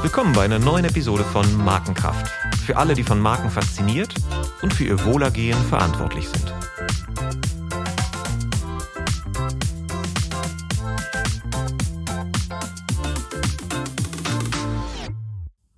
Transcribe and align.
Willkommen 0.00 0.32
bei 0.32 0.44
einer 0.46 0.58
neuen 0.58 0.86
Episode 0.86 1.22
von 1.22 1.44
Markenkraft. 1.62 2.28
Für 2.64 2.78
alle, 2.78 2.94
die 2.94 3.02
von 3.02 3.20
Marken 3.20 3.50
fasziniert 3.50 4.14
und 4.62 4.72
für 4.72 4.84
ihr 4.84 5.04
Wohlergehen 5.04 5.58
verantwortlich 5.64 6.26
sind. 6.26 6.54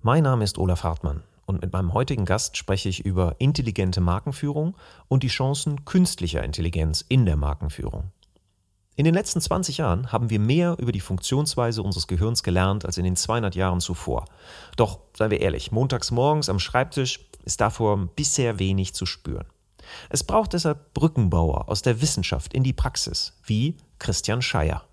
Mein 0.01 0.23
Name 0.23 0.45
ist 0.45 0.57
Olaf 0.57 0.83
Hartmann 0.83 1.23
und 1.45 1.61
mit 1.61 1.73
meinem 1.73 1.93
heutigen 1.93 2.23
Gast 2.23 2.55
spreche 2.55 2.87
ich 2.87 3.05
über 3.05 3.35
intelligente 3.39 3.99
Markenführung 3.99 4.77
und 5.09 5.23
die 5.23 5.27
Chancen 5.27 5.83
künstlicher 5.83 6.41
Intelligenz 6.41 7.03
in 7.09 7.25
der 7.25 7.35
Markenführung. 7.35 8.13
In 8.99 9.05
den 9.05 9.13
letzten 9.13 9.39
20 9.39 9.77
Jahren 9.77 10.11
haben 10.11 10.29
wir 10.29 10.41
mehr 10.41 10.75
über 10.77 10.91
die 10.91 10.99
Funktionsweise 10.99 11.81
unseres 11.81 12.07
Gehirns 12.07 12.43
gelernt 12.43 12.83
als 12.83 12.97
in 12.97 13.05
den 13.05 13.15
200 13.15 13.55
Jahren 13.55 13.79
zuvor. 13.79 14.25
Doch, 14.75 14.99
seien 15.17 15.31
wir 15.31 15.39
ehrlich, 15.39 15.71
montags 15.71 16.11
morgens 16.11 16.49
am 16.49 16.59
Schreibtisch 16.59 17.21
ist 17.45 17.61
davor 17.61 17.95
bisher 18.17 18.59
wenig 18.59 18.93
zu 18.93 19.05
spüren. 19.05 19.45
Es 20.09 20.25
braucht 20.25 20.51
deshalb 20.51 20.93
Brückenbauer 20.93 21.69
aus 21.69 21.81
der 21.81 22.01
Wissenschaft 22.01 22.53
in 22.53 22.63
die 22.63 22.73
Praxis, 22.73 23.39
wie 23.45 23.77
Christian 23.99 24.41
Scheier. 24.41 24.83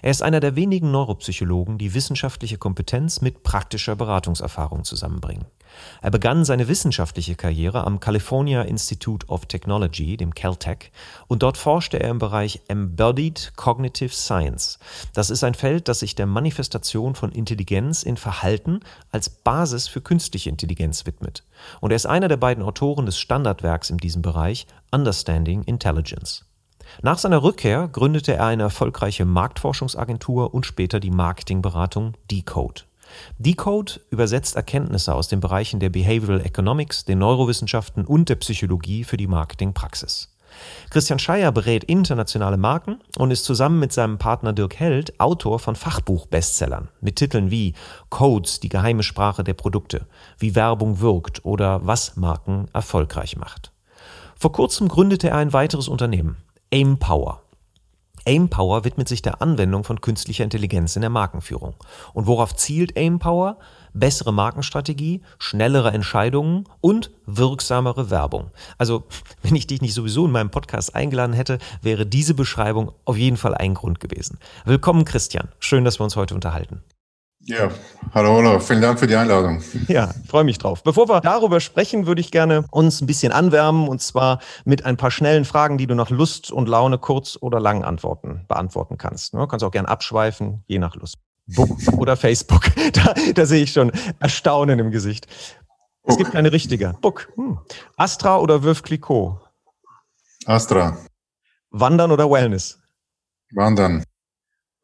Er 0.00 0.12
ist 0.12 0.22
einer 0.22 0.38
der 0.38 0.54
wenigen 0.54 0.92
Neuropsychologen, 0.92 1.76
die 1.76 1.92
wissenschaftliche 1.92 2.56
Kompetenz 2.56 3.20
mit 3.20 3.42
praktischer 3.42 3.96
Beratungserfahrung 3.96 4.84
zusammenbringen. 4.84 5.46
Er 6.02 6.10
begann 6.10 6.44
seine 6.44 6.68
wissenschaftliche 6.68 7.34
Karriere 7.34 7.86
am 7.86 8.00
California 8.00 8.62
Institute 8.62 9.26
of 9.28 9.46
Technology, 9.46 10.16
dem 10.16 10.34
Caltech, 10.34 10.90
und 11.28 11.42
dort 11.42 11.56
forschte 11.56 12.00
er 12.00 12.10
im 12.10 12.18
Bereich 12.18 12.60
Embodied 12.68 13.52
Cognitive 13.56 14.14
Science. 14.14 14.78
Das 15.14 15.30
ist 15.30 15.44
ein 15.44 15.54
Feld, 15.54 15.88
das 15.88 16.00
sich 16.00 16.14
der 16.14 16.26
Manifestation 16.26 17.14
von 17.14 17.32
Intelligenz 17.32 18.02
in 18.02 18.16
Verhalten 18.16 18.80
als 19.10 19.28
Basis 19.28 19.88
für 19.88 20.00
künstliche 20.00 20.50
Intelligenz 20.50 21.06
widmet. 21.06 21.44
Und 21.80 21.90
er 21.90 21.96
ist 21.96 22.06
einer 22.06 22.28
der 22.28 22.36
beiden 22.36 22.62
Autoren 22.62 23.06
des 23.06 23.18
Standardwerks 23.18 23.90
in 23.90 23.98
diesem 23.98 24.22
Bereich, 24.22 24.66
Understanding 24.90 25.62
Intelligence. 25.64 26.44
Nach 27.02 27.18
seiner 27.18 27.42
Rückkehr 27.42 27.88
gründete 27.88 28.34
er 28.34 28.46
eine 28.46 28.64
erfolgreiche 28.64 29.24
Marktforschungsagentur 29.24 30.52
und 30.52 30.66
später 30.66 31.00
die 31.00 31.10
Marketingberatung 31.10 32.14
Decode. 32.30 32.84
Decode 33.38 34.00
übersetzt 34.10 34.56
Erkenntnisse 34.56 35.14
aus 35.14 35.28
den 35.28 35.40
Bereichen 35.40 35.80
der 35.80 35.90
Behavioral 35.90 36.40
Economics, 36.44 37.04
den 37.04 37.18
Neurowissenschaften 37.18 38.04
und 38.04 38.28
der 38.28 38.36
Psychologie 38.36 39.04
für 39.04 39.16
die 39.16 39.26
Marketingpraxis. 39.26 40.28
Christian 40.90 41.18
Scheier 41.18 41.52
berät 41.52 41.84
internationale 41.84 42.56
Marken 42.56 43.00
und 43.18 43.30
ist 43.30 43.44
zusammen 43.44 43.78
mit 43.78 43.92
seinem 43.92 44.18
Partner 44.18 44.52
Dirk 44.52 44.78
Held 44.78 45.18
Autor 45.20 45.58
von 45.58 45.76
Fachbuch-Bestsellern 45.76 46.88
mit 47.00 47.16
Titeln 47.16 47.50
wie 47.50 47.74
Codes, 48.08 48.60
die 48.60 48.68
geheime 48.68 49.02
Sprache 49.02 49.44
der 49.44 49.54
Produkte, 49.54 50.06
wie 50.38 50.54
Werbung 50.54 51.00
wirkt 51.00 51.44
oder 51.44 51.86
was 51.86 52.16
Marken 52.16 52.66
erfolgreich 52.72 53.36
macht. 53.36 53.72
Vor 54.36 54.52
kurzem 54.52 54.88
gründete 54.88 55.28
er 55.28 55.36
ein 55.36 55.52
weiteres 55.52 55.88
Unternehmen, 55.88 56.36
Aimpower. 56.72 57.42
Aimpower 58.26 58.84
widmet 58.84 59.08
sich 59.08 59.22
der 59.22 59.42
Anwendung 59.42 59.84
von 59.84 60.00
künstlicher 60.00 60.44
Intelligenz 60.44 60.96
in 60.96 61.02
der 61.02 61.10
Markenführung. 61.10 61.74
Und 62.12 62.26
worauf 62.26 62.54
zielt 62.54 62.96
Aimpower? 62.96 63.58
Bessere 63.92 64.32
Markenstrategie, 64.32 65.22
schnellere 65.38 65.90
Entscheidungen 65.90 66.68
und 66.80 67.10
wirksamere 67.26 68.10
Werbung. 68.10 68.50
Also, 68.78 69.04
wenn 69.42 69.56
ich 69.56 69.66
dich 69.66 69.80
nicht 69.80 69.94
sowieso 69.94 70.26
in 70.26 70.32
meinem 70.32 70.50
Podcast 70.50 70.94
eingeladen 70.94 71.32
hätte, 71.32 71.58
wäre 71.82 72.06
diese 72.06 72.34
Beschreibung 72.34 72.92
auf 73.04 73.16
jeden 73.16 73.36
Fall 73.36 73.54
ein 73.54 73.74
Grund 73.74 74.00
gewesen. 74.00 74.38
Willkommen, 74.64 75.04
Christian. 75.04 75.48
Schön, 75.58 75.84
dass 75.84 75.98
wir 75.98 76.04
uns 76.04 76.16
heute 76.16 76.34
unterhalten. 76.34 76.82
Ja, 77.42 77.70
hallo 78.12 78.36
Olaf, 78.36 78.66
vielen 78.66 78.82
Dank 78.82 78.98
für 78.98 79.06
die 79.06 79.16
Einladung. 79.16 79.62
Ja, 79.88 80.12
freue 80.28 80.44
mich 80.44 80.58
drauf. 80.58 80.82
Bevor 80.82 81.08
wir 81.08 81.20
darüber 81.22 81.60
sprechen, 81.60 82.06
würde 82.06 82.20
ich 82.20 82.30
gerne 82.30 82.66
uns 82.70 83.00
ein 83.00 83.06
bisschen 83.06 83.32
anwärmen 83.32 83.88
und 83.88 84.02
zwar 84.02 84.40
mit 84.66 84.84
ein 84.84 84.98
paar 84.98 85.10
schnellen 85.10 85.46
Fragen, 85.46 85.78
die 85.78 85.86
du 85.86 85.94
nach 85.94 86.10
Lust 86.10 86.52
und 86.52 86.68
Laune 86.68 86.98
kurz 86.98 87.38
oder 87.40 87.58
lang 87.58 87.82
antworten, 87.82 88.44
beantworten 88.46 88.98
kannst. 88.98 89.32
Du 89.32 89.38
ne? 89.38 89.48
kannst 89.48 89.64
auch 89.64 89.70
gerne 89.70 89.88
abschweifen, 89.88 90.64
je 90.66 90.78
nach 90.78 90.96
Lust. 90.96 91.16
Book 91.46 91.78
oder 91.96 92.16
Facebook. 92.16 92.62
Da, 92.92 93.14
da 93.34 93.46
sehe 93.46 93.62
ich 93.62 93.72
schon 93.72 93.92
Erstaunen 94.18 94.78
im 94.78 94.90
Gesicht. 94.90 95.28
Es 96.02 96.16
gibt 96.16 96.32
keine 96.32 96.50
richtige. 96.52 96.94
Book. 97.00 97.32
Hm. 97.36 97.58
Astra 97.96 98.38
oder 98.38 98.64
Wölf 98.64 98.82
Clicquot? 98.82 99.40
Astra. 100.44 100.98
Wandern 101.70 102.10
oder 102.10 102.28
Wellness? 102.28 102.80
Wandern. 103.52 104.02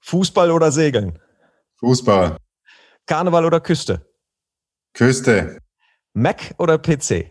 Fußball 0.00 0.52
oder 0.52 0.70
Segeln? 0.70 1.18
Fußball. 1.80 2.36
Karneval 3.06 3.44
oder 3.44 3.60
Küste? 3.60 4.04
Küste. 4.92 5.58
Mac 6.14 6.54
oder 6.58 6.78
PC? 6.78 7.30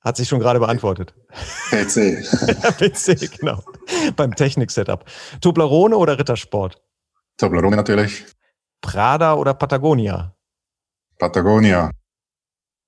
Hat 0.00 0.16
sich 0.16 0.28
schon 0.28 0.38
gerade 0.40 0.60
beantwortet. 0.60 1.14
PC. 1.70 2.22
PC, 2.78 3.38
genau. 3.38 3.62
Beim 4.16 4.34
Technik-Setup. 4.34 5.04
Toblerone 5.40 5.96
oder 5.96 6.18
Rittersport? 6.18 6.80
Toblerone 7.36 7.76
natürlich. 7.76 8.26
Prada 8.80 9.34
oder 9.34 9.54
Patagonia? 9.54 10.36
Patagonia. 11.18 11.90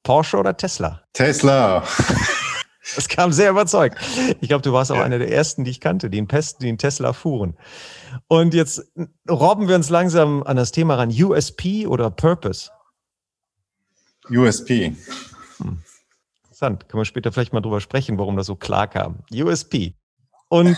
Porsche 0.03 0.37
oder 0.39 0.57
Tesla? 0.57 1.03
Tesla. 1.13 1.85
Das 2.95 3.09
kam 3.09 3.33
sehr 3.33 3.51
überzeugt. 3.51 3.99
Ich 4.41 4.49
glaube, 4.49 4.63
du 4.63 4.73
warst 4.73 4.91
auch 4.91 4.99
einer 4.99 5.19
der 5.19 5.31
ersten, 5.31 5.65
die 5.65 5.71
ich 5.71 5.81
kannte, 5.81 6.09
die 6.09 6.19
in, 6.19 6.29
Pest, 6.29 6.63
die 6.63 6.69
in 6.69 6.79
Tesla 6.79 7.13
fuhren. 7.13 7.57
Und 8.27 8.55
jetzt 8.55 8.91
robben 9.29 9.69
wir 9.69 9.77
uns 9.77 9.91
langsam 9.91 10.43
an 10.43 10.57
das 10.57 10.73
Thema 10.73 10.95
ran. 10.95 11.11
USP 11.11 11.87
oder 11.87 12.11
Purpose? 12.11 12.71
USP. 14.31 14.97
Hm. 15.59 15.83
Interessant. 16.45 16.89
Können 16.89 17.01
wir 17.01 17.05
später 17.05 17.33
vielleicht 17.33 17.53
mal 17.53 17.61
drüber 17.61 17.81
sprechen, 17.81 18.19
warum 18.19 18.37
das 18.37 18.47
so 18.47 18.57
klar 18.57 18.89
kam. 18.89 19.19
USP. 19.33 19.95
Und 20.49 20.77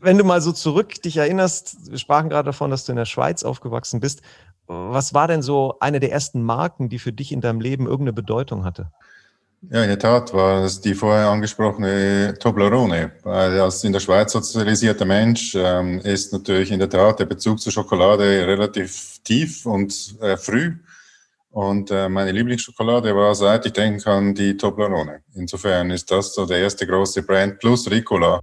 wenn 0.00 0.18
du 0.18 0.24
mal 0.24 0.40
so 0.40 0.52
zurück 0.52 1.00
dich 1.02 1.16
erinnerst, 1.16 1.90
wir 1.90 1.98
sprachen 1.98 2.28
gerade 2.28 2.46
davon, 2.46 2.70
dass 2.70 2.84
du 2.84 2.92
in 2.92 2.96
der 2.96 3.04
Schweiz 3.04 3.42
aufgewachsen 3.42 4.00
bist. 4.00 4.22
Was 4.66 5.12
war 5.12 5.28
denn 5.28 5.42
so 5.42 5.76
eine 5.80 6.00
der 6.00 6.10
ersten 6.10 6.42
Marken, 6.42 6.88
die 6.88 6.98
für 6.98 7.12
dich 7.12 7.32
in 7.32 7.42
deinem 7.42 7.60
Leben 7.60 7.86
irgendeine 7.86 8.14
Bedeutung 8.14 8.64
hatte? 8.64 8.90
Ja, 9.70 9.82
in 9.82 9.88
der 9.88 9.98
Tat 9.98 10.32
war 10.34 10.64
es 10.64 10.80
die 10.80 10.94
vorher 10.94 11.28
angesprochene 11.28 12.34
Toblerone. 12.38 13.12
Weil 13.22 13.60
als 13.60 13.84
in 13.84 13.92
der 13.92 14.00
Schweiz 14.00 14.32
sozialisierter 14.32 15.04
Mensch 15.04 15.54
ähm, 15.54 16.00
ist 16.00 16.32
natürlich 16.32 16.70
in 16.70 16.78
der 16.78 16.88
Tat 16.90 17.20
der 17.20 17.26
Bezug 17.26 17.60
zur 17.60 17.72
Schokolade 17.72 18.46
relativ 18.46 19.18
tief 19.24 19.64
und 19.64 20.16
äh, 20.20 20.36
früh. 20.36 20.76
Und 21.50 21.90
äh, 21.90 22.08
meine 22.08 22.32
Lieblingsschokolade 22.32 23.14
war, 23.14 23.34
seit 23.34 23.64
ich 23.66 23.72
denken 23.72 24.00
kann, 24.00 24.34
die 24.34 24.56
Toblerone. 24.56 25.22
Insofern 25.34 25.90
ist 25.90 26.10
das 26.10 26.34
so 26.34 26.46
der 26.46 26.58
erste 26.58 26.86
große 26.86 27.22
Brand 27.22 27.60
plus 27.60 27.88
Ricola, 27.90 28.40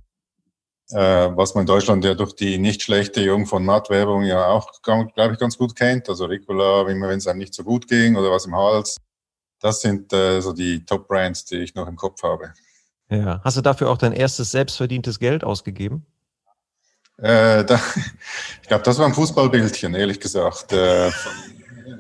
äh, 0.92 1.30
was 1.36 1.54
man 1.54 1.64
in 1.64 1.68
Deutschland 1.68 2.06
ja 2.06 2.14
durch 2.14 2.34
die 2.34 2.58
nicht 2.58 2.82
schlechte 2.82 3.22
Jung 3.22 3.46
von 3.46 3.66
Matt-Werbung 3.66 4.24
ja 4.24 4.48
auch, 4.48 4.72
glaube 4.82 5.34
ich, 5.34 5.40
ganz 5.40 5.58
gut 5.58 5.76
kennt. 5.76 6.08
Also 6.10 6.26
Ricola, 6.26 6.88
immer 6.88 7.10
wenn 7.10 7.18
es 7.18 7.28
einem 7.28 7.40
nicht 7.40 7.54
so 7.54 7.64
gut 7.64 7.88
ging 7.88 8.16
oder 8.16 8.32
was 8.32 8.46
im 8.46 8.56
Hals 8.56 8.98
das 9.62 9.82
sind 9.82 10.12
äh, 10.14 10.42
so 10.42 10.54
die 10.54 10.86
Top-Brands, 10.86 11.46
die 11.46 11.58
ich 11.58 11.76
noch 11.76 11.88
im 11.88 11.96
Kopf 11.96 12.24
habe. 12.24 12.54
Ja. 13.10 13.42
Hast 13.44 13.58
du 13.58 13.62
dafür 13.62 13.90
auch 13.90 13.98
dein 13.98 14.14
erstes 14.14 14.52
selbstverdientes 14.52 15.20
Geld 15.20 15.44
ausgegeben? 15.44 16.06
Äh, 17.18 17.64
da, 17.66 17.80
ich 18.62 18.68
glaube, 18.68 18.84
das 18.84 18.98
war 18.98 19.06
ein 19.06 19.14
Fußballbildchen, 19.14 19.94
ehrlich 19.94 20.20
gesagt. 20.20 20.74
Äh, 20.74 21.12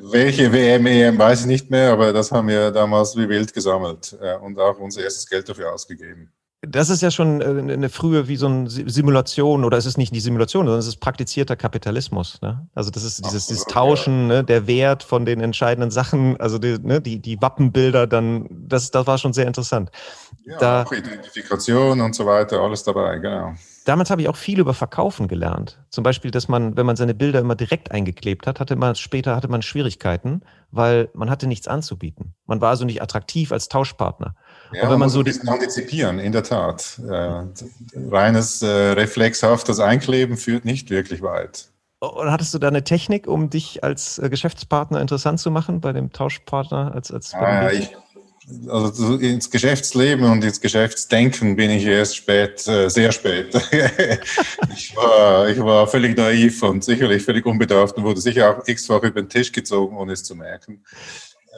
welche 0.04 0.52
WM, 0.52 0.86
EM 0.86 1.18
weiß 1.18 1.42
ich 1.42 1.46
nicht 1.48 1.70
mehr, 1.70 1.92
aber 1.92 2.12
das 2.14 2.32
haben 2.32 2.48
wir 2.48 2.72
damals 2.72 3.16
wie 3.16 3.30
wild 3.30 3.54
gesammelt 3.54 4.18
äh, 4.22 4.36
und 4.38 4.60
auch 4.60 4.80
unser 4.80 5.04
erstes 5.04 5.28
Geld 5.28 5.48
dafür 5.48 5.74
ausgegeben 5.74 6.32
das 6.62 6.92
ist 6.92 7.02
ja 7.02 7.10
schon 7.10 7.42
äh, 7.42 7.74
eine 7.74 7.90
frühe 7.90 8.28
wie 8.28 8.36
so 8.36 8.46
eine 8.46 8.70
Simulation 8.70 9.64
oder 9.64 9.78
es 9.78 9.88
ist 9.88 9.98
nicht 9.98 10.14
die 10.14 10.20
Simulation, 10.20 10.66
sondern 10.68 10.80
es 10.80 10.88
ist 10.88 10.98
praktizierter 10.98 11.56
Kapitalismus. 11.56 12.40
Ne? 12.42 12.68
Also 12.76 12.92
das 12.92 13.04
ist 13.04 13.26
dieses, 13.26 13.48
dieses 13.48 13.66
Tauschen, 13.66 14.28
ne, 14.28 14.44
der 14.44 14.68
Wert 14.68 15.02
von 15.02 15.26
den 15.26 15.42
entscheidenden 15.42 15.90
Sachen, 15.90 16.40
also 16.40 16.60
die, 16.60 16.78
ne, 16.80 17.02
die, 17.02 17.20
die 17.20 17.42
Wappenbilder, 17.42 18.06
dann 18.06 18.48
das, 18.52 18.92
das 18.92 19.08
war 19.08 19.18
schon 19.18 19.34
sehr 19.34 19.48
interessant. 19.48 19.90
Ja, 20.46 20.58
da, 20.60 20.84
auch 20.84 20.92
Identifikation 20.92 22.00
und 22.00 22.14
so 22.14 22.28
weiter, 22.28 22.62
alles 22.62 22.84
dabei, 22.84 23.18
genau. 23.18 23.56
Damals 23.86 24.12
habe 24.12 24.22
ich 24.22 24.30
auch 24.30 24.36
viel 24.36 24.60
über 24.60 24.76
Verkaufen 24.76 25.28
gelernt. 25.28 25.80
Zum 25.90 26.04
Beispiel, 26.04 26.30
dass 26.30 26.48
man, 26.48 26.78
wenn 26.78 26.86
man 26.86 26.96
seine 26.96 27.16
Bilder 27.16 27.40
immer 27.40 27.56
direkt 27.56 27.92
eingeklebt 27.92 28.46
hat, 28.46 28.60
hatte 28.60 28.76
man 28.76 28.94
später 28.94 29.36
hatte 29.36 29.48
man 29.48 29.64
Schwierigkeiten, 29.64 30.42
weil 30.70 31.10
man 31.16 31.32
hatte 31.32 31.48
nichts 31.48 31.68
anzubieten. 31.68 32.36
Man 32.46 32.62
war 32.62 32.70
also 32.70 32.86
nicht 32.86 33.02
attraktiv 33.02 33.52
als 33.52 33.70
Tauschpartner. 33.70 34.36
Ja, 34.74 34.84
und 34.84 34.92
wenn 34.92 35.00
man, 35.00 35.10
so 35.10 35.20
ein 35.20 35.26
bisschen 35.26 35.50
antizipieren, 35.50 36.20
in 36.20 36.32
der 36.32 36.44
Tat. 36.44 37.00
Äh, 37.08 37.44
reines 38.10 38.62
äh, 38.62 38.68
reflexhaftes 38.68 39.80
Einkleben 39.80 40.38
führt 40.38 40.66
nicht 40.66 40.90
wirklich 40.90 41.22
weit. 41.22 41.68
Und 42.00 42.32
hattest 42.32 42.54
du 42.54 42.58
da 42.58 42.68
eine 42.68 42.84
Technik, 42.84 43.28
um 43.28 43.50
dich 43.50 43.84
als 43.84 44.18
äh, 44.18 44.30
Geschäftspartner 44.30 45.02
interessant 45.02 45.40
zu 45.40 45.52
machen 45.52 45.82
bei 45.82 45.94
dem 45.94 46.12
Tauschpartner? 46.12 46.94
Als, 46.96 47.12
als 47.12 47.34
ah, 47.36 47.70
ich, 47.72 47.96
also 48.68 49.18
ins 49.18 49.52
Geschäftsleben 49.52 50.26
und 50.26 50.44
ins 50.44 50.60
Geschäftsdenken 50.60 51.56
bin 51.56 51.70
ich 51.70 51.86
erst 51.86 52.16
spät, 52.16 52.68
äh, 52.68 52.90
sehr 52.90 53.12
spät. 53.12 53.54
ich, 54.76 54.96
war, 54.96 55.48
ich 55.50 55.60
war 55.60 55.86
völlig 55.86 56.18
naiv 56.18 56.64
und 56.64 56.84
sicherlich 56.84 57.24
völlig 57.24 57.46
unbedarft 57.46 57.96
und 57.98 58.04
wurde 58.04 58.20
sicher 58.20 58.50
auch 58.50 58.68
x-fach 58.68 59.04
über 59.04 59.22
den 59.22 59.30
Tisch 59.30 59.52
gezogen, 59.52 59.96
ohne 59.96 60.14
es 60.14 60.24
zu 60.24 60.36
merken. 60.36 60.84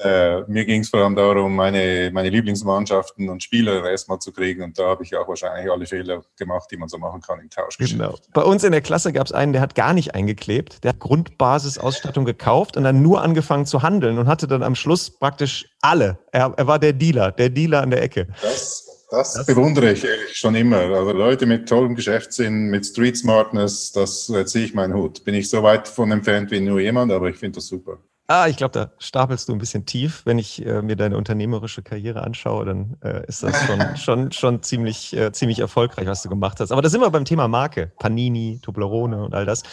Äh, 0.02 0.42
mir 0.48 0.66
ging 0.66 0.82
es 0.82 0.90
vor 0.90 1.02
allem 1.02 1.16
darum, 1.16 1.56
meine, 1.56 2.10
meine 2.12 2.30
Lieblingsmannschaften 2.30 3.30
und 3.30 3.44
Spieler 3.44 3.90
erstmal 3.90 4.20
zu 4.20 4.32
kriegen. 4.32 4.64
Und 4.64 4.80
da 4.80 4.86
habe 4.88 5.04
ich 5.04 5.16
auch 5.16 5.28
wahrscheinlich 5.28 5.72
alle 5.72 5.86
Fehler 5.86 6.24
gemacht, 6.36 6.70
die 6.72 6.78
man 6.78 6.90
so 6.90 6.98
machen 6.98 7.22
kann 7.22 7.40
im 7.40 7.50
Tauschgeschäft. 7.50 8.00
Genau. 8.00 8.16
Bei 8.34 8.42
uns 8.42 8.64
in 8.64 8.72
der 8.72 8.82
Klasse 8.82 9.14
gab 9.14 9.28
es 9.28 9.32
einen, 9.32 9.54
der 9.54 9.62
hat 9.62 9.76
gar 9.76 9.94
nicht 9.94 10.16
eingeklebt. 10.16 10.84
Der 10.84 10.90
hat 10.90 11.00
Grundbasisausstattung 11.00 12.26
gekauft 12.26 12.76
und 12.76 12.84
dann 12.84 13.02
nur 13.04 13.22
angefangen 13.22 13.66
zu 13.66 13.84
handeln 13.84 14.18
und 14.18 14.28
hatte 14.28 14.48
dann 14.48 14.64
am 14.64 14.74
Schluss 14.74 15.12
praktisch 15.12 15.70
alle. 15.82 16.18
Er, 16.32 16.54
er 16.58 16.66
war 16.66 16.80
der 16.80 16.94
Dealer, 16.94 17.32
der 17.32 17.50
Dealer 17.50 17.82
an 17.84 17.92
der 17.92 18.02
Ecke. 18.02 18.28
Das, 18.42 19.08
das, 19.12 19.34
das 19.34 19.46
bewundere 19.46 19.92
ich 19.92 20.08
schon 20.32 20.56
immer. 20.56 20.78
Also 20.78 21.12
Leute 21.12 21.46
mit 21.46 21.70
tollem 21.70 21.94
Geschäftssinn, 21.94 22.70
mit 22.72 22.84
Street 22.84 23.16
Smartness, 23.16 23.92
das 23.92 24.32
ziehe 24.46 24.66
ich 24.66 24.74
meinen 24.74 24.96
Hut. 24.96 25.24
Bin 25.24 25.36
ich 25.36 25.52
so 25.52 25.62
weit 25.62 25.88
von 25.88 26.12
entfernt 26.12 26.50
wie 26.50 26.60
nur 26.60 26.80
jemand, 26.80 27.12
aber 27.12 27.30
ich 27.30 27.36
finde 27.36 27.58
das 27.58 27.68
super. 27.68 28.00
Ah, 28.28 28.48
ich 28.48 28.56
glaube, 28.56 28.72
da 28.72 28.92
stapelst 29.00 29.50
du 29.50 29.54
ein 29.54 29.58
bisschen 29.58 29.86
tief. 29.86 30.22
Wenn 30.26 30.40
ich 30.40 30.66
äh, 30.66 30.82
mir 30.82 30.96
deine 30.96 31.18
unternehmerische 31.18 31.84
Karriere 31.84 32.24
anschaue, 32.24 32.64
dann 32.64 32.96
äh, 33.04 33.26
ist 33.28 33.44
das 33.44 33.54
schon, 33.66 33.98
schon, 33.98 34.32
schon 34.32 34.64
ziemlich, 34.64 35.14
äh, 35.14 35.34
ziemlich 35.34 35.60
erfolgreich, 35.60 36.08
was 36.08 36.24
du 36.24 36.30
gemacht 36.30 36.62
hast. 36.62 36.72
Aber 36.72 36.82
da 36.82 36.88
sind 36.88 37.02
wir 37.02 37.10
beim 37.10 37.26
Thema 37.26 37.50
Marke. 37.50 37.92
Panini, 38.00 38.60
Toblerone 38.62 39.22
und 39.22 39.36
all 39.36 39.46
das. 39.46 39.64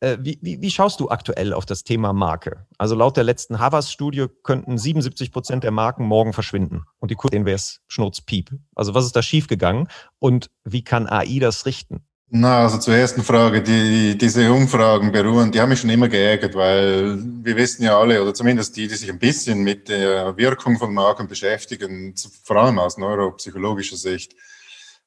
Äh, 0.00 0.18
wie, 0.20 0.38
wie, 0.42 0.60
wie, 0.60 0.70
schaust 0.70 1.00
du 1.00 1.08
aktuell 1.08 1.54
auf 1.54 1.64
das 1.64 1.84
Thema 1.84 2.12
Marke? 2.12 2.66
Also 2.76 2.94
laut 2.94 3.16
der 3.16 3.24
letzten 3.24 3.60
Havas-Studie 3.60 4.26
könnten 4.42 4.76
77 4.76 5.32
Prozent 5.32 5.64
der 5.64 5.70
Marken 5.70 6.04
morgen 6.04 6.34
verschwinden. 6.34 6.82
Und 6.98 7.10
die 7.10 7.16
sehen 7.30 7.46
wir 7.46 7.54
es 7.54 7.80
schnurzpiep. 7.88 8.50
Also 8.74 8.92
was 8.92 9.06
ist 9.06 9.16
da 9.16 9.22
schiefgegangen? 9.22 9.88
Und 10.18 10.50
wie 10.64 10.84
kann 10.84 11.08
AI 11.08 11.38
das 11.40 11.64
richten? 11.64 12.04
Na, 12.28 12.62
also 12.62 12.78
zur 12.78 12.94
ersten 12.94 13.22
Frage, 13.22 13.62
die, 13.62 14.18
diese 14.18 14.52
Umfragen 14.52 15.12
beruhen, 15.12 15.52
die 15.52 15.60
haben 15.60 15.68
mich 15.68 15.78
schon 15.80 15.90
immer 15.90 16.08
geärgert, 16.08 16.56
weil 16.56 17.18
wir 17.22 17.54
wissen 17.54 17.84
ja 17.84 17.96
alle, 17.96 18.20
oder 18.20 18.34
zumindest 18.34 18.76
die, 18.76 18.88
die 18.88 18.96
sich 18.96 19.08
ein 19.08 19.20
bisschen 19.20 19.62
mit 19.62 19.88
der 19.88 20.36
Wirkung 20.36 20.76
von 20.76 20.92
Marken 20.92 21.28
beschäftigen, 21.28 22.14
vor 22.42 22.56
allem 22.56 22.80
aus 22.80 22.98
neuropsychologischer 22.98 23.96
Sicht, 23.96 24.34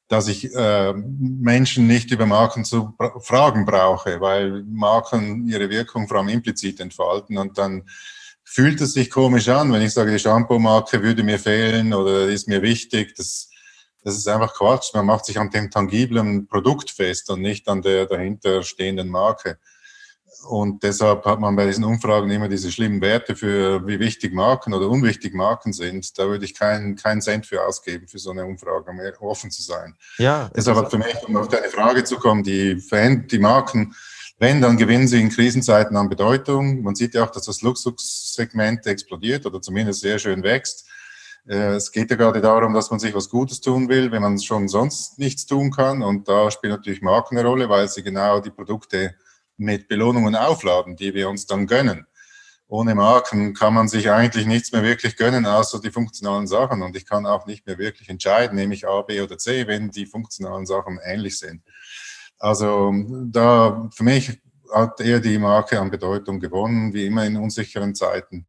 dass 0.07 0.30
ich 0.30 0.56
äh, 0.56 0.94
Menschen 0.94 1.88
nicht 1.88 2.10
über 2.12 2.25
Marken 2.25 2.63
zu 2.63 2.95
fragen 3.19 3.66
brauche, 3.66 4.21
weil 4.21 4.63
Marken 4.63 5.45
ihre 5.45 5.69
Wirkung 5.69 6.07
vor 6.07 6.19
allem 6.19 6.30
implizit 6.30 6.80
entfalten 6.80 7.38
und 7.38 7.57
dann 7.57 7.83
fühlt 8.45 8.80
es 8.80 8.94
sich 8.94 9.12
komisch 9.12 9.50
an, 9.50 9.74
wenn 9.74 9.81
ich 9.81 9.94
sage, 9.94 10.12
die 10.12 10.19
Shampoo-Marke 10.19 11.04
würde 11.04 11.24
mir 11.24 11.38
fehlen 11.38 11.94
oder 11.94 12.27
ist 12.27 12.48
mir 12.48 12.62
wichtig, 12.62 13.13
das 13.16 13.48
das 14.03 14.15
ist 14.15 14.27
einfach 14.27 14.53
Quatsch. 14.53 14.93
Man 14.93 15.05
macht 15.05 15.25
sich 15.25 15.39
an 15.39 15.49
dem 15.49 15.69
tangiblen 15.69 16.47
Produkt 16.47 16.89
fest 16.89 17.29
und 17.29 17.41
nicht 17.41 17.67
an 17.67 17.81
der 17.81 18.05
dahinter 18.05 18.63
stehenden 18.63 19.09
Marke. 19.09 19.57
Und 20.47 20.83
deshalb 20.83 21.25
hat 21.25 21.39
man 21.39 21.55
bei 21.55 21.65
diesen 21.65 21.83
Umfragen 21.83 22.29
immer 22.31 22.47
diese 22.47 22.71
schlimmen 22.71 23.01
Werte 23.01 23.35
für 23.35 23.85
wie 23.85 23.99
wichtig 23.99 24.33
Marken 24.33 24.73
oder 24.73 24.87
unwichtig 24.87 25.33
Marken 25.33 25.73
sind. 25.73 26.17
Da 26.17 26.27
würde 26.27 26.45
ich 26.45 26.53
keinen 26.53 26.95
keinen 26.95 27.21
Cent 27.21 27.45
für 27.45 27.65
ausgeben, 27.65 28.07
für 28.07 28.19
so 28.19 28.31
eine 28.31 28.45
Umfrage, 28.45 28.89
um 28.89 29.27
offen 29.27 29.51
zu 29.51 29.61
sein. 29.61 29.95
Ja. 30.17 30.49
Deshalb 30.55 30.77
hat 30.77 30.91
für 30.91 30.97
mich, 30.97 31.15
um 31.27 31.35
auf 31.35 31.49
deine 31.49 31.67
Frage 31.67 32.05
zu 32.05 32.17
kommen, 32.17 32.43
die, 32.43 32.81
die 33.29 33.39
Marken, 33.39 33.93
wenn, 34.37 34.61
dann 34.61 34.77
gewinnen 34.77 35.07
sie 35.09 35.19
in 35.19 35.29
Krisenzeiten 35.29 35.97
an 35.97 36.07
Bedeutung. 36.07 36.83
Man 36.83 36.95
sieht 36.95 37.13
ja 37.15 37.25
auch, 37.25 37.31
dass 37.31 37.43
das 37.43 37.61
Luxussegment 37.61 38.87
explodiert 38.87 39.45
oder 39.45 39.61
zumindest 39.61 39.99
sehr 39.99 40.19
schön 40.19 40.41
wächst. 40.43 40.85
Äh, 41.49 41.75
es 41.75 41.91
geht 41.91 42.11
ja 42.11 42.15
gerade 42.15 42.41
darum, 42.41 42.73
dass 42.73 42.91
man 42.91 42.99
sich 42.99 43.13
was 43.13 43.29
Gutes 43.29 43.59
tun 43.59 43.89
will, 43.89 44.11
wenn 44.11 44.21
man 44.21 44.39
schon 44.39 44.67
sonst 44.67 45.17
nichts 45.17 45.47
tun 45.47 45.71
kann. 45.71 46.03
Und 46.03 46.29
da 46.29 46.51
spielt 46.51 46.71
natürlich 46.71 47.01
Marken 47.01 47.37
eine 47.37 47.47
Rolle, 47.47 47.67
weil 47.67 47.87
sie 47.89 48.03
genau 48.03 48.39
die 48.39 48.51
Produkte 48.51 49.15
mit 49.57 49.87
Belohnungen 49.87 50.35
aufladen, 50.35 50.95
die 50.95 51.13
wir 51.13 51.27
uns 51.27 51.47
dann 51.47 51.65
gönnen. 51.65 52.05
Ohne 52.67 52.93
Marken 52.93 53.55
kann 53.55 53.73
man 53.73 53.87
sich 53.87 54.11
eigentlich 54.11 54.45
nichts 54.45 54.71
mehr 54.71 54.83
wirklich 54.83 55.17
gönnen, 55.17 55.47
außer 55.47 55.81
die 55.81 55.89
funktionalen 55.89 56.45
Sachen. 56.45 56.83
Und 56.83 56.95
ich 56.95 57.07
kann 57.07 57.25
auch 57.25 57.47
nicht 57.47 57.65
mehr 57.65 57.79
wirklich 57.79 58.09
entscheiden, 58.09 58.55
nehme 58.55 58.75
ich 58.75 58.87
A, 58.87 59.01
B 59.01 59.19
oder 59.21 59.39
C, 59.39 59.65
wenn 59.65 59.89
die 59.89 60.05
funktionalen 60.05 60.67
Sachen 60.67 60.99
ähnlich 61.03 61.39
sind. 61.39 61.63
Also 62.37 62.93
da 63.25 63.89
für 63.91 64.03
mich 64.03 64.39
hat 64.71 65.01
eher 65.01 65.19
die 65.19 65.39
Marke 65.39 65.79
an 65.79 65.89
Bedeutung 65.89 66.39
gewonnen, 66.39 66.93
wie 66.93 67.07
immer 67.07 67.25
in 67.25 67.37
unsicheren 67.37 67.95
Zeiten 67.95 68.45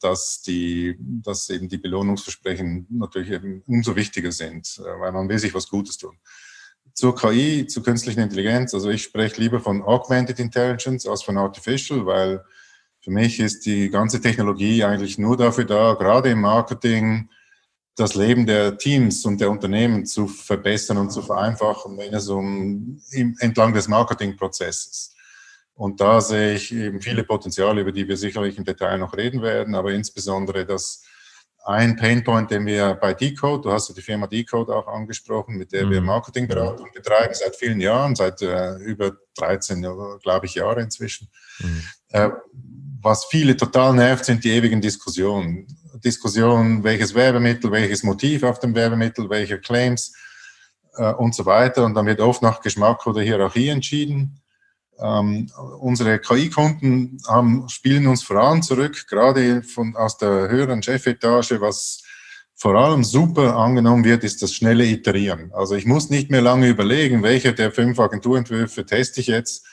dass, 0.00 0.42
die, 0.42 0.96
dass 0.98 1.48
eben 1.50 1.68
die 1.68 1.78
Belohnungsversprechen 1.78 2.86
natürlich 2.90 3.30
eben 3.30 3.62
umso 3.66 3.96
wichtiger 3.96 4.32
sind, 4.32 4.78
äh, 4.78 5.00
weil 5.00 5.12
man 5.12 5.28
will 5.28 5.38
sich 5.38 5.54
was 5.54 5.68
Gutes 5.68 5.96
tun. 5.96 6.18
Zur 6.94 7.14
KI, 7.14 7.66
zur 7.66 7.82
künstlichen 7.82 8.20
Intelligenz, 8.20 8.74
also 8.74 8.90
ich 8.90 9.02
spreche 9.02 9.40
lieber 9.40 9.60
von 9.60 9.82
Augmented 9.82 10.38
Intelligence 10.38 11.06
als 11.06 11.22
von 11.22 11.38
Artificial, 11.38 12.04
weil 12.06 12.44
für 13.00 13.10
mich 13.10 13.38
ist 13.40 13.64
die 13.66 13.88
ganze 13.88 14.20
Technologie 14.20 14.84
eigentlich 14.84 15.18
nur 15.18 15.36
dafür 15.36 15.64
da, 15.64 15.94
gerade 15.94 16.30
im 16.30 16.40
Marketing, 16.40 17.28
das 17.94 18.14
Leben 18.14 18.46
der 18.46 18.78
Teams 18.78 19.24
und 19.24 19.40
der 19.40 19.50
Unternehmen 19.50 20.06
zu 20.06 20.28
verbessern 20.28 20.98
und 20.98 21.10
zu 21.10 21.22
vereinfachen, 21.22 21.96
wenn 21.98 22.14
es 22.14 22.28
um 22.28 23.00
entlang 23.40 23.72
des 23.74 23.88
Marketingprozesses. 23.88 25.14
Und 25.78 26.00
da 26.00 26.20
sehe 26.20 26.54
ich 26.54 26.74
eben 26.74 27.00
viele 27.00 27.22
Potenziale, 27.22 27.82
über 27.82 27.92
die 27.92 28.08
wir 28.08 28.16
sicherlich 28.16 28.58
im 28.58 28.64
Detail 28.64 28.98
noch 28.98 29.16
reden 29.16 29.42
werden, 29.42 29.76
aber 29.76 29.92
insbesondere 29.92 30.66
das 30.66 31.04
ein 31.64 31.94
Painpoint, 31.94 32.50
den 32.50 32.66
wir 32.66 32.94
bei 32.94 33.14
Decode, 33.14 33.62
du 33.62 33.72
hast 33.72 33.88
ja 33.88 33.94
die 33.94 34.02
Firma 34.02 34.26
Decode 34.26 34.74
auch 34.74 34.88
angesprochen, 34.88 35.56
mit 35.56 35.70
der 35.70 35.86
mhm. 35.86 35.90
wir 35.90 36.00
Marketingberatung 36.00 36.88
betreiben 36.92 37.32
seit 37.32 37.54
vielen 37.54 37.78
Jahren, 37.78 38.16
seit 38.16 38.42
äh, 38.42 38.74
über 38.78 39.12
13, 39.36 39.82
glaube 40.20 40.46
ich, 40.46 40.56
Jahre 40.56 40.80
inzwischen. 40.80 41.28
Mhm. 41.60 41.82
Äh, 42.08 42.30
was 43.00 43.26
viele 43.26 43.56
total 43.56 43.94
nervt, 43.94 44.24
sind 44.24 44.42
die 44.42 44.50
ewigen 44.50 44.80
Diskussionen. 44.80 45.68
Diskussionen, 46.04 46.82
welches 46.82 47.14
Werbemittel, 47.14 47.70
welches 47.70 48.02
Motiv 48.02 48.42
auf 48.42 48.58
dem 48.58 48.74
Werbemittel, 48.74 49.30
welche 49.30 49.60
Claims 49.60 50.12
äh, 50.96 51.12
und 51.12 51.36
so 51.36 51.46
weiter. 51.46 51.84
Und 51.84 51.94
dann 51.94 52.06
wird 52.06 52.20
oft 52.20 52.42
nach 52.42 52.60
Geschmack 52.62 53.06
oder 53.06 53.20
Hierarchie 53.20 53.68
entschieden. 53.68 54.40
Ähm, 55.00 55.50
unsere 55.80 56.18
KI-Kunden 56.18 57.18
spielen 57.68 58.06
uns 58.06 58.22
voran 58.22 58.62
zurück, 58.62 59.06
gerade 59.08 59.62
von, 59.62 59.94
aus 59.96 60.18
der 60.18 60.48
höheren 60.48 60.82
Chefetage, 60.82 61.60
was 61.60 62.02
vor 62.56 62.74
allem 62.74 63.04
super 63.04 63.54
angenommen 63.56 64.04
wird, 64.04 64.24
ist 64.24 64.42
das 64.42 64.52
schnelle 64.52 64.84
Iterieren. 64.84 65.52
Also 65.52 65.76
ich 65.76 65.86
muss 65.86 66.10
nicht 66.10 66.30
mehr 66.30 66.42
lange 66.42 66.68
überlegen, 66.68 67.22
welche 67.22 67.52
der 67.52 67.70
fünf 67.70 68.00
Agenturentwürfe 68.00 68.84
teste 68.84 69.20
ich 69.20 69.28
jetzt 69.28 69.64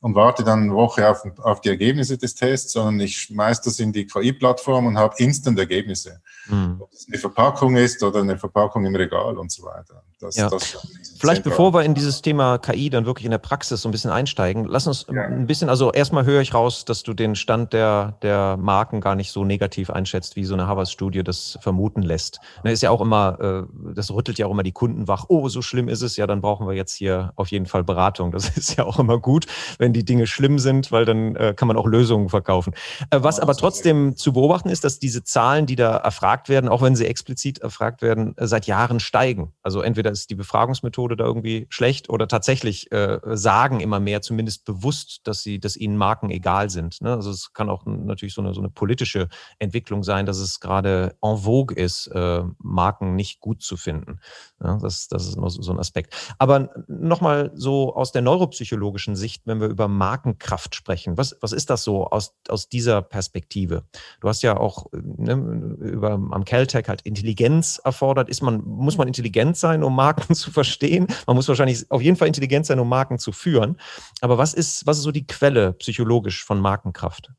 und 0.00 0.16
warte 0.16 0.42
dann 0.42 0.64
eine 0.64 0.74
Woche 0.74 1.08
auf, 1.08 1.22
auf 1.38 1.60
die 1.60 1.68
Ergebnisse 1.68 2.18
des 2.18 2.34
Tests, 2.34 2.72
sondern 2.72 3.00
ich 3.00 3.16
schmeiße 3.16 3.62
das 3.64 3.78
in 3.78 3.92
die 3.92 4.06
KI-Plattform 4.06 4.86
und 4.86 4.98
habe 4.98 5.14
instant 5.18 5.58
Ergebnisse. 5.58 6.20
Mhm. 6.46 6.76
Ob 6.80 6.92
es 6.92 7.06
eine 7.08 7.18
Verpackung 7.18 7.76
ist 7.76 8.02
oder 8.02 8.20
eine 8.20 8.36
Verpackung 8.36 8.84
im 8.84 8.96
Regal 8.96 9.38
und 9.38 9.52
so 9.52 9.62
weiter. 9.62 10.02
Das, 10.20 10.36
ja. 10.36 10.48
das 10.48 10.76
Vielleicht 11.18 11.44
bevor 11.44 11.72
wir 11.72 11.82
in 11.84 11.94
dieses 11.94 12.22
Thema 12.22 12.58
KI 12.58 12.90
dann 12.90 13.06
wirklich 13.06 13.24
in 13.24 13.30
der 13.30 13.38
Praxis 13.38 13.82
so 13.82 13.88
ein 13.88 13.92
bisschen 13.92 14.10
einsteigen, 14.10 14.64
lass 14.64 14.86
uns 14.86 15.06
ja. 15.12 15.22
ein 15.22 15.46
bisschen, 15.46 15.68
also 15.68 15.92
erstmal 15.92 16.24
höre 16.24 16.40
ich 16.40 16.54
raus, 16.54 16.84
dass 16.84 17.02
du 17.02 17.14
den 17.14 17.36
Stand 17.36 17.72
der, 17.72 18.18
der 18.22 18.56
Marken 18.58 19.00
gar 19.00 19.14
nicht 19.14 19.30
so 19.30 19.44
negativ 19.44 19.90
einschätzt, 19.90 20.36
wie 20.36 20.44
so 20.44 20.54
eine 20.54 20.66
Harvard-Studie 20.66 21.22
das 21.22 21.58
vermuten 21.60 22.02
lässt. 22.02 22.40
Da 22.62 22.70
ist 22.70 22.82
ja 22.82 22.90
auch 22.90 23.00
immer, 23.00 23.38
äh, 23.40 23.94
das 23.94 24.10
rüttelt 24.10 24.38
ja 24.38 24.46
auch 24.46 24.50
immer 24.50 24.62
die 24.62 24.72
Kunden 24.72 25.08
wach, 25.08 25.26
oh, 25.28 25.48
so 25.48 25.62
schlimm 25.62 25.88
ist 25.88 26.02
es, 26.02 26.16
ja, 26.16 26.26
dann 26.26 26.40
brauchen 26.40 26.66
wir 26.66 26.74
jetzt 26.74 26.94
hier 26.94 27.32
auf 27.36 27.48
jeden 27.48 27.66
Fall 27.66 27.84
Beratung. 27.84 28.32
Das 28.32 28.48
ist 28.56 28.76
ja 28.76 28.84
auch 28.84 28.98
immer 28.98 29.18
gut, 29.18 29.46
wenn 29.78 29.92
die 29.92 30.04
Dinge 30.04 30.26
schlimm 30.26 30.58
sind, 30.58 30.90
weil 30.92 31.04
dann 31.04 31.36
äh, 31.36 31.54
kann 31.56 31.68
man 31.68 31.76
auch 31.76 31.86
Lösungen 31.86 32.28
verkaufen. 32.28 32.74
Äh, 33.10 33.20
was 33.22 33.40
aber 33.40 33.54
trotzdem 33.54 34.16
zu 34.16 34.32
beobachten 34.32 34.68
ist, 34.68 34.84
dass 34.84 34.98
diese 34.98 35.24
Zahlen, 35.24 35.66
die 35.66 35.76
da 35.76 35.96
erfragt 35.96 36.48
werden, 36.48 36.68
auch 36.68 36.82
wenn 36.82 36.96
sie 36.96 37.06
explizit 37.06 37.60
erfragt 37.60 38.02
werden, 38.02 38.34
seit 38.38 38.66
Jahren 38.66 39.00
steigen. 39.00 39.52
Also 39.62 39.80
entweder 39.80 40.13
ist 40.20 40.30
die 40.30 40.34
Befragungsmethode 40.34 41.16
da 41.16 41.24
irgendwie 41.24 41.66
schlecht 41.68 42.08
oder 42.08 42.28
tatsächlich 42.28 42.90
äh, 42.92 43.18
sagen 43.24 43.80
immer 43.80 44.00
mehr, 44.00 44.22
zumindest 44.22 44.64
bewusst, 44.64 45.20
dass 45.24 45.42
sie, 45.42 45.58
dass 45.58 45.76
ihnen 45.76 45.96
Marken 45.96 46.30
egal 46.30 46.70
sind. 46.70 47.00
Ne? 47.02 47.12
Also 47.12 47.30
es 47.30 47.52
kann 47.52 47.68
auch 47.68 47.84
natürlich 47.86 48.34
so 48.34 48.40
eine, 48.40 48.54
so 48.54 48.60
eine 48.60 48.70
politische 48.70 49.28
Entwicklung 49.58 50.02
sein, 50.02 50.26
dass 50.26 50.38
es 50.38 50.60
gerade 50.60 51.16
en 51.22 51.38
vogue 51.38 51.76
ist, 51.76 52.06
äh, 52.08 52.42
Marken 52.58 53.16
nicht 53.16 53.40
gut 53.40 53.62
zu 53.62 53.76
finden. 53.76 54.20
Ja, 54.62 54.78
das, 54.80 55.08
das 55.08 55.26
ist 55.26 55.36
so 55.36 55.72
ein 55.72 55.78
Aspekt. 55.78 56.14
Aber 56.38 56.70
nochmal 56.86 57.50
so 57.54 57.94
aus 57.94 58.12
der 58.12 58.22
neuropsychologischen 58.22 59.16
Sicht, 59.16 59.42
wenn 59.46 59.60
wir 59.60 59.68
über 59.68 59.88
Markenkraft 59.88 60.74
sprechen, 60.74 61.18
was, 61.18 61.36
was 61.40 61.52
ist 61.52 61.70
das 61.70 61.84
so 61.84 62.06
aus, 62.06 62.34
aus 62.48 62.68
dieser 62.68 63.02
Perspektive? 63.02 63.84
Du 64.20 64.28
hast 64.28 64.42
ja 64.42 64.56
auch 64.56 64.86
ne, 64.92 65.34
über, 65.80 66.12
am 66.12 66.44
Caltech 66.44 66.88
halt 66.88 67.02
Intelligenz 67.02 67.80
erfordert. 67.84 68.28
Ist 68.28 68.42
man, 68.42 68.62
muss 68.64 68.96
man 68.96 69.06
intelligent 69.06 69.56
sein, 69.56 69.82
um 69.82 69.93
Marken 69.94 70.34
zu 70.34 70.50
verstehen? 70.50 71.06
Man 71.26 71.36
muss 71.36 71.48
wahrscheinlich 71.48 71.90
auf 71.90 72.02
jeden 72.02 72.16
Fall 72.16 72.28
intelligent 72.28 72.66
sein, 72.66 72.78
um 72.78 72.88
Marken 72.88 73.18
zu 73.18 73.32
führen. 73.32 73.78
Aber 74.20 74.38
was 74.38 74.54
ist, 74.54 74.86
was 74.86 74.98
ist 74.98 75.04
so 75.04 75.12
die 75.12 75.26
Quelle 75.26 75.72
psychologisch 75.74 76.44
von 76.44 76.60
Markenkraft? 76.60 77.30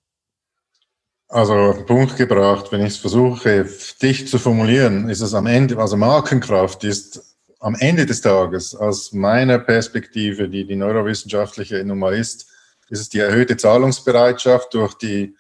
Also 1.28 1.54
auf 1.54 1.78
den 1.78 1.86
Punkt 1.86 2.18
gebracht, 2.18 2.72
wenn 2.72 2.82
ich 2.82 2.94
es 2.94 2.98
versuche, 2.98 3.68
dicht 4.02 4.30
zu 4.30 4.38
formulieren, 4.38 5.10
ist 5.10 5.22
es 5.22 5.34
am 5.34 5.48
Ende, 5.48 5.78
also 5.78 5.98
Markenkraft 5.98 6.84
ist 6.84 7.36
am 7.60 7.76
Ende 7.76 8.06
des 8.06 8.22
Tages 8.22 8.76
aus 8.76 9.12
meiner 9.12 9.58
Perspektive, 9.58 10.48
die 10.48 10.68
die 10.68 10.76
neurowissenschaftliche 10.76 11.84
Nummer 11.84 12.12
ist, 12.12 12.48
ist 12.90 13.00
es 13.00 13.10
die 13.10 13.20
erhöhte 13.20 13.58
Zahlungsbereitschaft 13.58 14.74
durch 14.76 14.94
die 14.96 15.36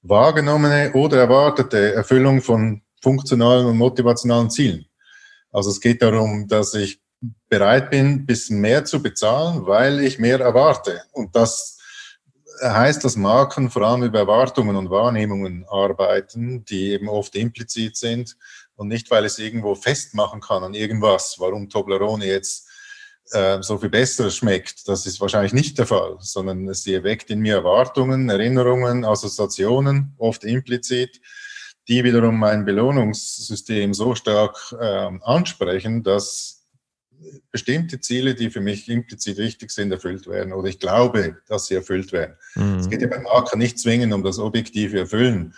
wahrgenommene 0.00 0.92
oder 0.94 1.18
erwartete 1.18 1.92
Erfüllung 1.92 2.40
von 2.40 2.80
funktionalen 3.02 3.66
und 3.66 3.76
motivationalen 3.76 4.50
Zielen. 4.50 4.85
Also 5.56 5.70
es 5.70 5.80
geht 5.80 6.02
darum, 6.02 6.46
dass 6.48 6.74
ich 6.74 7.00
bereit 7.48 7.88
bin, 7.88 8.06
ein 8.08 8.26
bisschen 8.26 8.60
mehr 8.60 8.84
zu 8.84 9.02
bezahlen, 9.02 9.66
weil 9.66 10.00
ich 10.00 10.18
mehr 10.18 10.38
erwarte. 10.38 11.00
Und 11.12 11.34
das 11.34 11.78
heißt, 12.62 13.02
dass 13.02 13.16
Marken 13.16 13.70
vor 13.70 13.80
allem 13.80 14.02
über 14.02 14.18
Erwartungen 14.18 14.76
und 14.76 14.90
Wahrnehmungen 14.90 15.64
arbeiten, 15.66 16.66
die 16.66 16.90
eben 16.90 17.08
oft 17.08 17.34
implizit 17.36 17.96
sind 17.96 18.36
und 18.74 18.88
nicht, 18.88 19.10
weil 19.10 19.24
ich 19.24 19.32
es 19.32 19.38
irgendwo 19.38 19.74
festmachen 19.74 20.42
kann 20.42 20.62
an 20.62 20.74
irgendwas, 20.74 21.36
warum 21.38 21.70
Toblerone 21.70 22.26
jetzt 22.26 22.68
äh, 23.30 23.62
so 23.62 23.78
viel 23.78 23.88
besser 23.88 24.30
schmeckt. 24.30 24.86
Das 24.88 25.06
ist 25.06 25.22
wahrscheinlich 25.22 25.54
nicht 25.54 25.78
der 25.78 25.86
Fall, 25.86 26.18
sondern 26.20 26.74
sie 26.74 26.92
erweckt 26.92 27.30
in 27.30 27.40
mir 27.40 27.54
Erwartungen, 27.54 28.28
Erinnerungen, 28.28 29.06
Assoziationen, 29.06 30.16
oft 30.18 30.44
implizit, 30.44 31.18
die 31.88 32.04
wiederum 32.04 32.38
mein 32.38 32.64
Belohnungssystem 32.64 33.94
so 33.94 34.14
stark 34.14 34.74
äh, 34.78 35.10
ansprechen, 35.22 36.02
dass 36.02 36.56
bestimmte 37.50 38.00
Ziele, 38.00 38.34
die 38.34 38.50
für 38.50 38.60
mich 38.60 38.88
implizit 38.88 39.38
wichtig 39.38 39.70
sind, 39.70 39.90
erfüllt 39.90 40.26
werden 40.26 40.52
oder 40.52 40.68
ich 40.68 40.78
glaube, 40.78 41.38
dass 41.46 41.66
sie 41.66 41.74
erfüllt 41.74 42.12
werden. 42.12 42.36
Mhm. 42.54 42.78
Es 42.78 42.90
geht 42.90 43.02
ja 43.02 43.08
beim 43.08 43.22
Marker 43.22 43.56
nicht 43.56 43.78
zwingend 43.78 44.12
um 44.12 44.22
das 44.22 44.38
objektive 44.38 44.98
Erfüllen 44.98 45.54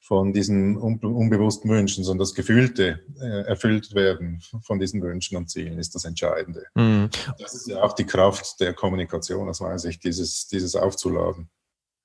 von 0.00 0.34
diesen 0.34 0.76
unbewussten 0.76 1.70
Wünschen, 1.70 2.04
sondern 2.04 2.20
das 2.20 2.34
Gefühlte 2.34 3.00
äh, 3.20 3.46
erfüllt 3.46 3.94
werden 3.94 4.42
von 4.62 4.78
diesen 4.78 5.02
Wünschen 5.02 5.36
und 5.36 5.48
Zielen 5.48 5.78
ist 5.78 5.94
das 5.94 6.04
Entscheidende. 6.04 6.64
Mhm. 6.74 7.08
Das 7.38 7.54
ist 7.54 7.68
ja 7.68 7.82
auch 7.82 7.94
die 7.94 8.04
Kraft 8.04 8.60
der 8.60 8.74
Kommunikation, 8.74 9.46
das 9.46 9.60
weiß 9.60 9.86
ich, 9.86 9.98
dieses, 9.98 10.46
dieses 10.46 10.76
aufzuladen. 10.76 11.48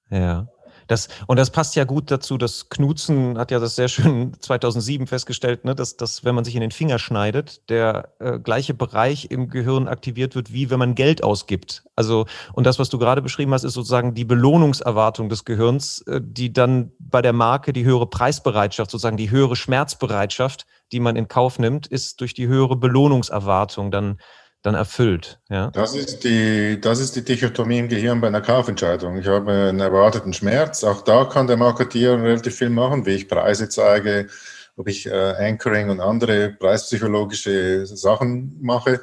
Ja. 0.09 0.47
Das, 0.89 1.07
und 1.27 1.37
das 1.37 1.51
passt 1.51 1.75
ja 1.75 1.83
gut 1.83 2.09
dazu, 2.09 2.39
dass 2.39 2.67
Knutzen 2.69 3.37
hat 3.37 3.51
ja 3.51 3.59
das 3.59 3.75
sehr 3.75 3.87
schön 3.87 4.33
2007 4.39 5.05
festgestellt, 5.05 5.63
ne, 5.63 5.75
dass, 5.75 5.97
dass 5.97 6.25
wenn 6.25 6.33
man 6.33 6.43
sich 6.43 6.55
in 6.55 6.61
den 6.61 6.71
Finger 6.71 6.97
schneidet, 6.97 7.69
der 7.69 8.09
äh, 8.17 8.39
gleiche 8.39 8.73
Bereich 8.73 9.29
im 9.29 9.49
Gehirn 9.49 9.87
aktiviert 9.87 10.33
wird, 10.33 10.51
wie 10.51 10.71
wenn 10.71 10.79
man 10.79 10.95
Geld 10.95 11.23
ausgibt. 11.23 11.83
Also, 11.95 12.25
und 12.53 12.65
das, 12.65 12.79
was 12.79 12.89
du 12.89 12.97
gerade 12.97 13.21
beschrieben 13.21 13.53
hast, 13.53 13.65
ist 13.65 13.73
sozusagen 13.73 14.15
die 14.15 14.25
Belohnungserwartung 14.25 15.29
des 15.29 15.45
Gehirns, 15.45 16.01
äh, 16.07 16.21
die 16.23 16.51
dann 16.51 16.91
bei 16.97 17.21
der 17.21 17.33
Marke 17.33 17.71
die 17.71 17.85
höhere 17.85 18.07
Preisbereitschaft, 18.07 18.89
sozusagen 18.89 19.17
die 19.17 19.29
höhere 19.29 19.55
Schmerzbereitschaft, 19.55 20.65
die 20.91 20.99
man 20.99 21.15
in 21.15 21.27
Kauf 21.27 21.59
nimmt, 21.59 21.85
ist 21.85 22.19
durch 22.19 22.33
die 22.33 22.47
höhere 22.47 22.75
Belohnungserwartung 22.75 23.91
dann 23.91 24.17
dann 24.61 24.75
erfüllt. 24.75 25.39
Ja? 25.49 25.71
Das, 25.71 25.95
ist 25.95 26.23
die, 26.23 26.79
das 26.81 26.99
ist 26.99 27.15
die 27.15 27.23
Dichotomie 27.23 27.79
im 27.79 27.89
Gehirn 27.89 28.19
bei 28.19 28.27
einer 28.27 28.41
Kaufentscheidung. 28.41 29.17
Ich 29.17 29.27
habe 29.27 29.51
einen 29.51 29.79
erwarteten 29.79 30.33
Schmerz. 30.33 30.83
Auch 30.83 31.01
da 31.01 31.25
kann 31.25 31.47
der 31.47 31.57
Marketier 31.57 32.21
relativ 32.21 32.55
viel 32.55 32.69
machen, 32.69 33.05
wie 33.05 33.15
ich 33.15 33.27
Preise 33.27 33.69
zeige, 33.69 34.27
ob 34.75 34.87
ich 34.87 35.05
äh, 35.05 35.11
Anchoring 35.11 35.89
und 35.89 36.01
andere 36.01 36.49
preispsychologische 36.49 37.85
Sachen 37.85 38.57
mache. 38.61 39.01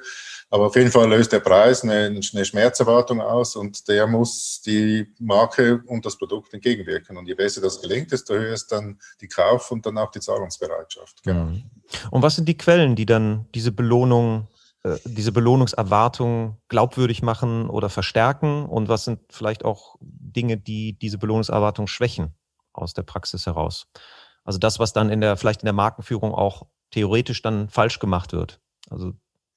Aber 0.49 0.67
auf 0.67 0.77
jeden 0.77 0.93
Fall 0.93 1.09
löst 1.09 1.33
der 1.33 1.41
Preis 1.41 1.83
eine, 1.83 2.07
eine 2.07 2.45
Schmerzerwartung 2.45 3.21
aus 3.21 3.57
und 3.57 3.89
der 3.89 4.07
muss 4.07 4.63
die 4.65 5.13
Marke 5.19 5.83
und 5.87 6.07
das 6.07 6.17
Produkt 6.17 6.55
entgegenwirken. 6.55 7.17
Und 7.17 7.27
je 7.27 7.35
besser 7.35 7.61
das 7.61 7.81
gelingt, 7.81 8.13
desto 8.13 8.35
höher 8.35 8.55
ist 8.55 8.71
dann 8.71 8.99
die 9.21 9.27
Kauf- 9.27 9.71
und 9.73 9.85
dann 9.85 9.99
auch 9.99 10.11
die 10.13 10.21
Zahlungsbereitschaft. 10.21 11.25
Genau. 11.25 11.49
Und 12.11 12.23
was 12.23 12.37
sind 12.37 12.49
die 12.49 12.57
Quellen, 12.57 12.95
die 12.95 13.07
dann 13.07 13.47
diese 13.55 13.73
Belohnung 13.73 14.47
diese 15.05 15.33
Belohnungserwartung 15.33 16.57
glaubwürdig 16.69 17.23
machen 17.23 17.69
oder 17.69 17.89
verstärken? 17.89 18.67
Und 18.67 18.89
was 18.89 19.05
sind 19.05 19.21
vielleicht 19.31 19.65
auch 19.65 19.97
Dinge, 20.01 20.57
die 20.57 20.99
diese 20.99 21.19
Belohnungserwartung 21.19 21.87
schwächen 21.87 22.35
aus 22.73 22.95
der 22.95 23.03
Praxis 23.03 23.47
heraus? 23.47 23.87
Also 24.45 24.59
das, 24.59 24.79
was 24.79 24.93
dann 24.93 25.11
in 25.11 25.21
der, 25.21 25.37
vielleicht 25.37 25.63
in 25.63 25.67
der 25.67 25.73
Markenführung 25.73 26.35
auch 26.35 26.67
theoretisch 26.91 27.43
dann 27.43 27.69
falsch 27.69 27.99
gemacht 27.99 28.33
wird. 28.33 28.61
Also 28.91 29.13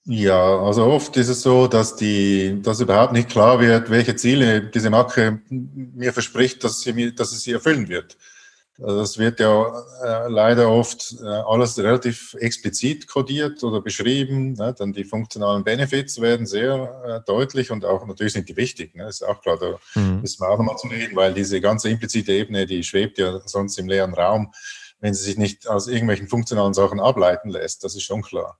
ja, 0.05 0.59
also 0.59 0.85
oft 0.85 1.15
ist 1.17 1.29
es 1.29 1.43
so, 1.43 1.67
dass 1.67 1.95
die, 1.95 2.61
dass 2.63 2.79
überhaupt 2.79 3.13
nicht 3.13 3.29
klar 3.29 3.59
wird, 3.59 3.91
welche 3.91 4.15
Ziele 4.15 4.61
diese 4.61 4.89
Marke 4.89 5.41
mir 5.49 6.13
verspricht, 6.13 6.63
dass 6.63 6.81
sie 6.81 6.93
mir, 6.93 7.13
dass 7.13 7.31
sie 7.31 7.37
sie 7.37 7.51
erfüllen 7.51 7.89
wird. 7.89 8.17
Also 8.81 8.99
das 8.99 9.17
wird 9.17 9.39
ja 9.41 9.83
äh, 10.03 10.29
leider 10.29 10.69
oft 10.69 11.15
äh, 11.21 11.25
alles 11.25 11.77
relativ 11.77 12.33
explizit 12.39 13.07
kodiert 13.07 13.61
oder 13.63 13.81
beschrieben. 13.81 14.53
Ne? 14.53 14.73
Dann 14.77 14.93
die 14.93 15.03
funktionalen 15.03 15.63
Benefits 15.65 16.21
werden 16.21 16.45
sehr 16.45 17.01
äh, 17.05 17.25
deutlich 17.25 17.71
und 17.71 17.83
auch 17.83 18.05
natürlich 18.05 18.33
sind 18.33 18.47
die 18.47 18.55
wichtig. 18.55 18.95
Ne? 18.95 19.07
Ist 19.07 19.23
auch 19.23 19.41
klar, 19.41 19.57
da 19.57 19.99
mhm. 19.99 20.21
müssen 20.21 20.41
wir 20.41 20.49
auch 20.49 20.57
nochmal 20.57 20.77
zu 20.77 20.87
reden, 20.87 21.15
weil 21.15 21.33
diese 21.33 21.59
ganze 21.59 21.89
implizite 21.89 22.31
Ebene, 22.31 22.65
die 22.65 22.83
schwebt 22.83 23.17
ja 23.17 23.41
sonst 23.45 23.77
im 23.77 23.89
leeren 23.89 24.13
Raum, 24.13 24.53
wenn 25.01 25.13
sie 25.13 25.23
sich 25.23 25.37
nicht 25.37 25.67
aus 25.67 25.87
irgendwelchen 25.87 26.29
funktionalen 26.29 26.73
Sachen 26.73 27.01
ableiten 27.01 27.49
lässt. 27.49 27.83
Das 27.83 27.95
ist 27.95 28.03
schon 28.03 28.21
klar. 28.21 28.57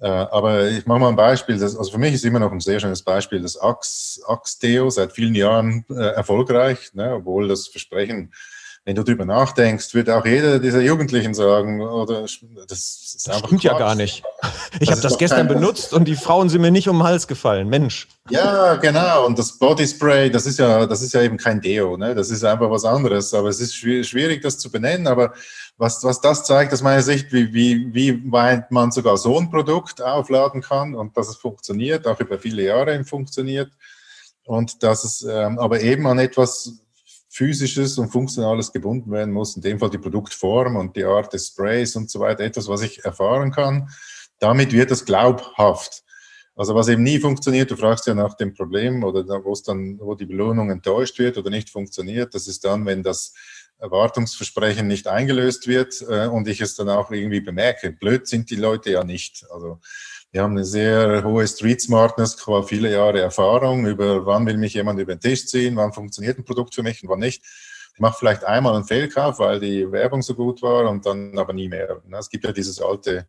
Äh, 0.00 0.06
aber 0.06 0.68
ich 0.68 0.86
mache 0.86 1.00
mal 1.00 1.08
ein 1.08 1.16
Beispiel. 1.16 1.58
Das, 1.58 1.76
also 1.76 1.90
für 1.90 1.98
mich 1.98 2.14
ist 2.14 2.24
immer 2.24 2.38
noch 2.38 2.52
ein 2.52 2.60
sehr 2.60 2.78
schönes 2.78 3.02
Beispiel 3.02 3.42
das 3.42 3.56
Ax, 3.56 4.20
Axteo 4.28 4.90
seit 4.90 5.12
vielen 5.12 5.34
Jahren 5.34 5.84
äh, 5.90 5.94
erfolgreich, 5.94 6.94
ne? 6.94 7.14
obwohl 7.14 7.48
das 7.48 7.66
Versprechen 7.66 8.32
wenn 8.86 8.96
du 8.96 9.02
darüber 9.02 9.26
nachdenkst, 9.26 9.94
wird 9.94 10.08
auch 10.08 10.24
jeder 10.24 10.58
dieser 10.58 10.80
Jugendlichen 10.80 11.34
sagen, 11.34 11.82
oder 11.82 12.22
das, 12.22 12.40
ist 12.72 13.28
das 13.28 13.38
stimmt 13.38 13.62
ja 13.62 13.78
gar 13.78 13.94
nicht. 13.94 14.22
Ich 14.80 14.90
habe 14.90 15.02
das 15.02 15.18
gestern 15.18 15.48
benutzt 15.48 15.92
und 15.92 16.06
die 16.06 16.16
Frauen 16.16 16.48
sind 16.48 16.62
mir 16.62 16.70
nicht 16.70 16.88
um 16.88 16.98
den 16.98 17.02
Hals 17.02 17.26
gefallen. 17.26 17.68
Mensch. 17.68 18.08
Ja, 18.30 18.76
genau. 18.76 19.26
Und 19.26 19.38
das 19.38 19.58
Bodyspray, 19.58 20.30
das 20.30 20.46
ist 20.46 20.58
ja, 20.58 20.86
das 20.86 21.02
ist 21.02 21.12
ja 21.12 21.20
eben 21.20 21.36
kein 21.36 21.60
Deo, 21.60 21.98
ne? 21.98 22.14
Das 22.14 22.30
ist 22.30 22.42
einfach 22.42 22.70
was 22.70 22.84
anderes. 22.86 23.34
Aber 23.34 23.48
es 23.48 23.60
ist 23.60 23.74
schwierig, 23.74 24.40
das 24.40 24.58
zu 24.58 24.70
benennen. 24.70 25.06
Aber 25.06 25.34
was, 25.76 26.02
was 26.02 26.20
das 26.20 26.44
zeigt, 26.44 26.72
aus 26.72 26.82
meiner 26.82 27.02
Sicht, 27.02 27.32
wie, 27.32 27.52
wie, 27.52 27.92
wie 27.92 28.32
weit 28.32 28.70
man 28.70 28.92
sogar 28.92 29.18
so 29.18 29.38
ein 29.38 29.50
Produkt 29.50 30.00
aufladen 30.00 30.62
kann 30.62 30.94
und 30.94 31.16
dass 31.16 31.28
es 31.28 31.36
funktioniert, 31.36 32.06
auch 32.06 32.20
über 32.20 32.38
viele 32.38 32.62
Jahre 32.62 33.04
funktioniert. 33.04 33.70
Und 34.44 34.82
dass 34.82 35.04
es 35.04 35.22
ähm, 35.22 35.58
aber 35.58 35.80
eben 35.80 36.06
an 36.06 36.18
etwas 36.18 36.79
physisches 37.30 37.96
und 37.96 38.10
funktionales 38.10 38.72
gebunden 38.72 39.10
werden 39.12 39.32
muss, 39.32 39.54
in 39.54 39.62
dem 39.62 39.78
Fall 39.78 39.88
die 39.88 39.98
Produktform 39.98 40.74
und 40.76 40.96
die 40.96 41.04
Art 41.04 41.32
des 41.32 41.46
Sprays 41.46 41.94
und 41.94 42.10
so 42.10 42.18
weiter, 42.18 42.42
etwas, 42.42 42.68
was 42.68 42.82
ich 42.82 43.04
erfahren 43.04 43.52
kann. 43.52 43.88
Damit 44.40 44.72
wird 44.72 44.90
es 44.90 45.04
glaubhaft. 45.04 46.02
Also 46.56 46.74
was 46.74 46.88
eben 46.88 47.04
nie 47.04 47.20
funktioniert, 47.20 47.70
du 47.70 47.76
fragst 47.76 48.06
ja 48.08 48.14
nach 48.14 48.34
dem 48.34 48.52
Problem 48.52 49.04
oder 49.04 49.24
wo 49.44 49.52
es 49.52 49.62
dann, 49.62 49.98
wo 50.00 50.14
die 50.16 50.26
Belohnung 50.26 50.70
enttäuscht 50.70 51.18
wird 51.20 51.38
oder 51.38 51.50
nicht 51.50 51.70
funktioniert, 51.70 52.34
das 52.34 52.48
ist 52.48 52.64
dann, 52.64 52.84
wenn 52.84 53.04
das 53.04 53.32
Erwartungsversprechen 53.78 54.86
nicht 54.86 55.06
eingelöst 55.06 55.68
wird 55.68 56.04
äh, 56.08 56.26
und 56.26 56.48
ich 56.48 56.60
es 56.60 56.74
dann 56.74 56.88
auch 56.88 57.12
irgendwie 57.12 57.40
bemerke. 57.40 57.92
Blöd 57.92 58.26
sind 58.26 58.50
die 58.50 58.56
Leute 58.56 58.90
ja 58.90 59.04
nicht. 59.04 59.46
Also 59.50 59.80
wir 60.32 60.42
haben 60.42 60.52
eine 60.52 60.64
sehr 60.64 61.24
hohe 61.24 61.46
Street 61.46 61.80
Smartness, 61.80 62.36
qua 62.36 62.62
viele 62.62 62.92
Jahre 62.92 63.20
Erfahrung 63.20 63.86
über, 63.86 64.24
wann 64.26 64.46
will 64.46 64.58
mich 64.58 64.74
jemand 64.74 65.00
über 65.00 65.14
den 65.14 65.20
Tisch 65.20 65.46
ziehen, 65.46 65.76
wann 65.76 65.92
funktioniert 65.92 66.38
ein 66.38 66.44
Produkt 66.44 66.74
für 66.74 66.82
mich 66.82 67.02
und 67.02 67.08
wann 67.08 67.18
nicht. 67.18 67.42
Ich 67.94 68.00
mache 68.00 68.16
vielleicht 68.18 68.44
einmal 68.44 68.74
einen 68.76 68.84
Fehlkauf, 68.84 69.40
weil 69.40 69.58
die 69.58 69.90
Werbung 69.90 70.22
so 70.22 70.34
gut 70.34 70.62
war 70.62 70.88
und 70.88 71.04
dann 71.04 71.36
aber 71.36 71.52
nie 71.52 71.68
mehr. 71.68 72.00
Es 72.18 72.30
gibt 72.30 72.44
ja 72.44 72.52
dieses 72.52 72.80
alte 72.80 73.26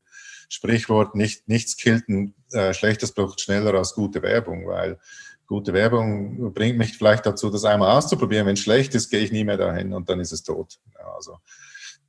Sprichwort, 0.47 1.15
nicht, 1.15 1.47
nichts 1.47 1.75
killt 1.75 2.07
ein 2.07 2.35
äh, 2.51 2.73
schlechtes 2.73 3.13
Produkt 3.13 3.41
schneller 3.41 3.73
als 3.73 3.93
gute 3.93 4.21
Werbung, 4.21 4.67
weil 4.67 4.99
gute 5.47 5.73
Werbung 5.73 6.53
bringt 6.53 6.77
mich 6.77 6.97
vielleicht 6.97 7.25
dazu, 7.25 7.49
das 7.49 7.65
einmal 7.65 7.97
auszuprobieren. 7.97 8.45
Wenn 8.45 8.53
es 8.53 8.61
schlecht 8.61 8.93
ist, 8.93 9.09
gehe 9.09 9.21
ich 9.21 9.31
nie 9.31 9.43
mehr 9.43 9.57
dahin 9.57 9.93
und 9.93 10.07
dann 10.07 10.19
ist 10.19 10.31
es 10.33 10.43
tot. 10.43 10.79
Ja, 10.97 11.11
also 11.15 11.37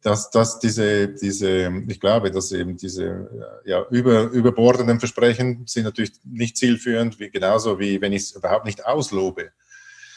dass, 0.02 0.30
dass 0.30 0.59
diese, 0.59 1.09
diese, 1.09 1.73
ich 1.87 2.00
glaube, 2.00 2.30
dass 2.30 2.50
eben 2.50 2.76
diese 2.76 3.30
ja, 3.64 3.87
über, 3.90 4.25
überbordenden 4.25 4.99
Versprechen 4.99 5.64
sind 5.66 5.85
natürlich 5.85 6.12
nicht 6.25 6.56
zielführend, 6.56 7.21
wie, 7.21 7.30
genauso 7.30 7.78
wie 7.78 8.00
wenn 8.00 8.12
ich 8.12 8.23
es 8.23 8.32
überhaupt 8.32 8.66
nicht 8.66 8.85
auslobe. 8.85 9.52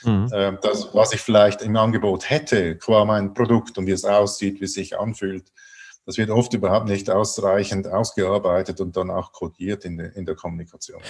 Mhm. 0.03 0.29
Ähm, 0.33 0.57
das, 0.61 0.93
was 0.93 1.13
ich 1.13 1.21
vielleicht 1.21 1.61
im 1.61 1.75
Angebot 1.75 2.29
hätte, 2.29 2.77
qua 2.77 3.05
mein 3.05 3.33
Produkt 3.33 3.77
und 3.77 3.85
wie 3.85 3.91
es 3.91 4.05
aussieht, 4.05 4.59
wie 4.59 4.65
es 4.65 4.73
sich 4.73 4.99
anfühlt, 4.99 5.51
das 6.05 6.17
wird 6.17 6.29
oft 6.29 6.53
überhaupt 6.53 6.87
nicht 6.87 7.09
ausreichend 7.09 7.87
ausgearbeitet 7.87 8.81
und 8.81 8.95
dann 8.97 9.09
auch 9.09 9.31
kodiert 9.31 9.85
in, 9.85 9.99
in 9.99 10.25
der 10.25 10.35
Kommunikation. 10.35 11.01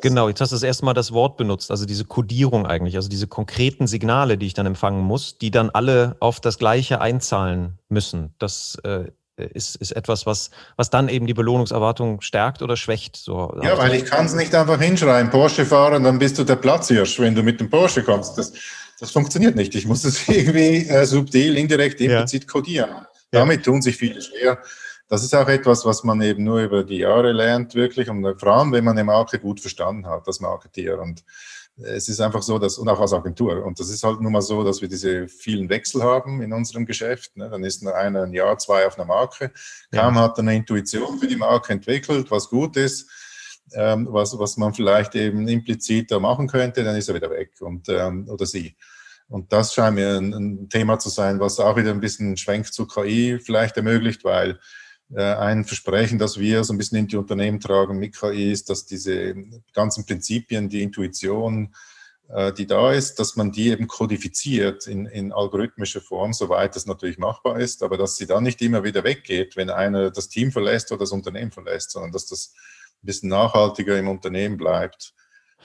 Genau, 0.00 0.28
jetzt 0.28 0.40
hast 0.40 0.52
du 0.52 0.56
das 0.56 0.62
erste 0.62 0.84
Mal 0.84 0.94
das 0.94 1.12
Wort 1.12 1.36
benutzt, 1.36 1.70
also 1.70 1.84
diese 1.84 2.04
Kodierung 2.04 2.66
eigentlich, 2.66 2.96
also 2.96 3.08
diese 3.08 3.26
konkreten 3.26 3.86
Signale, 3.86 4.38
die 4.38 4.46
ich 4.46 4.54
dann 4.54 4.66
empfangen 4.66 5.02
muss, 5.02 5.38
die 5.38 5.50
dann 5.50 5.70
alle 5.70 6.16
auf 6.20 6.40
das 6.40 6.58
Gleiche 6.58 7.00
einzahlen 7.00 7.78
müssen. 7.88 8.34
Das 8.38 8.78
äh, 8.84 9.06
ist, 9.36 9.76
ist 9.76 9.92
etwas, 9.92 10.26
was, 10.26 10.50
was 10.76 10.90
dann 10.90 11.08
eben 11.08 11.26
die 11.26 11.34
Belohnungserwartung 11.34 12.20
stärkt 12.20 12.62
oder 12.62 12.76
schwächt. 12.76 13.16
So, 13.16 13.58
ja, 13.62 13.78
weil 13.78 13.94
ich 13.94 14.04
kann 14.04 14.26
es 14.26 14.34
nicht 14.34 14.54
einfach 14.54 14.80
hinschreiben, 14.80 15.30
Porsche 15.30 15.64
fahren, 15.64 16.04
dann 16.04 16.18
bist 16.18 16.38
du 16.38 16.44
der 16.44 16.56
Platzhirsch, 16.56 17.18
wenn 17.20 17.34
du 17.34 17.42
mit 17.42 17.60
dem 17.60 17.70
Porsche 17.70 18.02
kommst. 18.02 18.38
Das, 18.38 18.52
das 19.00 19.10
funktioniert 19.10 19.56
nicht. 19.56 19.74
Ich 19.74 19.86
muss 19.86 20.04
es 20.04 20.28
irgendwie 20.28 20.88
äh, 20.88 21.04
subtil, 21.06 21.56
indirekt, 21.56 22.00
implizit 22.00 22.44
ja. 22.44 22.48
kodieren. 22.48 22.90
Damit 23.30 23.64
tun 23.64 23.82
sich 23.82 23.96
viele 23.96 24.20
schwer. 24.22 24.58
Das 25.08 25.24
ist 25.24 25.34
auch 25.34 25.48
etwas, 25.48 25.84
was 25.86 26.04
man 26.04 26.20
eben 26.20 26.44
nur 26.44 26.60
über 26.60 26.84
die 26.84 26.98
Jahre 26.98 27.32
lernt, 27.32 27.74
wirklich. 27.74 28.10
Und 28.10 28.38
vor 28.38 28.48
allem, 28.48 28.72
wenn 28.72 28.84
man 28.84 28.96
eine 28.96 29.04
Marke 29.04 29.38
gut 29.38 29.60
verstanden 29.60 30.06
hat, 30.06 30.28
das 30.28 30.40
Marketier. 30.40 31.00
Und 31.00 31.24
es 31.78 32.08
ist 32.08 32.20
einfach 32.20 32.42
so, 32.42 32.58
dass, 32.58 32.76
und 32.76 32.88
auch 32.88 33.00
als 33.00 33.12
Agentur. 33.12 33.64
Und 33.64 33.78
das 33.80 33.88
ist 33.88 34.02
halt 34.02 34.20
nun 34.20 34.32
mal 34.32 34.42
so, 34.42 34.64
dass 34.64 34.82
wir 34.82 34.88
diese 34.88 35.28
vielen 35.28 35.68
Wechsel 35.68 36.02
haben 36.02 36.42
in 36.42 36.52
unserem 36.52 36.84
Geschäft. 36.84 37.36
Ne? 37.36 37.48
Dann 37.48 37.64
ist 37.64 37.86
einer 37.86 38.22
ein 38.22 38.32
Jahr, 38.32 38.58
zwei 38.58 38.86
auf 38.86 38.98
einer 38.98 39.06
Marke. 39.06 39.52
Kaum 39.92 40.16
ja. 40.16 40.22
hat 40.22 40.38
er 40.38 40.42
eine 40.42 40.56
Intuition 40.56 41.18
für 41.18 41.26
die 41.26 41.36
Marke 41.36 41.72
entwickelt, 41.72 42.30
was 42.30 42.50
gut 42.50 42.76
ist, 42.76 43.08
ähm, 43.74 44.08
was, 44.10 44.38
was 44.38 44.56
man 44.56 44.74
vielleicht 44.74 45.14
eben 45.14 45.46
impliziter 45.46 46.20
machen 46.20 46.48
könnte, 46.48 46.84
dann 46.84 46.96
ist 46.96 47.08
er 47.08 47.14
wieder 47.14 47.30
weg 47.30 47.52
und, 47.60 47.88
ähm, 47.88 48.28
oder 48.28 48.46
sie. 48.46 48.76
Und 49.28 49.52
das 49.52 49.74
scheint 49.74 49.96
mir 49.96 50.16
ein, 50.16 50.32
ein, 50.32 50.68
Thema 50.70 50.98
zu 50.98 51.10
sein, 51.10 51.38
was 51.38 51.60
auch 51.60 51.76
wieder 51.76 51.90
ein 51.90 52.00
bisschen 52.00 52.36
Schwenk 52.36 52.72
zu 52.72 52.86
KI 52.86 53.38
vielleicht 53.38 53.76
ermöglicht, 53.76 54.24
weil 54.24 54.52
äh, 54.52 54.56
ein 55.14 55.64
Versprechen, 55.64 56.18
das 56.18 56.38
wir 56.38 56.64
so 56.64 56.74
ein 56.74 56.78
bisschen 56.78 56.98
in 56.98 57.06
die 57.08 57.16
Unternehmen 57.16 57.60
tragen 57.60 57.98
mit 57.98 58.14
KI, 58.14 58.52
ist, 58.52 58.68
dass 58.68 58.84
diese 58.84 59.34
ganzen 59.72 60.04
Prinzipien, 60.04 60.68
die 60.68 60.82
Intuition, 60.82 61.74
äh, 62.28 62.52
die 62.52 62.66
da 62.66 62.92
ist, 62.92 63.18
dass 63.18 63.36
man 63.36 63.52
die 63.52 63.70
eben 63.70 63.88
kodifiziert 63.88 64.86
in, 64.86 65.06
in 65.06 65.32
algorithmischer 65.32 66.02
Form, 66.02 66.34
soweit 66.34 66.76
das 66.76 66.84
natürlich 66.84 67.18
machbar 67.18 67.58
ist, 67.58 67.82
aber 67.82 67.96
dass 67.96 68.16
sie 68.16 68.26
dann 68.26 68.42
nicht 68.42 68.60
immer 68.60 68.84
wieder 68.84 69.02
weggeht, 69.02 69.56
wenn 69.56 69.70
einer 69.70 70.10
das 70.10 70.28
Team 70.28 70.52
verlässt 70.52 70.92
oder 70.92 71.00
das 71.00 71.12
Unternehmen 71.12 71.52
verlässt, 71.52 71.92
sondern 71.92 72.12
dass 72.12 72.26
das 72.26 72.52
ein 73.02 73.06
bisschen 73.06 73.30
nachhaltiger 73.30 73.98
im 73.98 74.08
Unternehmen 74.08 74.58
bleibt, 74.58 75.14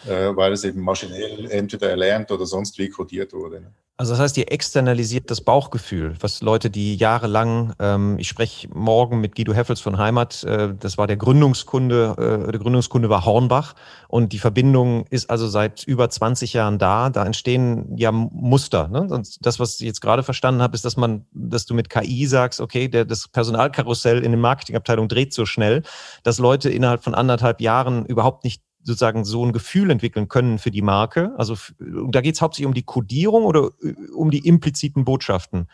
äh, 0.06 0.34
weil 0.36 0.54
es 0.54 0.64
eben 0.64 0.82
maschinell 0.82 1.52
entweder 1.52 1.90
erlernt 1.90 2.32
oder 2.32 2.46
sonst 2.46 2.78
wie 2.78 2.90
kodiert 2.90 3.34
wurde. 3.34 3.74
Also 3.96 4.14
das 4.14 4.20
heißt, 4.20 4.38
ihr 4.38 4.52
externalisiert 4.52 5.30
das 5.30 5.42
Bauchgefühl, 5.42 6.16
was 6.20 6.42
Leute, 6.42 6.72
die 6.72 6.96
jahrelang, 6.96 7.74
ähm, 7.78 8.18
ich 8.18 8.28
spreche 8.28 8.68
morgen 8.74 9.22
mit 9.22 9.36
Guido 9.36 9.54
Heffels 9.54 9.82
von 9.82 10.00
Heimat, 10.00 10.44
äh, 10.46 10.74
das 10.74 10.98
war 10.98 11.06
der 11.06 11.16
Gründungskunde, 11.16 12.16
äh, 12.48 12.52
der 12.52 12.60
Gründungskunde 12.60 13.10
war 13.10 13.24
Hornbach 13.24 13.76
und 14.08 14.34
die 14.34 14.40
Verbindung 14.40 15.06
ist 15.12 15.30
also 15.30 15.48
seit 15.48 15.84
über 15.84 16.10
20 16.10 16.54
Jahren 16.54 16.80
da. 16.80 17.12
Da 17.12 17.24
entstehen 17.24 17.96
ja 17.96 18.12
Muster. 18.12 18.88
Ne? 18.88 19.02
Und 19.02 19.46
das, 19.46 19.60
was 19.60 19.80
ich 19.80 19.86
jetzt 19.86 20.02
gerade 20.02 20.24
verstanden 20.24 20.64
habe, 20.64 20.74
ist, 20.74 20.86
dass 20.86 20.98
man, 20.98 21.28
dass 21.32 21.68
du 21.68 21.76
mit 21.76 21.92
KI 21.92 22.26
sagst, 22.26 22.62
okay, 22.62 22.88
der, 22.88 23.06
das 23.06 23.28
Personalkarussell 23.28 24.24
in 24.24 24.32
der 24.32 24.40
Marketingabteilung 24.40 25.08
dreht 25.08 25.36
so 25.36 25.46
schnell, 25.46 25.84
dass 26.24 26.40
Leute 26.40 26.72
innerhalb 26.72 27.04
von 27.04 27.14
anderthalb 27.14 27.62
Jahren 27.62 28.08
überhaupt 28.08 28.44
nicht 28.44 28.64
sozusagen 28.84 29.26
so 29.26 29.46
ein 29.46 29.54
Gefühl 29.54 29.90
entwickeln 29.92 30.28
können 30.28 30.60
für 30.60 30.72
die 30.72 30.82
Marke? 30.82 31.34
Also 31.38 31.56
da 31.80 32.22
geht 32.22 32.36
es 32.36 32.42
hauptsächlich 32.42 32.68
um 32.68 32.74
die 32.74 32.84
Codierung 32.84 33.46
oder 33.46 33.72
äh, 33.82 33.94
um 34.14 34.32
die 34.32 34.46
impliziten 34.48 35.06
Botschaften? 35.06 35.68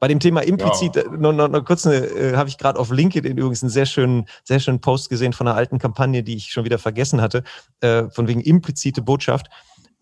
Bei 0.00 0.08
dem 0.08 0.20
Thema 0.20 0.40
implizit, 0.42 0.96
ja. 0.96 1.02
Äh, 1.02 1.16
noch, 1.16 1.32
noch, 1.32 1.48
noch 1.48 1.64
kurz, 1.64 1.86
äh, 1.86 2.34
habe 2.36 2.48
ich 2.48 2.58
gerade 2.58 2.78
auf 2.78 2.90
LinkedIn 2.90 3.38
übrigens 3.38 3.62
einen 3.62 3.70
sehr 3.70 3.86
schönen, 3.86 4.26
sehr 4.42 4.60
schönen 4.60 4.80
Post 4.80 5.08
gesehen 5.08 5.32
von 5.32 5.46
einer 5.46 5.56
alten 5.56 5.78
Kampagne, 5.78 6.22
die 6.22 6.36
ich 6.36 6.50
schon 6.50 6.64
wieder 6.64 6.78
vergessen 6.78 7.20
hatte, 7.20 7.42
äh, 7.80 8.10
von 8.10 8.28
wegen 8.28 8.40
implizite 8.40 9.02
Botschaft. 9.02 9.48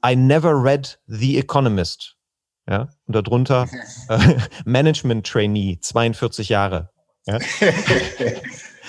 I 0.04 0.16
never 0.16 0.52
read 0.62 0.98
The 1.06 1.38
Economist. 1.38 2.16
Ja, 2.68 2.88
und 3.06 3.16
darunter 3.16 3.68
äh, 4.08 4.36
Management 4.64 5.26
Trainee, 5.26 5.78
42 5.80 6.48
Jahre. 6.48 6.90
Ja? 7.26 7.38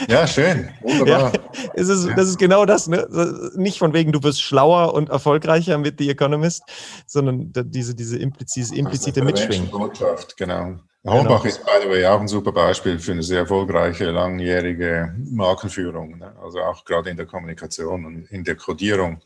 Ja, 0.07 0.27
schön. 0.27 0.69
Wunderbar. 0.81 1.33
Ja, 1.33 1.71
ist 1.75 1.89
es, 1.89 2.07
das 2.15 2.27
ist 2.27 2.39
genau 2.39 2.65
das, 2.65 2.87
ne? 2.87 3.07
Nicht 3.55 3.77
von 3.77 3.93
wegen, 3.93 4.11
du 4.11 4.23
wirst 4.23 4.41
schlauer 4.41 4.93
und 4.93 5.09
erfolgreicher 5.09 5.77
mit 5.77 5.99
The 5.99 6.09
Economist, 6.09 6.63
sondern 7.05 7.51
diese, 7.53 7.93
diese 7.93 8.17
implizite, 8.17 8.75
implizite 8.75 9.23
Mitschwingen. 9.23 9.69
Botschaft, 9.69 10.35
genau. 10.35 10.79
Hornbach 11.05 11.43
genau. 11.43 11.55
ist, 11.55 11.65
by 11.65 11.71
the 11.83 11.89
way, 11.89 12.05
auch 12.05 12.19
ein 12.19 12.27
super 12.27 12.51
Beispiel 12.51 12.97
für 12.97 13.11
eine 13.11 13.23
sehr 13.23 13.39
erfolgreiche, 13.39 14.09
langjährige 14.11 15.13
Markenführung. 15.17 16.17
Ne? 16.17 16.33
Also 16.41 16.59
auch 16.61 16.85
gerade 16.85 17.09
in 17.09 17.17
der 17.17 17.25
Kommunikation 17.25 18.05
und 18.05 18.31
in 18.31 18.43
der 18.43 18.55
Codierung. 18.55 19.21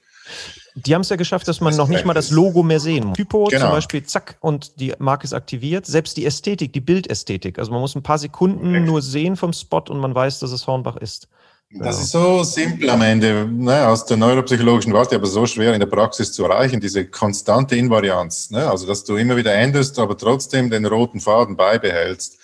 Die 0.85 0.93
haben 0.93 1.01
es 1.01 1.09
ja 1.09 1.15
geschafft, 1.15 1.47
dass 1.47 1.59
man 1.59 1.75
noch 1.75 1.87
nicht 1.87 2.05
mal 2.05 2.13
das 2.13 2.29
Logo 2.29 2.61
mehr 2.61 2.79
sehen 2.79 3.07
muss. 3.07 3.17
Typo 3.17 3.45
genau. 3.45 3.61
zum 3.61 3.71
Beispiel, 3.71 4.03
zack, 4.03 4.37
und 4.41 4.79
die 4.79 4.93
Marke 4.99 5.23
ist 5.23 5.33
aktiviert. 5.33 5.87
Selbst 5.87 6.17
die 6.17 6.25
Ästhetik, 6.25 6.71
die 6.73 6.81
Bildästhetik. 6.81 7.57
Also 7.57 7.71
man 7.71 7.81
muss 7.81 7.95
ein 7.95 8.03
paar 8.03 8.19
Sekunden 8.19 8.67
Correct. 8.67 8.85
nur 8.85 9.01
sehen 9.01 9.35
vom 9.35 9.53
Spot 9.53 9.83
und 9.89 9.99
man 9.99 10.13
weiß, 10.13 10.39
dass 10.39 10.51
es 10.51 10.67
Hornbach 10.67 10.97
ist. 10.97 11.27
Das 11.71 12.01
ist 12.01 12.11
so 12.11 12.43
simpel 12.43 12.89
am 12.89 13.01
Ende, 13.01 13.45
ne, 13.45 13.87
aus 13.87 14.05
der 14.05 14.15
neuropsychologischen 14.15 14.93
Warte, 14.93 15.15
aber 15.15 15.25
so 15.25 15.45
schwer 15.45 15.73
in 15.73 15.81
der 15.81 15.87
Praxis 15.87 16.31
zu 16.31 16.45
erreichen, 16.45 16.79
diese 16.79 17.05
konstante 17.05 17.75
Invarianz. 17.75 18.51
Ne? 18.51 18.69
Also, 18.69 18.87
dass 18.87 19.03
du 19.03 19.17
immer 19.17 19.35
wieder 19.35 19.53
änderst, 19.53 19.99
aber 19.99 20.17
trotzdem 20.17 20.69
den 20.69 20.85
roten 20.85 21.19
Faden 21.19 21.57
beibehältst. 21.57 22.37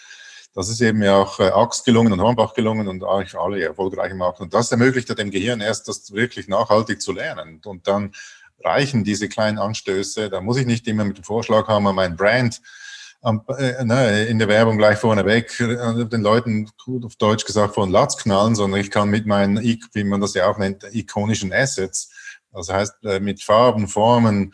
Das 0.53 0.69
ist 0.69 0.81
eben 0.81 1.01
ja 1.01 1.17
auch 1.17 1.39
äh, 1.39 1.49
Axt 1.49 1.83
gelungen 1.85 2.13
und 2.13 2.21
Hornbach 2.21 2.53
gelungen 2.53 2.87
und 2.87 3.03
eigentlich 3.03 3.35
alle 3.35 3.63
erfolgreichen 3.63 4.17
Marken. 4.17 4.43
Und 4.43 4.53
das 4.53 4.71
ermöglicht 4.71 5.09
ja 5.09 5.15
dem 5.15 5.31
Gehirn 5.31 5.61
erst, 5.61 5.87
das 5.87 6.11
wirklich 6.13 6.47
nachhaltig 6.47 7.01
zu 7.01 7.11
lernen. 7.11 7.59
Und 7.65 7.87
dann 7.87 8.11
reichen 8.63 9.03
diese 9.03 9.29
kleinen 9.29 9.57
Anstöße. 9.57 10.29
Da 10.29 10.41
muss 10.41 10.57
ich 10.57 10.67
nicht 10.67 10.87
immer 10.87 11.05
mit 11.05 11.17
dem 11.17 11.23
Vorschlag 11.23 11.67
haben, 11.67 11.83
mein 11.95 12.15
Brand 12.15 12.61
äh, 13.57 13.83
ne, 13.85 14.25
in 14.25 14.37
der 14.37 14.49
Werbung 14.49 14.77
gleich 14.77 14.97
vorneweg 14.97 15.57
äh, 15.59 16.05
den 16.05 16.21
Leuten 16.21 16.69
auf 17.03 17.15
Deutsch 17.15 17.45
gesagt 17.45 17.73
vor 17.73 17.85
den 17.85 17.93
Latz 17.93 18.17
knallen, 18.17 18.53
sondern 18.53 18.81
ich 18.81 18.91
kann 18.91 19.09
mit 19.09 19.25
meinen, 19.25 19.57
wie 19.61 20.03
man 20.03 20.19
das 20.19 20.33
ja 20.33 20.47
auch 20.47 20.57
nennt, 20.57 20.83
ikonischen 20.91 21.53
Assets, 21.53 22.11
das 22.51 22.67
heißt 22.67 22.95
mit 23.21 23.41
Farben, 23.41 23.87
Formen, 23.87 24.53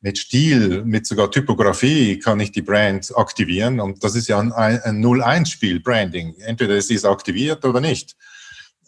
mit 0.00 0.18
Stil, 0.18 0.84
mit 0.84 1.06
sogar 1.06 1.30
Typografie 1.30 2.18
kann 2.18 2.38
ich 2.40 2.52
die 2.52 2.62
Brand 2.62 3.12
aktivieren. 3.16 3.80
Und 3.80 4.02
das 4.04 4.14
ist 4.14 4.28
ja 4.28 4.38
ein, 4.38 4.52
ein 4.52 5.04
0-1-Spiel, 5.04 5.80
Branding. 5.80 6.34
Entweder 6.40 6.76
es 6.76 6.90
ist 6.90 7.04
aktiviert 7.04 7.64
oder 7.64 7.80
nicht. 7.80 8.16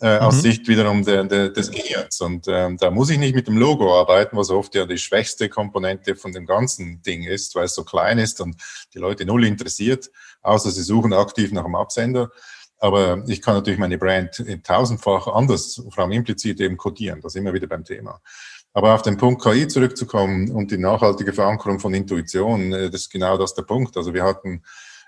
Äh, 0.00 0.16
mhm. 0.16 0.22
Aus 0.22 0.40
Sicht 0.40 0.66
wiederum 0.68 1.04
der, 1.04 1.24
der, 1.24 1.50
des 1.50 1.70
Gehirns. 1.70 2.20
Und 2.20 2.46
ähm, 2.48 2.76
da 2.78 2.90
muss 2.90 3.10
ich 3.10 3.18
nicht 3.18 3.34
mit 3.34 3.48
dem 3.48 3.58
Logo 3.58 4.00
arbeiten, 4.00 4.36
was 4.36 4.50
oft 4.50 4.74
ja 4.74 4.86
die 4.86 4.98
schwächste 4.98 5.48
Komponente 5.48 6.16
von 6.16 6.32
dem 6.32 6.46
ganzen 6.46 7.02
Ding 7.02 7.24
ist, 7.24 7.54
weil 7.54 7.64
es 7.64 7.74
so 7.74 7.84
klein 7.84 8.18
ist 8.18 8.40
und 8.40 8.56
die 8.94 8.98
Leute 8.98 9.26
null 9.26 9.44
interessiert, 9.44 10.10
außer 10.42 10.70
sie 10.70 10.82
suchen 10.82 11.12
aktiv 11.12 11.52
nach 11.52 11.64
einem 11.64 11.74
Absender. 11.74 12.30
Aber 12.78 13.22
ich 13.26 13.42
kann 13.42 13.54
natürlich 13.54 13.78
meine 13.78 13.98
Brand 13.98 14.42
tausendfach 14.64 15.26
anders, 15.26 15.82
vor 15.90 16.04
allem 16.04 16.12
implizit 16.12 16.60
eben 16.60 16.78
codieren. 16.78 17.20
Das 17.20 17.34
ist 17.34 17.40
immer 17.40 17.52
wieder 17.52 17.66
beim 17.66 17.84
Thema. 17.84 18.22
Aber 18.72 18.94
auf 18.94 19.02
den 19.02 19.16
Punkt 19.16 19.42
KI 19.42 19.66
zurückzukommen 19.66 20.50
und 20.50 20.70
die 20.70 20.78
nachhaltige 20.78 21.32
Verankerung 21.32 21.80
von 21.80 21.92
Intuition, 21.92 22.72
äh, 22.72 22.90
das 22.90 23.02
ist 23.02 23.10
genau 23.10 23.36
das 23.36 23.54
der 23.54 23.62
Punkt. 23.62 23.96
Also 23.96 24.14
wir 24.14 24.22
hatten 24.22 24.62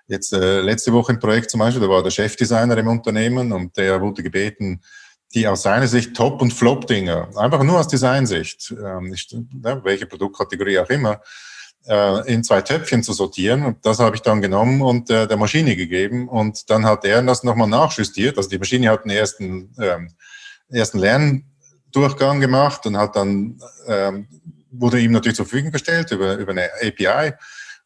jetzt 0.06 0.32
äh, 0.32 0.60
letzte 0.60 0.92
Woche 0.92 1.12
ein 1.12 1.20
Projekt 1.20 1.50
zum 1.50 1.60
Beispiel, 1.60 1.82
da 1.82 1.88
war 1.88 2.02
der 2.02 2.10
Chefdesigner 2.10 2.76
im 2.76 2.88
Unternehmen 2.88 3.52
und 3.52 3.76
der 3.76 4.00
wurde 4.00 4.22
gebeten, 4.22 4.80
die 5.34 5.46
aus 5.46 5.62
seiner 5.62 5.88
Sicht 5.88 6.14
Top- 6.14 6.42
und 6.42 6.52
Flop-Dinger, 6.52 7.30
einfach 7.36 7.62
nur 7.62 7.78
aus 7.78 7.88
Designsicht, 7.88 8.74
ähm, 8.84 9.08
nicht, 9.08 9.32
ne, 9.32 9.80
welche 9.82 10.06
Produktkategorie 10.06 10.78
auch 10.78 10.90
immer, 10.90 11.22
äh, 11.86 12.32
in 12.32 12.44
zwei 12.44 12.60
Töpfchen 12.60 13.02
zu 13.02 13.12
sortieren. 13.12 13.64
Und 13.64 13.84
das 13.84 13.98
habe 13.98 14.16
ich 14.16 14.22
dann 14.22 14.42
genommen 14.42 14.82
und 14.82 15.10
äh, 15.10 15.26
der 15.26 15.36
Maschine 15.36 15.74
gegeben. 15.74 16.28
Und 16.28 16.68
dann 16.70 16.84
hat 16.84 17.04
er 17.04 17.22
das 17.22 17.44
nochmal 17.44 17.68
nachjustiert. 17.68 18.36
Also 18.36 18.50
die 18.50 18.58
Maschine 18.58 18.90
hat 18.90 19.02
einen 19.02 19.16
ersten, 19.16 19.74
ähm, 19.78 20.10
ersten 20.68 20.98
Lern 20.98 21.44
Durchgang 21.92 22.40
gemacht 22.40 22.86
und 22.86 22.96
hat 22.96 23.16
dann, 23.16 23.60
ähm, 23.86 24.26
wurde 24.70 25.00
ihm 25.00 25.12
natürlich 25.12 25.36
zur 25.36 25.46
Verfügung 25.46 25.72
gestellt 25.72 26.10
über, 26.10 26.36
über 26.36 26.52
eine 26.52 26.68
API. 26.82 27.32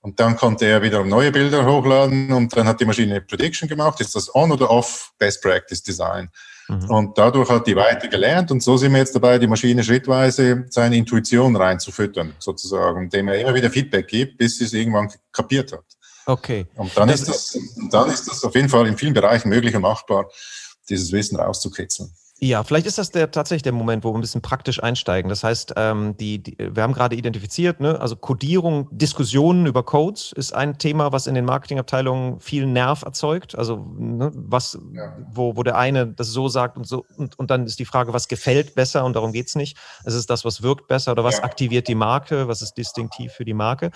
Und 0.00 0.20
dann 0.20 0.36
konnte 0.36 0.66
er 0.66 0.82
wiederum 0.82 1.08
neue 1.08 1.32
Bilder 1.32 1.66
hochladen 1.66 2.32
und 2.32 2.56
dann 2.56 2.68
hat 2.68 2.80
die 2.80 2.84
Maschine 2.84 3.14
eine 3.14 3.20
Prediction 3.22 3.68
gemacht, 3.68 4.00
ist 4.00 4.14
das 4.14 4.32
on 4.34 4.52
oder 4.52 4.70
off 4.70 5.12
Best 5.18 5.42
Practice 5.42 5.82
Design. 5.82 6.28
Mhm. 6.68 6.90
Und 6.90 7.18
dadurch 7.18 7.48
hat 7.48 7.66
die 7.66 7.74
weiter 7.74 8.08
gelernt 8.08 8.50
und 8.50 8.62
so 8.62 8.76
sind 8.76 8.92
wir 8.92 8.98
jetzt 8.98 9.14
dabei, 9.14 9.38
die 9.38 9.46
Maschine 9.46 9.82
schrittweise 9.82 10.64
seine 10.70 10.96
Intuition 10.96 11.56
reinzufüttern, 11.56 12.34
sozusagen, 12.38 13.04
indem 13.04 13.28
er 13.28 13.40
immer 13.40 13.54
wieder 13.54 13.70
Feedback 13.70 14.06
gibt, 14.06 14.38
bis 14.38 14.58
sie 14.58 14.64
es 14.64 14.72
irgendwann 14.72 15.10
kapiert 15.32 15.72
hat. 15.72 15.84
Okay. 16.26 16.66
Und 16.74 16.96
dann, 16.96 17.08
das 17.08 17.22
ist 17.22 17.28
das, 17.28 17.58
dann 17.90 18.10
ist 18.10 18.28
das 18.28 18.42
auf 18.42 18.54
jeden 18.54 18.68
Fall 18.68 18.86
in 18.86 18.96
vielen 18.96 19.14
Bereichen 19.14 19.48
möglich 19.48 19.74
und 19.76 19.82
machbar, 19.82 20.28
dieses 20.88 21.12
Wissen 21.12 21.36
rauszukitzeln. 21.36 22.12
Ja, 22.38 22.64
vielleicht 22.64 22.86
ist 22.86 22.98
das 22.98 23.10
der, 23.10 23.30
tatsächlich 23.30 23.62
der 23.62 23.72
Moment, 23.72 24.04
wo 24.04 24.12
wir 24.12 24.18
ein 24.18 24.20
bisschen 24.20 24.42
praktisch 24.42 24.82
einsteigen. 24.82 25.30
Das 25.30 25.42
heißt, 25.42 25.72
ähm, 25.76 26.18
die, 26.18 26.42
die, 26.42 26.56
wir 26.58 26.82
haben 26.82 26.92
gerade 26.92 27.16
identifiziert, 27.16 27.80
ne, 27.80 27.98
also 27.98 28.14
Codierung, 28.14 28.88
Diskussionen 28.90 29.64
über 29.64 29.82
Codes 29.82 30.32
ist 30.32 30.54
ein 30.54 30.76
Thema, 30.76 31.12
was 31.12 31.26
in 31.26 31.34
den 31.34 31.46
Marketingabteilungen 31.46 32.38
viel 32.40 32.66
Nerv 32.66 33.04
erzeugt. 33.04 33.56
Also 33.56 33.86
ne, 33.98 34.30
was, 34.34 34.78
ja. 34.92 35.16
wo, 35.32 35.56
wo 35.56 35.62
der 35.62 35.78
eine 35.78 36.08
das 36.08 36.28
so 36.28 36.48
sagt 36.48 36.76
und 36.76 36.86
so, 36.86 37.06
und, 37.16 37.38
und 37.38 37.50
dann 37.50 37.64
ist 37.64 37.78
die 37.78 37.86
Frage, 37.86 38.12
was 38.12 38.28
gefällt 38.28 38.74
besser 38.74 39.06
und 39.06 39.16
darum 39.16 39.32
geht's 39.32 39.54
nicht. 39.54 39.78
Es 40.04 40.12
ist 40.12 40.28
das, 40.28 40.44
was 40.44 40.62
wirkt 40.62 40.88
besser 40.88 41.12
oder 41.12 41.24
was 41.24 41.38
ja. 41.38 41.44
aktiviert 41.44 41.88
die 41.88 41.94
Marke, 41.94 42.48
was 42.48 42.60
ist 42.60 42.74
distinktiv 42.74 43.32
für 43.32 43.46
die 43.46 43.54
Marke. 43.54 43.90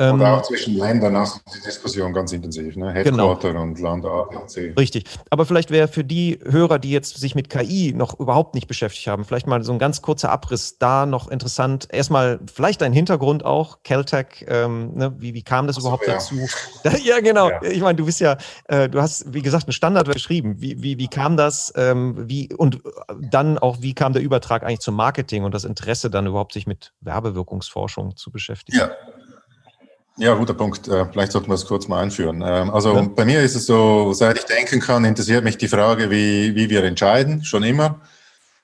Ähm, 0.00 0.16
oder 0.16 0.38
auch 0.38 0.42
zwischen 0.42 0.74
Ländern 0.74 1.16
hast 1.16 1.36
du 1.36 1.40
die 1.56 1.64
Diskussion 1.64 2.12
ganz 2.12 2.32
intensiv, 2.32 2.74
ne? 2.74 2.92
Genau. 3.04 3.28
Headquarter 3.36 3.48
genau. 3.52 3.62
und 3.62 3.78
Land 3.78 4.04
A, 4.04 4.46
C. 4.48 4.74
Richtig. 4.76 5.04
Aber 5.30 5.46
vielleicht 5.46 5.70
wäre 5.70 5.86
für 5.86 6.02
die 6.02 6.40
Hörer, 6.44 6.80
die 6.80 6.90
jetzt 6.90 7.18
sich 7.18 7.36
mit 7.36 7.48
KI 7.48 7.83
Psychologie 7.84 7.92
noch 7.92 8.18
überhaupt 8.18 8.54
nicht 8.54 8.66
beschäftigt 8.66 9.06
haben, 9.06 9.24
vielleicht 9.24 9.46
mal 9.46 9.62
so 9.62 9.72
ein 9.72 9.78
ganz 9.78 10.02
kurzer 10.02 10.30
Abriss 10.30 10.78
da 10.78 11.06
noch 11.06 11.28
interessant. 11.28 11.88
Erstmal 11.90 12.40
vielleicht 12.52 12.80
dein 12.80 12.92
Hintergrund 12.92 13.44
auch, 13.44 13.82
Caltech, 13.82 14.44
ähm, 14.48 14.92
ne? 14.94 15.14
wie, 15.18 15.34
wie 15.34 15.42
kam 15.42 15.66
das 15.66 15.76
so, 15.76 15.82
überhaupt 15.82 16.06
ja. 16.06 16.14
dazu? 16.14 16.34
ja, 17.04 17.20
genau. 17.20 17.50
Ja. 17.50 17.62
Ich 17.62 17.80
meine, 17.80 17.96
du 17.96 18.06
bist 18.06 18.20
ja, 18.20 18.36
äh, 18.68 18.88
du 18.88 19.00
hast, 19.00 19.32
wie 19.32 19.42
gesagt, 19.42 19.66
einen 19.66 19.72
Standard 19.72 20.10
geschrieben. 20.10 20.60
Wie, 20.60 20.82
wie, 20.82 20.98
wie 20.98 21.08
kam 21.08 21.36
das? 21.36 21.72
Ähm, 21.76 22.28
wie, 22.28 22.52
und 22.54 22.80
dann 23.20 23.58
auch, 23.58 23.78
wie 23.80 23.94
kam 23.94 24.12
der 24.12 24.22
Übertrag 24.22 24.62
eigentlich 24.62 24.80
zum 24.80 24.94
Marketing 24.94 25.44
und 25.44 25.54
das 25.54 25.64
Interesse 25.64 26.10
dann 26.10 26.26
überhaupt, 26.26 26.52
sich 26.52 26.66
mit 26.66 26.92
Werbewirkungsforschung 27.00 28.16
zu 28.16 28.30
beschäftigen? 28.30 28.78
Ja. 28.78 28.90
Ja, 30.16 30.34
guter 30.34 30.54
Punkt. 30.54 30.86
Äh, 30.86 31.06
vielleicht 31.10 31.32
sollten 31.32 31.48
wir 31.48 31.54
es 31.54 31.66
kurz 31.66 31.88
mal 31.88 32.00
einführen. 32.00 32.42
Ähm, 32.46 32.70
also 32.70 32.94
ja. 32.94 33.02
bei 33.02 33.24
mir 33.24 33.42
ist 33.42 33.56
es 33.56 33.66
so, 33.66 34.12
seit 34.12 34.38
ich 34.38 34.44
denken 34.44 34.78
kann, 34.78 35.04
interessiert 35.04 35.42
mich 35.42 35.58
die 35.58 35.66
Frage, 35.66 36.08
wie, 36.10 36.54
wie 36.54 36.70
wir 36.70 36.84
entscheiden, 36.84 37.44
schon 37.44 37.64
immer. 37.64 38.00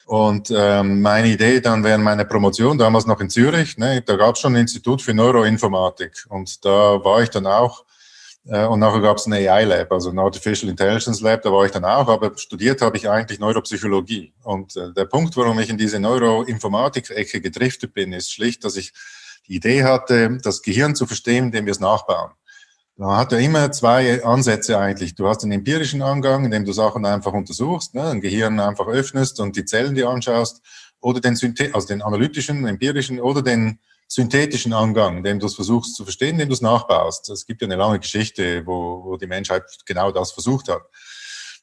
Und 0.06 0.52
ähm, 0.56 1.02
meine 1.02 1.28
Idee 1.28 1.60
dann 1.60 1.82
während 1.84 2.04
meiner 2.04 2.24
Promotion, 2.24 2.78
damals 2.78 3.06
noch 3.06 3.20
in 3.20 3.30
Zürich, 3.30 3.78
ne, 3.78 4.02
da 4.02 4.16
gab 4.16 4.34
es 4.34 4.40
schon 4.40 4.54
ein 4.54 4.60
Institut 4.62 5.02
für 5.02 5.14
Neuroinformatik. 5.14 6.24
Und 6.28 6.64
da 6.64 7.02
war 7.04 7.22
ich 7.22 7.30
dann 7.30 7.46
auch. 7.46 7.84
Äh, 8.46 8.66
und 8.66 8.78
nachher 8.78 9.00
gab 9.00 9.16
es 9.16 9.26
ein 9.26 9.32
AI-Lab, 9.32 9.90
also 9.92 10.10
ein 10.10 10.18
Artificial 10.20 10.70
Intelligence 10.70 11.20
Lab, 11.20 11.42
da 11.42 11.52
war 11.52 11.64
ich 11.64 11.72
dann 11.72 11.84
auch. 11.84 12.08
Aber 12.08 12.36
studiert 12.38 12.80
habe 12.80 12.96
ich 12.96 13.08
eigentlich 13.08 13.40
Neuropsychologie. 13.40 14.32
Und 14.44 14.76
äh, 14.76 14.92
der 14.92 15.04
Punkt, 15.04 15.36
warum 15.36 15.58
ich 15.58 15.68
in 15.68 15.78
diese 15.78 15.98
Neuroinformatik-Ecke 15.98 17.40
gedriftet 17.40 17.92
bin, 17.92 18.12
ist 18.12 18.32
schlicht, 18.32 18.64
dass 18.64 18.76
ich 18.76 18.92
die 19.46 19.56
Idee 19.56 19.84
hatte, 19.84 20.38
das 20.42 20.62
Gehirn 20.62 20.94
zu 20.94 21.06
verstehen, 21.06 21.46
indem 21.46 21.66
wir 21.66 21.72
es 21.72 21.80
nachbauen. 21.80 22.32
Man 22.96 23.16
hat 23.16 23.32
ja 23.32 23.38
immer 23.38 23.72
zwei 23.72 24.22
Ansätze 24.22 24.78
eigentlich. 24.78 25.14
Du 25.14 25.26
hast 25.26 25.38
den 25.38 25.52
empirischen 25.52 26.02
Angang, 26.02 26.44
indem 26.44 26.66
du 26.66 26.72
Sachen 26.72 27.06
einfach 27.06 27.32
untersuchst, 27.32 27.94
ne, 27.94 28.10
ein 28.10 28.20
Gehirn 28.20 28.60
einfach 28.60 28.86
öffnest 28.88 29.40
und 29.40 29.56
die 29.56 29.64
Zellen 29.64 29.94
dir 29.94 30.10
anschaust, 30.10 30.60
oder 31.00 31.20
den, 31.20 31.34
Synthe 31.34 31.70
also 31.72 31.88
den 31.88 32.02
analytischen, 32.02 32.66
empirischen 32.66 33.20
oder 33.20 33.42
den 33.42 33.78
synthetischen 34.06 34.72
Angang, 34.72 35.18
indem 35.18 35.38
du 35.38 35.46
es 35.46 35.54
versuchst 35.54 35.94
zu 35.94 36.04
verstehen, 36.04 36.32
indem 36.32 36.48
du 36.48 36.54
es 36.54 36.60
nachbaust. 36.60 37.30
Es 37.30 37.46
gibt 37.46 37.62
ja 37.62 37.68
eine 37.68 37.76
lange 37.76 38.00
Geschichte, 38.00 38.66
wo, 38.66 39.04
wo 39.04 39.16
die 39.16 39.26
Menschheit 39.26 39.64
genau 39.86 40.10
das 40.10 40.32
versucht 40.32 40.68
hat. 40.68 40.82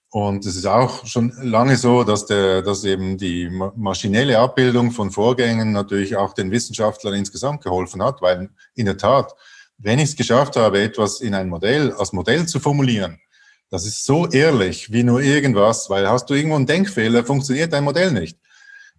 Und 0.10 0.46
es 0.46 0.56
ist 0.56 0.66
auch 0.66 1.06
schon 1.06 1.34
lange 1.42 1.76
so, 1.76 2.04
dass, 2.04 2.26
der, 2.26 2.62
dass 2.62 2.86
eben 2.86 3.18
die 3.18 3.50
maschinelle 3.76 4.40
Abbildung 4.40 4.92
von 4.92 5.12
Vorgängen 5.12 5.74
natürlich 5.74 6.16
auch 6.16 6.34
den 6.34 6.50
Wissenschaftlern 6.50 7.14
insgesamt 7.14 7.62
geholfen 7.62 8.02
hat, 8.02 8.22
weil 8.22 8.50
in 8.76 8.86
der 8.86 8.98
Tat, 8.98 9.34
wenn 9.78 10.00
ich 10.00 10.10
es 10.10 10.16
geschafft 10.16 10.56
habe, 10.56 10.82
etwas 10.82 11.20
in 11.20 11.36
ein 11.36 11.50
Modell, 11.50 11.92
als 11.92 12.14
Modell 12.14 12.48
zu 12.48 12.60
formulieren, 12.60 13.20
das 13.70 13.86
ist 13.86 14.06
so 14.06 14.28
ehrlich 14.30 14.94
wie 14.94 15.04
nur 15.04 15.22
irgendwas, 15.22 15.90
weil 15.90 16.08
hast 16.08 16.30
du 16.30 16.36
irgendwo 16.36 16.56
einen 16.56 16.66
Denkfehler, 16.66 17.26
funktioniert 17.26 17.74
dein 17.74 17.84
Modell 17.84 18.12
nicht. 18.12 18.40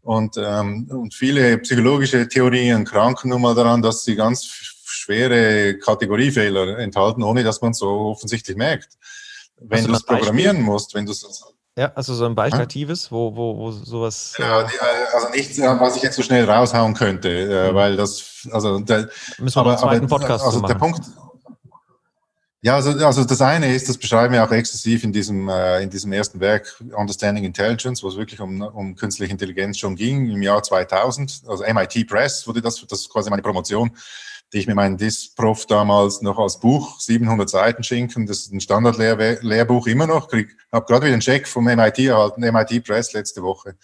Und, 0.03 0.37
ähm, 0.37 0.89
und 0.91 1.15
viele 1.15 1.57
psychologische 1.59 2.29
Theorien 2.29 2.85
kranken 2.85 3.31
nun 3.31 3.41
mal 3.41 3.55
daran, 3.55 3.81
dass 3.81 4.05
sie 4.05 4.15
ganz 4.15 4.45
schwere 4.45 5.79
Kategoriefehler 5.79 6.79
enthalten, 6.79 7.23
ohne 7.23 7.43
dass 7.45 7.63
man 7.63 7.71
es 7.71 7.79
so 7.79 7.89
offensichtlich 7.89 8.59
merkt 8.59 8.99
wenn 9.61 9.85
du 9.85 9.93
es 9.93 10.03
programmieren 10.03 10.61
musst, 10.61 10.95
wenn 10.95 11.07
du 11.07 11.13
es. 11.13 11.45
Ja, 11.77 11.93
also 11.95 12.13
so 12.13 12.27
ein 12.27 12.35
Beispiel 12.35 12.63
aktives, 12.63 13.13
wo, 13.13 13.37
wo, 13.37 13.57
wo 13.57 13.71
sowas. 13.71 14.35
Ja, 14.37 14.63
äh, 14.63 14.67
also 15.15 15.29
nichts, 15.29 15.59
was 15.59 15.97
ich 15.97 16.03
jetzt 16.03 16.17
so 16.17 16.23
schnell 16.23 16.45
raushauen 16.45 16.93
könnte, 16.95 17.29
äh, 17.29 17.71
mhm. 17.71 17.75
weil 17.77 17.97
das, 17.97 18.49
also 18.51 18.81
der, 18.81 19.09
Müssen 19.39 19.57
wir 19.57 19.61
aber, 19.61 19.71
einen 19.71 19.79
zweiten 19.79 20.07
Podcast 20.09 20.45
also 20.45 20.61
der 20.61 20.75
Punkt. 20.75 21.03
Ja, 22.61 22.75
also, 22.75 22.91
also 23.07 23.25
das 23.25 23.41
eine 23.41 23.73
ist, 23.73 23.89
das 23.89 23.97
beschreiben 23.97 24.35
wir 24.35 24.43
auch 24.43 24.51
exzessiv 24.51 25.05
in 25.05 25.13
diesem, 25.13 25.49
äh, 25.49 25.81
in 25.81 25.91
diesem 25.91 26.13
ersten 26.13 26.41
Werk 26.41 26.83
Understanding 26.97 27.45
Intelligence, 27.45 28.03
wo 28.03 28.09
es 28.09 28.17
wirklich 28.17 28.41
um, 28.41 28.61
um 28.61 28.97
künstliche 28.97 29.31
Intelligenz 29.31 29.79
schon 29.79 29.95
ging, 29.95 30.29
im 30.29 30.43
Jahr 30.43 30.61
2000. 30.61 31.43
Also 31.47 31.63
MIT 31.63 32.09
Press 32.09 32.45
wurde 32.49 32.61
das, 32.61 32.85
das 32.89 33.03
ist 33.03 33.11
quasi 33.11 33.31
meine 33.31 33.43
Promotion 33.43 33.93
die 34.53 34.59
ich 34.59 34.67
mir 34.67 34.75
meinen 34.75 34.97
Dis-Prof 34.97 35.67
damals 35.67 36.23
noch 36.23 36.39
als 36.39 36.59
Buch, 36.59 36.99
700 37.01 37.49
Seiten 37.49 37.83
schinken, 37.83 38.27
das 38.27 38.41
ist 38.41 38.53
ein 38.53 38.61
Standardlehrbuch 38.61 39.87
immer 39.87 40.07
noch. 40.07 40.33
Ich 40.33 40.49
habe 40.73 40.87
gerade 40.87 41.07
wieder 41.07 41.13
einen 41.15 41.21
Check 41.21 41.47
vom 41.47 41.65
MIT 41.65 41.99
erhalten, 41.99 42.41
MIT 42.41 42.85
Press 42.85 43.13
letzte 43.13 43.43
Woche. 43.43 43.77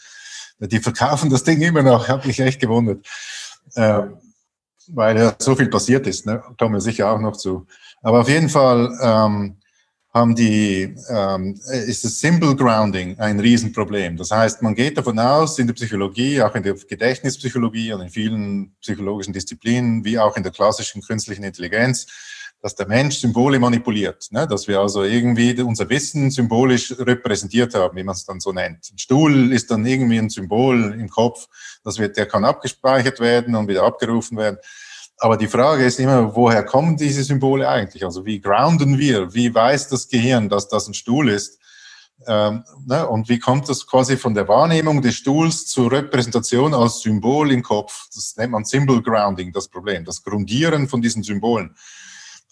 Die 0.59 0.79
verkaufen 0.79 1.31
das 1.31 1.45
Ding 1.45 1.61
immer 1.61 1.83
noch, 1.83 2.09
habe 2.09 2.27
mich 2.27 2.41
echt 2.41 2.61
gewundert. 2.61 3.07
Äh, 3.75 4.03
weil 4.89 5.19
ja 5.19 5.35
so 5.39 5.55
viel 5.57 5.69
passiert 5.69 6.07
ist, 6.07 6.27
ne? 6.27 6.43
kommen 6.59 6.75
wir 6.75 6.81
sicher 6.81 7.11
auch 7.11 7.21
noch 7.21 7.37
zu. 7.37 7.67
Aber 8.03 8.21
auf 8.21 8.29
jeden 8.29 8.49
Fall 8.49 8.97
ähm, 9.03 9.57
haben 10.15 10.37
die, 10.37 10.95
ähm, 11.09 11.61
ist 11.73 12.05
das 12.05 12.21
Simple 12.21 12.55
Grounding 12.55 13.19
ein 13.19 13.41
Riesenproblem. 13.41 14.17
Das 14.17 14.31
heißt, 14.31 14.63
man 14.63 14.77
geht 14.77 14.97
davon 14.97 15.19
aus, 15.19 15.59
in 15.59 15.67
der 15.67 15.75
Psychologie, 15.75 16.41
auch 16.41 16.55
in 16.55 16.63
der 16.63 16.75
Gedächtnispsychologie 16.75 17.93
und 17.93 18.01
in 18.03 18.09
vielen 18.11 18.77
psychologischen 18.81 19.33
Disziplinen, 19.33 20.05
wie 20.05 20.17
auch 20.19 20.37
in 20.37 20.45
der 20.45 20.53
klassischen 20.53 21.03
künstlichen 21.03 21.43
Intelligenz, 21.43 22.07
dass 22.63 22.77
der 22.77 22.87
Mensch 22.87 23.17
Symbole 23.17 23.59
manipuliert, 23.59 24.29
ne? 24.31 24.47
dass 24.47 24.69
wir 24.69 24.81
also 24.81 25.03
irgendwie 25.03 25.61
unser 25.61 25.91
Wissen 25.91 26.31
symbolisch 26.31 26.95
repräsentiert 26.99 27.75
haben, 27.75 27.97
wie 27.97 28.05
man 28.05 28.15
es 28.15 28.25
dann 28.25 28.39
so 28.41 28.53
nennt. 28.53 28.91
Ein 28.93 28.99
Stuhl 28.99 29.53
ist 29.53 29.71
dann 29.71 29.85
irgendwie 29.85 30.19
ein 30.19 30.31
Symbol 30.31 30.97
im 30.99 31.11
Kopf, 31.11 31.49
das 31.83 31.99
wird, 31.99 32.17
der 32.17 32.27
kann 32.27 32.45
abgespeichert 32.45 33.19
werden 33.19 33.57
und 33.57 33.69
wieder 33.69 33.83
abgerufen 33.83 34.39
werden. 34.39 34.59
Aber 35.19 35.37
die 35.37 35.47
Frage 35.47 35.85
ist 35.85 36.01
immer, 36.01 36.35
woher 36.35 36.65
kommen 36.65 36.97
diese 36.97 37.23
Symbole 37.23 37.69
eigentlich? 37.69 38.05
Also 38.05 38.25
wie 38.27 38.41
grounden 38.41 38.99
wir? 38.99 39.33
Wie 39.33 39.55
weiß 39.55 39.89
das 39.89 40.09
Gehirn, 40.09 40.49
dass 40.49 40.69
das 40.69 40.89
ein 40.89 40.95
Stuhl 40.95 41.29
ist? 41.29 41.59
Ähm, 42.27 42.65
ne? 42.87 43.07
Und 43.09 43.29
wie 43.29 43.39
kommt 43.39 43.69
das 43.69 43.87
quasi 43.87 44.17
von 44.17 44.35
der 44.35 44.49
Wahrnehmung 44.49 45.03
des 45.03 45.15
Stuhls 45.17 45.67
zur 45.67 45.93
Repräsentation 45.93 46.75
als 46.75 47.01
Symbol 47.01 47.53
im 47.53 47.63
Kopf? 47.63 48.09
Das 48.15 48.35
nennt 48.37 48.53
man 48.53 48.65
Symbol 48.65 49.03
Grounding, 49.03 49.53
das 49.53 49.69
Problem, 49.69 50.05
das 50.05 50.23
Grundieren 50.23 50.89
von 50.89 51.01
diesen 51.01 51.23
Symbolen. 51.23 51.75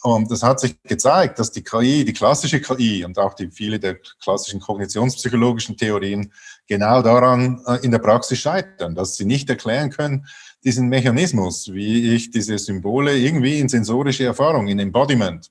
Und 0.02 0.32
das 0.32 0.42
hat 0.42 0.58
sich 0.58 0.82
gezeigt, 0.82 1.38
dass 1.38 1.52
die 1.52 1.62
KI, 1.62 2.04
die 2.04 2.12
klassische 2.12 2.60
KI 2.60 3.04
und 3.04 3.18
auch 3.18 3.34
die 3.34 3.50
viele 3.52 3.78
der 3.78 3.98
klassischen 4.20 4.58
kognitionspsychologischen 4.58 5.76
Theorien 5.76 6.32
genau 6.66 7.02
daran 7.02 7.62
äh, 7.66 7.76
in 7.84 7.92
der 7.92 8.00
Praxis 8.00 8.40
scheitern, 8.40 8.96
dass 8.96 9.16
sie 9.16 9.24
nicht 9.24 9.48
erklären 9.48 9.90
können, 9.90 10.26
diesen 10.64 10.88
Mechanismus, 10.88 11.72
wie 11.72 12.14
ich 12.14 12.30
diese 12.30 12.58
Symbole 12.58 13.16
irgendwie 13.16 13.58
in 13.58 13.68
sensorische 13.68 14.24
Erfahrung, 14.24 14.68
in 14.68 14.78
Embodiment 14.78 15.50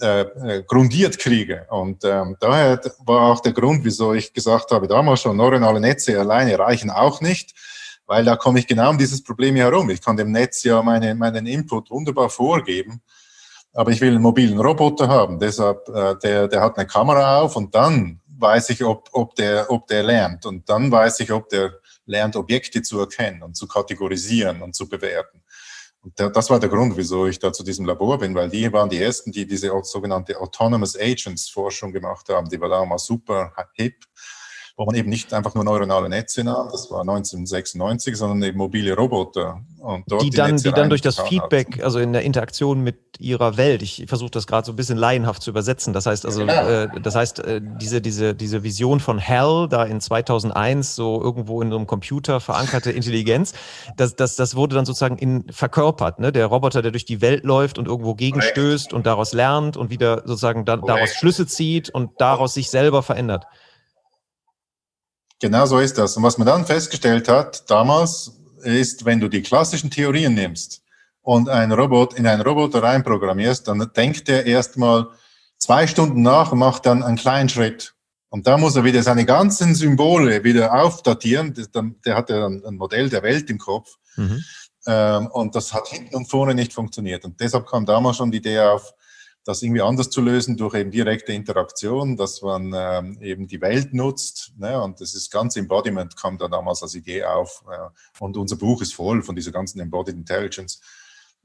äh, 0.00 0.22
äh, 0.22 0.62
grundiert 0.66 1.18
kriege. 1.18 1.66
Und 1.70 2.04
ähm, 2.04 2.36
daher 2.40 2.80
war 3.04 3.32
auch 3.32 3.40
der 3.40 3.52
Grund, 3.52 3.84
wieso 3.84 4.14
ich 4.14 4.32
gesagt 4.32 4.70
habe, 4.72 4.88
damals 4.88 5.20
schon, 5.20 5.36
neuronale 5.36 5.80
Netze 5.80 6.18
alleine 6.18 6.58
reichen 6.58 6.90
auch 6.90 7.20
nicht, 7.20 7.54
weil 8.06 8.24
da 8.24 8.34
komme 8.36 8.58
ich 8.58 8.66
genau 8.66 8.90
um 8.90 8.98
dieses 8.98 9.22
Problem 9.22 9.54
herum. 9.54 9.90
Ich 9.90 10.00
kann 10.00 10.16
dem 10.16 10.32
Netz 10.32 10.64
ja 10.64 10.82
meine, 10.82 11.14
meinen 11.14 11.46
Input 11.46 11.90
wunderbar 11.90 12.30
vorgeben, 12.30 13.00
aber 13.74 13.92
ich 13.92 14.00
will 14.00 14.10
einen 14.10 14.22
mobilen 14.22 14.58
Roboter 14.58 15.06
haben. 15.06 15.38
Deshalb, 15.38 15.88
äh, 15.88 16.16
der, 16.22 16.48
der 16.48 16.60
hat 16.62 16.76
eine 16.78 16.86
Kamera 16.86 17.40
auf 17.40 17.54
und 17.54 17.74
dann 17.74 18.20
weiß 18.38 18.70
ich, 18.70 18.82
ob, 18.84 19.08
ob, 19.12 19.36
der, 19.36 19.70
ob 19.70 19.86
der 19.86 20.02
lernt. 20.02 20.46
Und 20.46 20.68
dann 20.68 20.90
weiß 20.90 21.20
ich, 21.20 21.30
ob 21.30 21.48
der 21.48 21.74
lernt, 22.06 22.36
Objekte 22.36 22.82
zu 22.82 23.00
erkennen 23.00 23.42
und 23.42 23.56
zu 23.56 23.66
kategorisieren 23.66 24.62
und 24.62 24.74
zu 24.74 24.88
bewerten. 24.88 25.42
Und 26.02 26.18
das 26.18 26.50
war 26.50 26.58
der 26.58 26.68
Grund, 26.68 26.96
wieso 26.96 27.26
ich 27.26 27.38
da 27.38 27.52
zu 27.52 27.62
diesem 27.62 27.86
Labor 27.86 28.18
bin, 28.18 28.34
weil 28.34 28.50
die 28.50 28.72
waren 28.72 28.88
die 28.88 28.98
ersten, 28.98 29.30
die 29.30 29.46
diese 29.46 29.70
sogenannte 29.84 30.40
Autonomous 30.40 30.98
Agents 30.98 31.48
Forschung 31.48 31.92
gemacht 31.92 32.28
haben. 32.28 32.48
Die 32.48 32.60
war 32.60 32.68
damals 32.68 33.06
super 33.06 33.52
hip 33.74 34.04
wo 34.82 34.86
man 34.86 34.96
eben 34.96 35.10
nicht 35.10 35.32
einfach 35.32 35.54
nur 35.54 35.62
neuronale 35.62 36.08
Netze 36.08 36.42
nahm, 36.42 36.68
das 36.72 36.90
war 36.90 37.02
1996, 37.02 38.16
sondern 38.16 38.42
eben 38.42 38.58
mobile 38.58 38.96
Roboter. 38.96 39.60
Und 39.78 40.04
dort 40.08 40.22
die, 40.22 40.30
die 40.30 40.36
dann, 40.36 40.56
die 40.56 40.72
dann 40.72 40.88
durch 40.88 41.02
das 41.02 41.20
Feedback, 41.20 41.76
hat. 41.76 41.84
also 41.84 42.00
in 42.00 42.12
der 42.12 42.22
Interaktion 42.22 42.82
mit 42.82 42.96
ihrer 43.20 43.56
Welt, 43.56 43.82
ich 43.82 44.04
versuche 44.08 44.30
das 44.32 44.48
gerade 44.48 44.66
so 44.66 44.72
ein 44.72 44.76
bisschen 44.76 44.98
laienhaft 44.98 45.40
zu 45.40 45.50
übersetzen, 45.50 45.92
das 45.92 46.06
heißt 46.06 46.26
also, 46.26 46.40
genau. 46.40 46.66
äh, 46.66 47.00
das 47.00 47.14
heißt, 47.14 47.38
äh, 47.44 47.60
diese, 47.80 48.00
diese, 48.00 48.34
diese 48.34 48.64
Vision 48.64 48.98
von 48.98 49.18
Hell, 49.18 49.68
da 49.70 49.84
in 49.84 50.00
2001 50.00 50.96
so 50.96 51.22
irgendwo 51.22 51.62
in 51.62 51.70
so 51.70 51.76
einem 51.76 51.86
Computer 51.86 52.40
verankerte 52.40 52.90
Intelligenz, 52.90 53.52
das, 53.96 54.16
das, 54.16 54.34
das 54.34 54.56
wurde 54.56 54.74
dann 54.74 54.84
sozusagen 54.84 55.16
in, 55.18 55.44
verkörpert, 55.52 56.18
ne? 56.18 56.32
der 56.32 56.46
Roboter, 56.46 56.82
der 56.82 56.90
durch 56.90 57.04
die 57.04 57.20
Welt 57.20 57.44
läuft 57.44 57.78
und 57.78 57.86
irgendwo 57.86 58.16
gegenstößt 58.16 58.92
und 58.92 59.06
daraus 59.06 59.32
lernt 59.32 59.76
und 59.76 59.90
wieder 59.90 60.22
sozusagen 60.24 60.64
da, 60.64 60.76
daraus 60.76 61.10
Schlüsse 61.10 61.46
zieht 61.46 61.88
und 61.90 62.10
daraus 62.18 62.54
sich 62.54 62.68
selber 62.68 63.04
verändert. 63.04 63.46
Genau 65.42 65.66
so 65.66 65.80
ist 65.80 65.98
das. 65.98 66.16
Und 66.16 66.22
was 66.22 66.38
man 66.38 66.46
dann 66.46 66.64
festgestellt 66.64 67.26
hat 67.26 67.68
damals, 67.68 68.30
ist, 68.62 69.04
wenn 69.04 69.18
du 69.18 69.26
die 69.26 69.42
klassischen 69.42 69.90
Theorien 69.90 70.34
nimmst 70.34 70.82
und 71.20 71.48
einen 71.48 71.72
Robot 71.72 72.14
in 72.14 72.28
einen 72.28 72.42
Roboter 72.42 72.80
reinprogrammierst, 72.80 73.66
dann 73.66 73.90
denkt 73.96 74.28
er 74.28 74.46
erstmal 74.46 75.08
zwei 75.58 75.88
Stunden 75.88 76.22
nach 76.22 76.52
und 76.52 76.60
macht 76.60 76.86
dann 76.86 77.02
einen 77.02 77.16
kleinen 77.16 77.48
Schritt. 77.48 77.92
Und 78.28 78.46
da 78.46 78.56
muss 78.56 78.76
er 78.76 78.84
wieder 78.84 79.02
seine 79.02 79.24
ganzen 79.26 79.74
Symbole 79.74 80.44
wieder 80.44 80.80
aufdatieren. 80.80 81.52
Der 82.06 82.14
hat 82.14 82.30
ja 82.30 82.46
ein 82.46 82.76
Modell 82.76 83.08
der 83.08 83.24
Welt 83.24 83.50
im 83.50 83.58
Kopf. 83.58 83.96
Mhm. 84.14 84.44
Ähm, 84.86 85.26
und 85.26 85.56
das 85.56 85.74
hat 85.74 85.88
hinten 85.88 86.14
und 86.14 86.30
vorne 86.30 86.54
nicht 86.54 86.72
funktioniert. 86.72 87.24
Und 87.24 87.40
deshalb 87.40 87.66
kam 87.66 87.84
damals 87.84 88.16
schon 88.16 88.30
die 88.30 88.38
Idee 88.38 88.60
auf, 88.60 88.94
das 89.44 89.62
irgendwie 89.62 89.82
anders 89.82 90.10
zu 90.10 90.20
lösen 90.20 90.56
durch 90.56 90.74
eben 90.74 90.90
direkte 90.90 91.32
Interaktion, 91.32 92.16
dass 92.16 92.42
man 92.42 92.72
ähm, 92.74 93.18
eben 93.20 93.48
die 93.48 93.60
Welt 93.60 93.92
nutzt. 93.92 94.52
Ne? 94.56 94.80
Und 94.80 95.00
das 95.00 95.14
ist 95.14 95.30
ganz 95.30 95.56
Embodiment 95.56 96.16
kam 96.16 96.38
da 96.38 96.48
damals 96.48 96.82
als 96.82 96.94
Idee 96.94 97.24
auf. 97.24 97.64
Äh, 97.68 98.22
und 98.22 98.36
unser 98.36 98.56
Buch 98.56 98.82
ist 98.82 98.94
voll 98.94 99.22
von 99.22 99.34
dieser 99.34 99.50
ganzen 99.50 99.80
Embodied 99.80 100.14
Intelligence. 100.14 100.80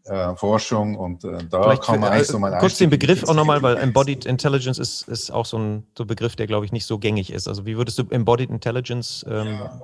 Äh, 0.06 0.36
Forschung 0.38 0.96
und 0.96 1.26
äh, 1.26 1.40
da 1.50 1.64
Vielleicht 1.64 1.84
kann 1.84 2.00
man 2.00 2.14
eigentlich 2.14 2.28
so 2.28 2.40
mal 2.40 2.58
Kurz 2.60 2.78
den 2.78 2.90
Begriff 2.90 3.26
auch 3.26 3.34
nochmal, 3.34 3.62
weil 3.62 3.76
Embodied 3.76 4.26
Intelligence 4.26 4.78
ist, 4.78 5.06
ist 5.10 5.32
auch 5.32 5.46
so 5.46 5.60
ein 5.60 5.86
so 5.98 6.06
Begriff, 6.06 6.38
der 6.38 6.48
glaube 6.48 6.66
ich 6.66 6.72
nicht 6.72 6.86
so 6.86 6.98
gängig 6.98 7.34
ist. 7.34 7.46
Also 7.46 7.66
wie 7.66 7.76
würdest 7.76 8.00
du 8.00 8.04
Embodied 8.10 8.50
Intelligence 8.50 9.26
ähm, 9.28 9.48
ja. 9.48 9.82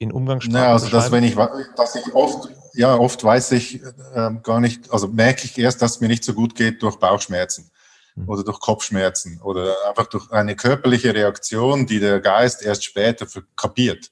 in 0.00 0.12
Umgangssprache 0.12 0.52
naja, 0.52 0.72
also 0.72 0.90
dass 0.90 1.10
wenn 1.10 1.24
ich, 1.24 1.34
dass 1.76 1.96
ich 1.96 2.14
oft 2.14 2.50
ja, 2.74 2.96
oft 2.96 3.22
weiß 3.22 3.52
ich 3.52 3.82
äh, 4.14 4.30
gar 4.42 4.60
nicht, 4.60 4.92
also 4.92 5.08
merke 5.08 5.44
ich 5.44 5.58
erst, 5.58 5.82
dass 5.82 5.92
es 5.92 6.00
mir 6.00 6.08
nicht 6.08 6.24
so 6.24 6.34
gut 6.34 6.54
geht 6.54 6.82
durch 6.82 6.96
Bauchschmerzen 6.96 7.70
mhm. 8.14 8.28
oder 8.28 8.44
durch 8.44 8.60
Kopfschmerzen 8.60 9.40
oder 9.42 9.74
einfach 9.88 10.06
durch 10.06 10.30
eine 10.30 10.56
körperliche 10.56 11.14
Reaktion, 11.14 11.86
die 11.86 12.00
der 12.00 12.20
Geist 12.20 12.62
erst 12.62 12.84
später 12.84 13.26
kapiert. 13.56 14.10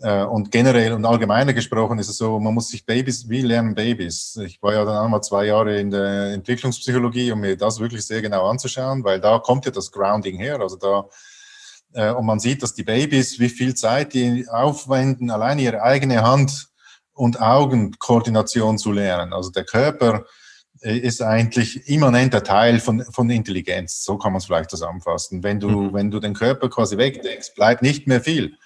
Äh, 0.00 0.24
und 0.24 0.50
generell 0.50 0.92
und 0.92 1.04
allgemeiner 1.04 1.52
gesprochen 1.52 1.98
ist 1.98 2.08
es 2.08 2.16
so, 2.16 2.38
man 2.38 2.54
muss 2.54 2.68
sich 2.68 2.86
Babys, 2.86 3.28
wie 3.28 3.42
lernen 3.42 3.74
Babys? 3.74 4.38
Ich 4.44 4.62
war 4.62 4.72
ja 4.72 4.84
dann 4.84 5.04
einmal 5.04 5.22
zwei 5.22 5.46
Jahre 5.46 5.78
in 5.78 5.90
der 5.90 6.32
Entwicklungspsychologie, 6.32 7.32
um 7.32 7.40
mir 7.40 7.56
das 7.56 7.80
wirklich 7.80 8.06
sehr 8.06 8.22
genau 8.22 8.48
anzuschauen, 8.48 9.04
weil 9.04 9.20
da 9.20 9.38
kommt 9.38 9.64
ja 9.66 9.70
das 9.70 9.90
Grounding 9.90 10.36
her. 10.36 10.60
Also 10.60 10.76
da 10.76 11.08
äh, 11.92 12.12
und 12.12 12.24
man 12.24 12.40
sieht, 12.40 12.62
dass 12.62 12.74
die 12.74 12.84
Babys, 12.84 13.38
wie 13.38 13.48
viel 13.48 13.74
Zeit 13.74 14.14
die 14.14 14.46
aufwenden, 14.48 15.30
allein 15.30 15.58
ihre 15.58 15.82
eigene 15.82 16.22
Hand 16.22 16.69
und 17.12 17.40
Augenkoordination 17.40 18.78
zu 18.78 18.92
lernen. 18.92 19.32
Also 19.32 19.50
der 19.50 19.64
Körper 19.64 20.24
äh, 20.80 20.96
ist 20.96 21.22
eigentlich 21.22 21.88
immanenter 21.88 22.42
Teil 22.42 22.80
von, 22.80 23.04
von 23.04 23.28
Intelligenz. 23.30 24.02
So 24.04 24.16
kann 24.16 24.32
man 24.32 24.38
es 24.38 24.46
vielleicht 24.46 24.70
zusammenfassen. 24.70 25.42
Wenn 25.42 25.60
du, 25.60 25.68
mhm. 25.68 25.94
wenn 25.94 26.10
du 26.10 26.20
den 26.20 26.34
Körper 26.34 26.68
quasi 26.68 26.96
wegdenkst, 26.96 27.54
bleibt 27.54 27.82
nicht 27.82 28.06
mehr 28.06 28.20
viel. 28.20 28.56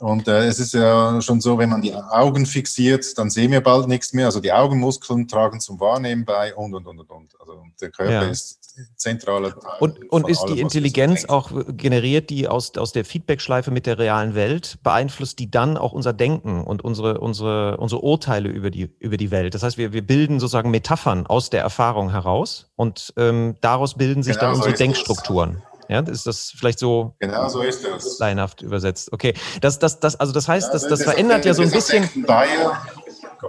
Und 0.00 0.28
äh, 0.28 0.46
es 0.46 0.58
ist 0.58 0.72
ja 0.72 1.20
schon 1.20 1.40
so, 1.42 1.58
wenn 1.58 1.68
man 1.68 1.82
die 1.82 1.94
Augen 1.94 2.46
fixiert, 2.46 3.18
dann 3.18 3.28
sehen 3.28 3.52
wir 3.52 3.60
bald 3.60 3.86
nichts 3.86 4.14
mehr. 4.14 4.26
Also 4.26 4.40
die 4.40 4.50
Augenmuskeln 4.52 5.28
tragen 5.28 5.60
zum 5.60 5.78
Wahrnehmen 5.78 6.24
bei 6.24 6.54
und, 6.54 6.74
und, 6.74 6.86
und, 6.86 6.98
und. 6.98 7.38
Also 7.38 7.62
der 7.80 7.90
Körper 7.90 8.12
ja. 8.12 8.22
ist 8.22 8.60
zentraler 8.96 9.50
Teil. 9.50 9.72
Und, 9.80 10.10
und 10.10 10.28
ist 10.28 10.40
allem, 10.40 10.54
die 10.54 10.60
Intelligenz 10.60 11.26
auch 11.26 11.50
generiert, 11.68 12.30
die 12.30 12.48
aus, 12.48 12.76
aus 12.78 12.92
der 12.92 13.04
Feedbackschleife 13.04 13.70
mit 13.70 13.84
der 13.84 13.98
realen 13.98 14.34
Welt, 14.34 14.78
beeinflusst 14.82 15.38
die 15.38 15.50
dann 15.50 15.76
auch 15.76 15.92
unser 15.92 16.14
Denken 16.14 16.64
und 16.64 16.82
unsere, 16.82 17.18
unsere, 17.18 17.76
unsere 17.76 18.02
Urteile 18.02 18.48
über 18.48 18.70
die, 18.70 18.90
über 19.00 19.18
die 19.18 19.30
Welt? 19.30 19.54
Das 19.54 19.62
heißt, 19.62 19.76
wir, 19.76 19.92
wir 19.92 20.06
bilden 20.06 20.40
sozusagen 20.40 20.70
Metaphern 20.70 21.26
aus 21.26 21.50
der 21.50 21.60
Erfahrung 21.60 22.10
heraus 22.10 22.70
und 22.76 23.12
ähm, 23.16 23.56
daraus 23.60 23.94
bilden 23.94 24.22
sich 24.22 24.34
genau 24.34 24.52
dann 24.52 24.56
unsere 24.56 24.74
Denkstrukturen. 24.74 25.56
Das. 25.60 25.69
Ja, 25.90 25.98
ist 26.00 26.24
das 26.24 26.54
vielleicht 26.56 26.78
so, 26.78 27.16
genau 27.18 27.48
so 27.48 27.62
ist 27.62 27.84
das. 27.84 28.20
laienhaft 28.20 28.62
übersetzt? 28.62 29.12
Okay, 29.12 29.34
das, 29.60 29.80
das, 29.80 29.98
das, 29.98 30.14
also 30.14 30.32
das 30.32 30.46
heißt, 30.46 30.68
ja, 30.68 30.72
das, 30.72 30.82
das, 30.82 31.00
das 31.00 31.02
verändert 31.02 31.44
ja 31.44 31.52
so 31.52 31.62
ein 31.62 31.70
bisschen. 31.72 32.08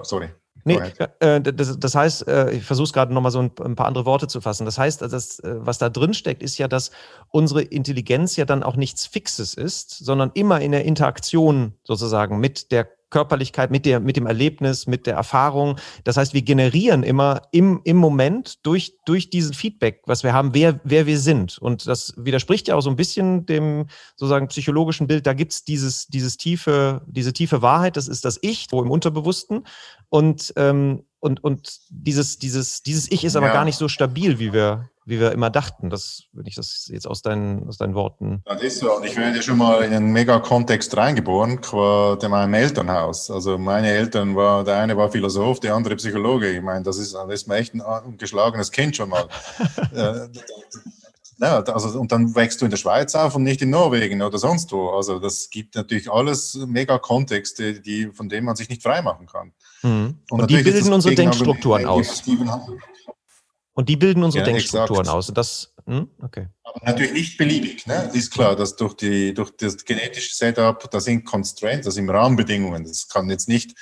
Sorry. 0.01 0.29
Nee, 0.63 0.79
äh, 1.19 1.39
das, 1.39 1.79
das, 1.79 1.95
heißt, 1.95 2.27
äh, 2.27 2.51
ich 2.51 2.63
versuche 2.63 2.85
es 2.85 2.93
gerade 2.93 3.13
nochmal 3.13 3.31
so 3.31 3.39
ein, 3.39 3.51
ein, 3.63 3.75
paar 3.75 3.85
andere 3.85 4.05
Worte 4.05 4.27
zu 4.27 4.41
fassen. 4.41 4.65
Das 4.65 4.79
heißt, 4.79 5.03
das, 5.03 5.39
äh, 5.39 5.55
was 5.59 5.77
da 5.77 5.89
drin 5.89 6.15
steckt, 6.15 6.41
ist 6.41 6.57
ja, 6.57 6.67
dass 6.67 6.89
unsere 7.29 7.61
Intelligenz 7.61 8.35
ja 8.37 8.45
dann 8.45 8.63
auch 8.63 8.75
nichts 8.75 9.05
Fixes 9.05 9.53
ist, 9.53 9.91
sondern 9.91 10.31
immer 10.33 10.61
in 10.61 10.71
der 10.71 10.85
Interaktion 10.85 11.73
sozusagen 11.83 12.39
mit 12.39 12.71
der 12.71 12.89
Körperlichkeit, 13.11 13.69
mit, 13.69 13.85
der, 13.85 13.99
mit 13.99 14.15
dem 14.15 14.25
Erlebnis, 14.25 14.87
mit 14.87 15.05
der 15.05 15.15
Erfahrung. 15.15 15.77
Das 16.03 16.17
heißt, 16.17 16.33
wir 16.33 16.41
generieren 16.41 17.03
immer 17.03 17.43
im, 17.51 17.81
im 17.83 17.97
Moment 17.97 18.65
durch, 18.65 18.95
durch 19.05 19.29
diesen 19.29 19.53
Feedback, 19.53 20.01
was 20.05 20.23
wir 20.23 20.33
haben, 20.33 20.55
wer, 20.55 20.79
wer 20.83 21.05
wir 21.05 21.19
sind. 21.19 21.59
Und 21.59 21.87
das 21.87 22.13
widerspricht 22.17 22.67
ja 22.67 22.75
auch 22.75 22.81
so 22.81 22.89
ein 22.89 22.95
bisschen 22.95 23.45
dem 23.45 23.85
sozusagen 24.15 24.47
psychologischen 24.47 25.05
Bild. 25.05 25.27
Da 25.27 25.33
gibt's 25.33 25.63
dieses, 25.63 26.07
dieses 26.07 26.37
tiefe, 26.37 27.01
diese 27.05 27.33
tiefe 27.33 27.61
Wahrheit, 27.61 27.97
das 27.97 28.07
ist 28.07 28.25
das 28.25 28.39
Ich, 28.41 28.67
wo 28.71 28.81
im 28.81 28.89
Unterbewussten. 28.89 29.67
Und, 30.09 30.53
ähm, 30.55 31.03
und, 31.19 31.43
und 31.43 31.79
dieses, 31.89 32.39
dieses, 32.39 32.81
dieses 32.81 33.11
Ich 33.11 33.23
ist 33.23 33.35
aber 33.35 33.47
ja. 33.47 33.53
gar 33.53 33.65
nicht 33.65 33.77
so 33.77 33.87
stabil, 33.87 34.39
wie 34.39 34.53
wir, 34.53 34.89
wie 35.05 35.19
wir 35.19 35.31
immer 35.31 35.49
dachten. 35.49 35.89
Das, 35.89 36.23
wenn 36.31 36.45
ich 36.45 36.55
das 36.55 36.89
jetzt 36.91 37.07
aus 37.07 37.21
deinen, 37.21 37.67
aus 37.67 37.77
deinen 37.77 37.95
Worten. 37.95 38.41
Das 38.45 38.61
ist 38.61 38.79
so. 38.79 38.95
Und 38.95 39.05
ich 39.05 39.17
werde 39.17 39.41
schon 39.41 39.57
mal 39.57 39.83
in 39.83 39.93
einen 39.93 40.11
Mega-Kontext 40.11 40.95
reingeboren, 40.95 41.61
qua 41.61 42.17
in 42.21 42.31
meinem 42.31 42.53
Elternhaus. 42.53 43.31
Also 43.31 43.57
meine 43.57 43.89
Eltern 43.89 44.35
war, 44.35 44.63
der 44.63 44.77
eine 44.77 44.95
war 44.97 45.11
Philosoph, 45.11 45.59
der 45.59 45.75
andere 45.75 45.95
Psychologe. 45.95 46.49
Ich 46.49 46.61
meine, 46.61 46.83
das 46.83 46.97
ist, 46.97 47.13
das 47.13 47.33
ist 47.33 47.47
mir 47.47 47.55
echt 47.55 47.73
ein 47.73 48.17
geschlagenes 48.17 48.71
Kind 48.71 48.95
schon 48.95 49.09
mal. 49.09 49.27
Äh, 49.93 50.29
ja, 51.41 51.59
also, 51.59 51.99
und 51.99 52.11
dann 52.11 52.35
wächst 52.35 52.61
du 52.61 52.65
in 52.65 52.71
der 52.71 52.77
Schweiz 52.77 53.15
auf 53.15 53.35
und 53.35 53.43
nicht 53.43 53.61
in 53.61 53.71
Norwegen 53.71 54.21
oder 54.21 54.37
sonst 54.37 54.71
wo. 54.71 54.89
Also 54.89 55.17
das 55.17 55.49
gibt 55.49 55.75
natürlich 55.75 56.09
alles 56.09 56.55
mega 56.67 56.99
Kontexte, 56.99 57.81
die, 57.81 58.11
von 58.13 58.29
denen 58.29 58.45
man 58.45 58.55
sich 58.55 58.69
nicht 58.69 58.83
freimachen 58.83 59.25
kann. 59.25 59.51
Mhm. 59.81 60.19
Und, 60.29 60.41
und 60.41 60.51
die 60.51 60.61
bilden 60.61 60.93
unsere 60.93 61.15
Denkstrukturen 61.15 61.87
aus. 61.87 62.23
Und 63.81 63.89
die 63.89 63.97
bilden 63.97 64.23
unsere 64.23 64.45
ja, 64.45 64.51
Denkstrukturen 64.51 64.99
exakt. 64.99 65.17
aus. 65.17 65.29
Und 65.29 65.37
das, 65.39 65.73
hm? 65.87 66.07
okay. 66.21 66.45
Aber 66.61 66.79
natürlich 66.85 67.13
nicht 67.13 67.37
beliebig. 67.39 67.87
Ne? 67.87 68.11
Ist 68.13 68.31
klar, 68.31 68.55
dass 68.55 68.75
durch, 68.75 68.93
die, 68.93 69.33
durch 69.33 69.49
das 69.57 69.83
genetische 69.83 70.35
Setup, 70.35 70.87
da 70.91 70.99
sind 70.99 71.25
Constraints, 71.25 71.85
das 71.85 71.95
sind 71.95 72.07
Rahmenbedingungen. 72.07 72.83
Das 72.83 73.07
kann 73.07 73.27
jetzt 73.31 73.49
nicht, 73.49 73.75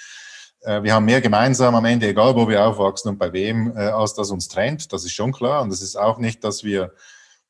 äh, 0.61 0.81
wir 0.83 0.93
haben 0.93 1.03
mehr 1.03 1.19
gemeinsam 1.19 1.75
am 1.75 1.83
Ende, 1.83 2.07
egal 2.07 2.33
wo 2.33 2.47
wir 2.47 2.65
aufwachsen 2.65 3.09
und 3.09 3.17
bei 3.17 3.33
wem, 3.33 3.75
äh, 3.75 3.89
als 3.89 4.13
das 4.13 4.31
uns 4.31 4.47
trennt. 4.47 4.93
Das 4.93 5.03
ist 5.03 5.11
schon 5.11 5.33
klar. 5.33 5.63
Und 5.63 5.69
das 5.69 5.81
ist 5.81 5.97
auch 5.97 6.17
nicht, 6.17 6.45
dass 6.45 6.63
wir 6.63 6.93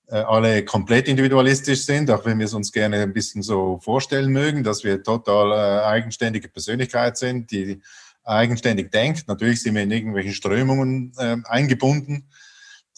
äh, 0.08 0.16
alle 0.16 0.66
komplett 0.66 1.08
individualistisch 1.08 1.86
sind, 1.86 2.10
auch 2.10 2.26
wenn 2.26 2.40
wir 2.40 2.48
es 2.48 2.56
uns 2.56 2.72
gerne 2.72 3.04
ein 3.04 3.14
bisschen 3.14 3.44
so 3.44 3.80
vorstellen 3.80 4.32
mögen, 4.32 4.64
dass 4.64 4.84
wir 4.84 5.04
total 5.04 5.52
äh, 5.52 5.86
eigenständige 5.86 6.50
Persönlichkeit 6.50 7.16
sind, 7.16 7.52
die 7.52 7.84
eigenständig 8.24 8.92
denkt. 8.92 9.28
Natürlich 9.28 9.62
sind 9.62 9.76
wir 9.76 9.84
in 9.84 9.92
irgendwelchen 9.92 10.34
Strömungen 10.34 11.12
äh, 11.18 11.38
eingebunden, 11.46 12.30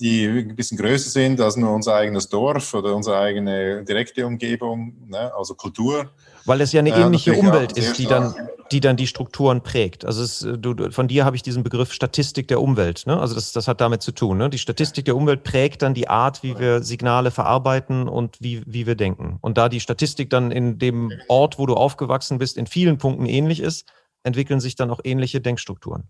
die 0.02 0.26
ein 0.26 0.56
bisschen 0.56 0.78
größer 0.78 1.10
sind 1.10 1.40
als 1.40 1.58
nur 1.58 1.74
unser 1.74 1.96
eigenes 1.96 2.28
Dorf 2.28 2.74
oder 2.74 2.96
unsere 2.96 3.20
eigene 3.20 3.84
direkte 3.84 4.26
Umgebung, 4.26 4.96
ne? 5.08 5.32
also 5.38 5.54
Kultur. 5.54 6.10
Weil 6.46 6.62
es 6.62 6.72
ja 6.72 6.80
eine 6.80 6.90
äh, 6.90 7.00
ähnliche 7.00 7.34
äh, 7.34 7.40
Umwelt 7.40 7.74
ist, 7.74 8.00
die 8.00 8.08
dann, 8.08 8.34
die 8.72 8.80
dann 8.80 8.98
die 8.98 9.06
Strukturen 9.06 9.62
prägt. 9.62 10.04
Also 10.04 10.24
es, 10.24 10.42
äh, 10.42 10.58
du, 10.58 10.90
von 10.92 11.08
dir 11.08 11.24
habe 11.24 11.36
ich 11.36 11.44
diesen 11.44 11.62
Begriff 11.62 11.94
Statistik 11.94 12.48
der 12.48 12.62
Umwelt. 12.62 13.04
Ne? 13.06 13.20
Also 13.20 13.36
das, 13.36 13.52
das 13.52 13.68
hat 13.68 13.80
damit 13.80 14.02
zu 14.02 14.12
tun. 14.12 14.40
Ne? 14.40 14.50
Die 14.50 14.58
Statistik 14.58 15.06
der 15.06 15.16
Umwelt 15.16 15.44
prägt 15.44 15.84
dann 15.84 15.94
die 15.94 16.10
Art, 16.10 16.42
wie 16.42 16.58
wir 16.58 16.82
Signale 16.82 17.30
verarbeiten 17.30 18.08
und 18.08 18.38
wie, 18.40 18.64
wie 18.66 18.88
wir 18.88 18.96
denken. 18.96 19.38
Und 19.42 19.60
da 19.60 19.70
die 19.70 19.80
Statistik 19.80 20.32
dann 20.32 20.50
in 20.50 20.80
dem 20.80 21.12
Ort, 21.28 21.60
wo 21.60 21.68
du 21.68 21.76
aufgewachsen 21.76 22.40
bist, 22.40 22.58
in 22.58 22.66
vielen 22.66 22.98
Punkten 22.98 23.28
ähnlich 23.28 23.60
ist, 23.60 23.86
entwickeln 24.24 24.60
sich 24.60 24.76
dann 24.76 24.92
auch 24.92 25.00
ähnliche 25.04 25.42
Denkstrukturen. 25.42 26.10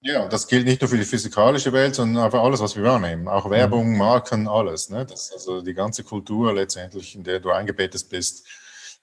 Ja, 0.00 0.28
das 0.28 0.46
gilt 0.46 0.64
nicht 0.64 0.80
nur 0.80 0.88
für 0.88 0.96
die 0.96 1.04
physikalische 1.04 1.72
Welt, 1.72 1.96
sondern 1.96 2.30
für 2.30 2.40
alles, 2.40 2.60
was 2.60 2.76
wir 2.76 2.84
wahrnehmen. 2.84 3.26
Auch 3.26 3.46
mhm. 3.46 3.50
Werbung, 3.50 3.96
Marken, 3.96 4.46
alles. 4.46 4.90
Ne? 4.90 5.04
Das, 5.04 5.32
also 5.32 5.60
die 5.60 5.74
ganze 5.74 6.04
Kultur 6.04 6.54
letztendlich, 6.54 7.16
in 7.16 7.24
der 7.24 7.40
du 7.40 7.50
eingebettet 7.50 8.08
bist, 8.08 8.46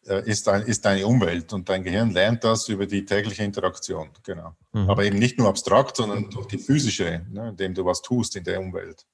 äh, 0.07 0.23
ist, 0.29 0.47
ein, 0.47 0.61
ist 0.63 0.85
deine 0.85 1.05
Umwelt 1.05 1.51
und 1.51 1.67
dein 1.67 1.83
Gehirn 1.83 2.11
lernt 2.11 2.43
das 2.43 2.69
über 2.69 2.85
die 2.85 3.03
tägliche 3.03 3.43
Interaktion. 3.43 4.09
Genau. 4.23 4.55
Mhm. 4.71 4.89
Aber 4.89 5.03
eben 5.03 5.19
nicht 5.19 5.37
nur 5.37 5.49
abstrakt, 5.49 5.97
sondern 5.97 6.29
durch 6.29 6.47
die 6.47 6.59
physische, 6.59 7.25
ne, 7.29 7.49
indem 7.49 7.73
du 7.73 7.83
was 7.83 8.01
tust 8.01 8.35
in 8.37 8.45
der 8.45 8.61
Umwelt. 8.61 9.05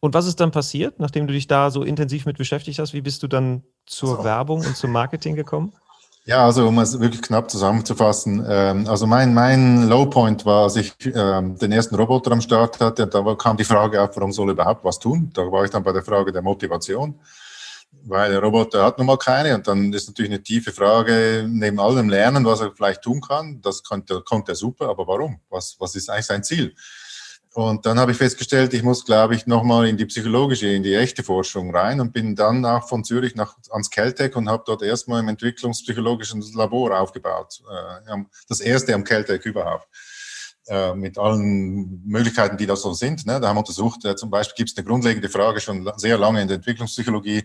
Und 0.00 0.14
was 0.14 0.26
ist 0.26 0.40
dann 0.40 0.50
passiert, 0.50 0.98
nachdem 0.98 1.26
du 1.26 1.32
dich 1.32 1.46
da 1.46 1.70
so 1.70 1.84
intensiv 1.84 2.26
mit 2.26 2.38
beschäftigt 2.38 2.78
hast? 2.78 2.92
Wie 2.92 3.00
bist 3.00 3.22
du 3.22 3.28
dann 3.28 3.62
zur 3.86 4.16
so. 4.16 4.24
Werbung 4.24 4.60
und 4.60 4.76
zum 4.76 4.92
Marketing 4.92 5.36
gekommen? 5.36 5.72
Ja, 6.26 6.44
also 6.44 6.68
um 6.68 6.78
es 6.78 7.00
wirklich 7.00 7.22
knapp 7.22 7.50
zusammenzufassen, 7.50 8.44
ähm, 8.46 8.86
also 8.86 9.06
mein, 9.06 9.32
mein 9.32 9.88
Lowpoint 9.88 10.44
war, 10.44 10.64
als 10.64 10.76
ich 10.76 10.92
ähm, 11.06 11.56
den 11.58 11.72
ersten 11.72 11.94
Roboter 11.94 12.30
am 12.32 12.42
Start 12.42 12.78
hatte, 12.78 13.06
da 13.06 13.34
kam 13.36 13.56
die 13.56 13.64
Frage 13.64 14.00
auf, 14.02 14.14
warum 14.16 14.30
soll 14.30 14.50
er 14.50 14.52
überhaupt 14.52 14.84
was 14.84 14.98
tun? 14.98 15.30
Da 15.32 15.42
war 15.50 15.64
ich 15.64 15.70
dann 15.70 15.82
bei 15.82 15.92
der 15.92 16.02
Frage 16.02 16.30
der 16.30 16.42
Motivation, 16.42 17.18
weil 18.04 18.30
der 18.30 18.40
Roboter 18.42 18.84
hat 18.84 18.98
nun 18.98 19.06
mal 19.06 19.16
keine 19.16 19.54
und 19.54 19.66
dann 19.66 19.92
ist 19.94 20.08
natürlich 20.08 20.30
eine 20.30 20.42
tiefe 20.42 20.72
Frage, 20.72 21.46
neben 21.48 21.80
allem 21.80 22.10
Lernen, 22.10 22.44
was 22.44 22.60
er 22.60 22.72
vielleicht 22.72 23.02
tun 23.02 23.22
kann, 23.22 23.60
das 23.62 23.82
konnte, 23.82 24.20
konnte 24.20 24.52
er 24.52 24.56
super, 24.56 24.90
aber 24.90 25.06
warum? 25.06 25.40
Was, 25.48 25.76
was 25.78 25.94
ist 25.94 26.10
eigentlich 26.10 26.26
sein 26.26 26.44
Ziel? 26.44 26.74
Und 27.52 27.84
dann 27.84 27.98
habe 27.98 28.12
ich 28.12 28.18
festgestellt, 28.18 28.72
ich 28.74 28.84
muss, 28.84 29.04
glaube 29.04 29.34
ich, 29.34 29.46
nochmal 29.46 29.88
in 29.88 29.96
die 29.96 30.06
psychologische, 30.06 30.68
in 30.68 30.84
die 30.84 30.94
echte 30.94 31.24
Forschung 31.24 31.74
rein 31.74 32.00
und 32.00 32.12
bin 32.12 32.36
dann 32.36 32.64
auch 32.64 32.88
von 32.88 33.02
Zürich 33.02 33.34
nach, 33.34 33.56
ans 33.70 33.90
Caltech 33.90 34.36
und 34.36 34.48
habe 34.48 34.62
dort 34.64 34.82
erstmal 34.82 35.20
im 35.20 35.28
entwicklungspsychologischen 35.28 36.42
Labor 36.54 36.96
aufgebaut. 37.00 37.60
Äh, 38.06 38.18
das 38.48 38.60
erste 38.60 38.94
am 38.94 39.02
Caltech 39.02 39.44
überhaupt. 39.44 39.88
Äh, 40.68 40.94
mit 40.94 41.18
allen 41.18 42.00
Möglichkeiten, 42.06 42.56
die 42.56 42.66
da 42.66 42.76
so 42.76 42.92
sind. 42.92 43.26
Ne? 43.26 43.40
Da 43.40 43.48
haben 43.48 43.56
wir 43.56 43.60
untersucht, 43.60 44.04
äh, 44.04 44.14
zum 44.14 44.30
Beispiel 44.30 44.54
gibt 44.54 44.70
es 44.70 44.76
eine 44.76 44.86
grundlegende 44.86 45.28
Frage 45.28 45.60
schon 45.60 45.90
sehr 45.96 46.18
lange 46.18 46.42
in 46.42 46.46
der 46.46 46.58
Entwicklungspsychologie. 46.58 47.44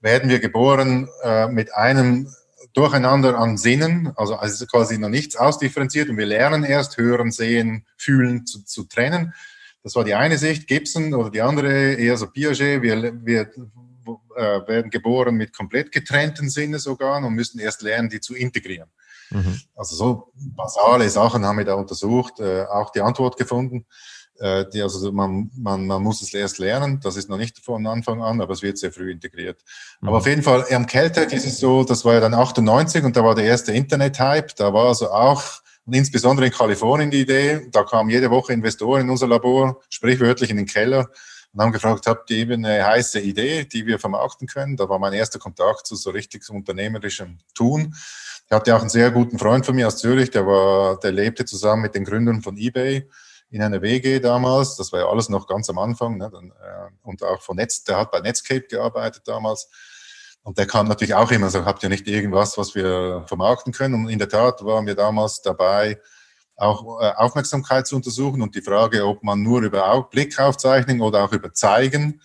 Werden 0.00 0.28
wir 0.28 0.40
geboren 0.40 1.08
mit 1.50 1.72
einem 1.74 2.28
Durcheinander 2.74 3.38
an 3.38 3.58
Sinnen, 3.58 4.12
also, 4.16 4.36
also 4.36 4.66
quasi 4.66 4.98
noch 4.98 5.08
nichts 5.08 5.36
ausdifferenziert 5.36 6.08
und 6.08 6.16
wir 6.16 6.26
lernen 6.26 6.64
erst 6.64 6.96
hören, 6.96 7.30
sehen, 7.30 7.86
fühlen 7.96 8.46
zu, 8.46 8.64
zu 8.64 8.84
trennen. 8.84 9.34
Das 9.82 9.94
war 9.96 10.04
die 10.04 10.14
eine 10.14 10.38
Sicht, 10.38 10.68
Gibson 10.68 11.12
oder 11.12 11.30
die 11.30 11.42
andere 11.42 11.94
eher 11.94 12.16
so 12.16 12.28
Piaget. 12.28 12.82
Wir, 12.82 13.12
wir 13.24 13.50
äh, 14.36 14.66
werden 14.66 14.90
geboren 14.90 15.36
mit 15.36 15.54
komplett 15.56 15.92
getrennten 15.92 16.48
Sinnesorganen 16.48 17.24
und 17.24 17.34
müssen 17.34 17.58
erst 17.58 17.82
lernen, 17.82 18.08
die 18.08 18.20
zu 18.20 18.34
integrieren. 18.34 18.88
Mhm. 19.30 19.60
Also 19.74 19.96
so 19.96 20.32
basale 20.34 21.08
Sachen 21.08 21.44
haben 21.44 21.58
wir 21.58 21.64
da 21.64 21.74
untersucht, 21.74 22.40
äh, 22.40 22.64
auch 22.64 22.90
die 22.90 23.00
Antwort 23.00 23.36
gefunden. 23.36 23.86
Äh, 24.38 24.64
die, 24.72 24.82
also 24.82 25.12
man, 25.12 25.50
man, 25.56 25.86
man 25.86 26.02
muss 26.02 26.22
es 26.22 26.32
erst 26.34 26.58
lernen, 26.58 27.00
das 27.02 27.16
ist 27.16 27.28
noch 27.28 27.36
nicht 27.36 27.58
von 27.58 27.86
Anfang 27.86 28.22
an, 28.22 28.40
aber 28.40 28.52
es 28.54 28.62
wird 28.62 28.78
sehr 28.78 28.92
früh 28.92 29.10
integriert. 29.10 29.62
Mhm. 30.00 30.08
Aber 30.08 30.18
auf 30.18 30.26
jeden 30.26 30.42
Fall, 30.42 30.64
am 30.72 30.86
Caltech 30.86 31.32
ist 31.32 31.46
es 31.46 31.58
so, 31.58 31.84
das 31.84 32.04
war 32.04 32.14
ja 32.14 32.20
dann 32.20 32.34
98 32.34 33.04
und 33.04 33.16
da 33.16 33.24
war 33.24 33.34
der 33.34 33.44
erste 33.44 33.72
Internet-Hype, 33.72 34.56
da 34.56 34.72
war 34.72 34.88
also 34.88 35.10
auch 35.10 35.42
und 35.84 35.94
insbesondere 35.94 36.46
in 36.46 36.52
Kalifornien 36.52 37.10
die 37.10 37.22
Idee, 37.22 37.68
da 37.72 37.82
kamen 37.82 38.08
jede 38.08 38.30
Woche 38.30 38.52
Investoren 38.52 39.02
in 39.02 39.10
unser 39.10 39.26
Labor, 39.26 39.80
sprichwörtlich 39.90 40.50
in 40.50 40.56
den 40.56 40.66
Keller 40.66 41.10
und 41.52 41.60
haben 41.60 41.72
gefragt, 41.72 42.06
habt 42.06 42.30
ihr 42.30 42.38
eben 42.38 42.64
eine 42.64 42.86
heiße 42.86 43.20
Idee, 43.20 43.64
die 43.64 43.86
wir 43.86 43.98
vermarkten 43.98 44.46
können? 44.46 44.76
Da 44.76 44.88
war 44.88 44.98
mein 44.98 45.12
erster 45.12 45.38
Kontakt 45.38 45.86
zu 45.86 45.96
so 45.96 46.10
richtig 46.10 46.48
unternehmerischem 46.48 47.38
Tun. 47.54 47.94
Ich 48.46 48.52
hatte 48.52 48.76
auch 48.76 48.80
einen 48.80 48.90
sehr 48.90 49.10
guten 49.10 49.38
Freund 49.38 49.66
von 49.66 49.74
mir 49.74 49.88
aus 49.88 49.96
Zürich, 49.96 50.30
der 50.30 50.46
war, 50.46 51.00
der 51.00 51.12
lebte 51.12 51.44
zusammen 51.44 51.82
mit 51.82 51.94
den 51.94 52.04
Gründern 52.04 52.42
von 52.42 52.56
eBay 52.56 53.08
in 53.52 53.62
einer 53.62 53.82
WG 53.82 54.18
damals. 54.18 54.76
Das 54.76 54.92
war 54.92 55.00
ja 55.00 55.06
alles 55.06 55.28
noch 55.28 55.46
ganz 55.46 55.68
am 55.68 55.78
Anfang. 55.78 56.16
Ne? 56.16 56.30
Dann, 56.32 56.50
äh, 56.50 56.90
und 57.02 57.22
auch 57.22 57.40
von 57.42 57.56
Netz, 57.56 57.84
der 57.84 57.98
hat 57.98 58.10
bei 58.10 58.20
Netscape 58.20 58.62
gearbeitet 58.62 59.22
damals. 59.26 59.68
Und 60.42 60.58
der 60.58 60.66
kam 60.66 60.88
natürlich 60.88 61.14
auch 61.14 61.30
immer 61.30 61.50
so, 61.50 61.64
habt 61.64 61.82
ihr 61.82 61.88
nicht 61.88 62.08
irgendwas, 62.08 62.58
was 62.58 62.74
wir 62.74 63.24
vermarkten 63.26 63.72
können? 63.72 63.94
Und 63.94 64.08
in 64.08 64.18
der 64.18 64.28
Tat 64.28 64.64
waren 64.64 64.86
wir 64.86 64.94
damals 64.94 65.42
dabei, 65.42 66.00
auch 66.56 67.00
äh, 67.00 67.12
Aufmerksamkeit 67.16 67.86
zu 67.86 67.94
untersuchen 67.94 68.40
und 68.40 68.54
die 68.54 68.62
Frage, 68.62 69.06
ob 69.06 69.22
man 69.22 69.42
nur 69.42 69.60
über 69.62 70.08
Blickaufzeichnung 70.10 71.00
oder 71.00 71.24
auch 71.24 71.32
über 71.32 71.52
Zeigen 71.52 72.20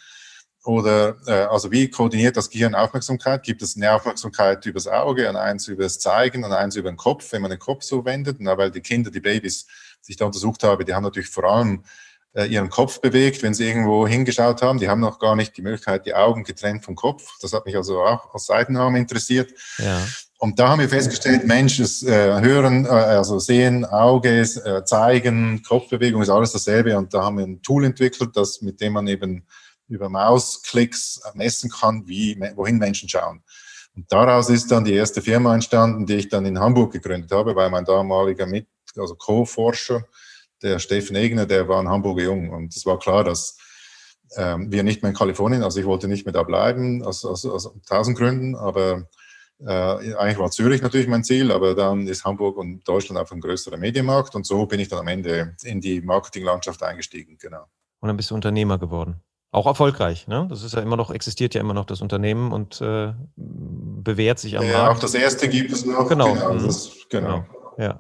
oder 0.64 1.16
äh, 1.28 1.46
also 1.46 1.72
wie 1.72 1.90
koordiniert 1.90 2.38
das 2.38 2.50
Gehirn 2.50 2.76
Aufmerksamkeit? 2.76 3.44
Gibt 3.44 3.62
es 3.62 3.76
eine 3.76 3.92
Aufmerksamkeit 3.94 4.66
übers 4.66 4.88
Auge 4.88 5.30
und 5.30 5.36
eins 5.36 5.68
übers 5.68 6.00
Zeigen 6.00 6.44
und 6.44 6.52
eins 6.52 6.76
über 6.76 6.92
den 6.92 6.98
Kopf, 6.98 7.32
wenn 7.32 7.42
man 7.42 7.52
den 7.52 7.60
Kopf 7.60 7.84
so 7.84 8.04
wendet? 8.04 8.38
Na, 8.40 8.58
weil 8.58 8.72
die 8.72 8.82
Kinder, 8.82 9.10
die 9.10 9.22
Babys, 9.22 9.66
ich 10.14 10.18
da 10.18 10.26
untersucht 10.26 10.64
habe, 10.64 10.86
die 10.86 10.94
haben 10.94 11.04
natürlich 11.04 11.30
vor 11.30 11.46
allem 11.46 11.84
äh, 12.34 12.46
ihren 12.46 12.70
Kopf 12.70 13.02
bewegt, 13.02 13.42
wenn 13.42 13.54
sie 13.54 13.68
irgendwo 13.68 14.08
hingeschaut 14.08 14.62
haben. 14.62 14.80
Die 14.80 14.90
haben 14.90 15.02
noch 15.02 15.20
gar 15.20 15.36
nicht 15.36 15.58
die 15.58 15.62
Möglichkeit, 15.62 16.06
die 16.06 16.14
Augen 16.14 16.44
getrennt 16.44 16.86
vom 16.86 16.96
Kopf. 16.96 17.38
Das 17.42 17.54
hat 17.54 17.66
mich 17.66 17.76
also 17.76 18.02
auch 18.02 18.34
als 18.34 18.46
Seitenarm 18.46 18.96
interessiert. 18.96 19.52
Ja. 19.80 20.06
Und 20.38 20.60
da 20.60 20.70
haben 20.70 20.80
wir 20.80 20.90
festgestellt, 20.90 21.48
Mensch, 21.48 21.78
das 21.78 22.04
äh, 22.04 22.42
Hören, 22.42 22.86
äh, 22.86 22.90
also 22.90 23.40
Sehen, 23.40 23.86
Auge, 23.86 24.42
äh, 24.42 24.84
Zeigen, 24.84 25.64
Kopfbewegung 25.64 26.22
ist 26.22 26.30
alles 26.30 26.52
dasselbe. 26.52 26.96
Und 26.96 27.12
da 27.14 27.24
haben 27.24 27.40
wir 27.40 27.46
ein 27.46 27.62
Tool 27.64 27.86
entwickelt, 27.86 28.32
das, 28.36 28.62
mit 28.62 28.80
dem 28.82 28.94
man 28.94 29.08
eben 29.08 29.48
über 29.88 30.10
Mausklicks 30.10 31.22
messen 31.34 31.72
kann, 31.72 32.08
wie, 32.08 32.40
wohin 32.56 32.78
Menschen 32.78 33.10
schauen. 33.10 33.42
Und 33.96 34.12
daraus 34.12 34.50
ist 34.52 34.70
dann 34.70 34.86
die 34.86 34.94
erste 34.94 35.24
Firma 35.24 35.56
entstanden, 35.56 36.06
die 36.06 36.16
ich 36.16 36.30
dann 36.30 36.46
in 36.46 36.60
Hamburg 36.60 36.92
gegründet 36.92 37.32
habe, 37.32 37.56
weil 37.56 37.72
mein 37.72 37.86
damaliger 37.86 38.46
Mit, 38.46 38.68
also 39.00 39.16
Co-Forscher, 39.16 40.06
der 40.62 40.80
Steffen 40.80 41.16
Egner, 41.16 41.46
der 41.46 41.68
war 41.68 41.82
in 41.82 41.90
Hamburg 41.90 42.20
jung 42.20 42.50
und 42.50 42.76
es 42.76 42.86
war 42.86 43.00
klar, 43.00 43.24
dass 43.24 43.58
ähm, 44.36 44.72
wir 44.72 44.84
nicht 44.84 45.04
mehr 45.04 45.12
in 45.12 45.18
Kalifornien, 45.18 45.64
also 45.64 45.80
ich 45.80 45.86
wollte 45.86 46.08
nicht 46.08 46.26
mehr 46.26 46.34
da 46.34 46.44
bleiben, 46.44 47.04
aus, 47.04 47.24
aus, 47.26 47.46
aus 47.46 47.72
tausend 47.88 48.18
Gründen, 48.18 48.56
aber 48.56 49.08
äh, 49.60 50.16
eigentlich 50.16 50.38
war 50.38 50.52
Zürich 50.52 50.82
natürlich 50.82 51.08
mein 51.08 51.24
Ziel, 51.24 51.52
aber 51.52 51.76
dann 51.76 52.08
ist 52.08 52.26
Hamburg 52.26 52.58
und 52.58 52.88
Deutschland 52.88 53.20
einfach 53.20 53.36
ein 53.36 53.42
größerer 53.42 53.78
Medienmarkt 53.78 54.36
und 54.36 54.46
so 54.46 54.66
bin 54.66 54.80
ich 54.80 54.88
dann 54.90 55.00
am 55.00 55.08
Ende 55.08 55.56
in 55.64 55.82
die 55.82 56.02
Marketinglandschaft 56.02 56.84
eingestiegen, 56.84 57.38
genau. 57.40 57.66
Und 58.00 58.08
dann 58.08 58.18
bist 58.18 58.30
du 58.32 58.36
Unternehmer 58.36 58.78
geworden. 58.78 59.22
Auch 59.52 59.66
erfolgreich, 59.66 60.28
ne? 60.28 60.46
Das 60.50 60.62
ist 60.62 60.74
ja 60.74 60.82
immer 60.82 60.98
noch, 60.98 61.10
existiert 61.10 61.56
ja 61.56 61.62
immer 61.62 61.74
noch 61.74 61.86
das 61.86 62.02
Unternehmen 62.02 62.52
und 62.52 62.82
äh, 62.82 63.14
bewährt 63.36 64.40
sich 64.40 64.58
am 64.58 64.66
ja, 64.66 64.74
Markt. 64.74 64.98
Auch 64.98 65.00
das 65.00 65.14
erste 65.14 65.48
gibt 65.48 65.72
es 65.72 65.86
noch. 65.86 66.08
Genau. 66.10 66.34
Genau. 66.34 66.54
Das, 66.54 66.92
genau. 67.10 67.46
genau. 67.46 67.46
Ja. 67.78 68.00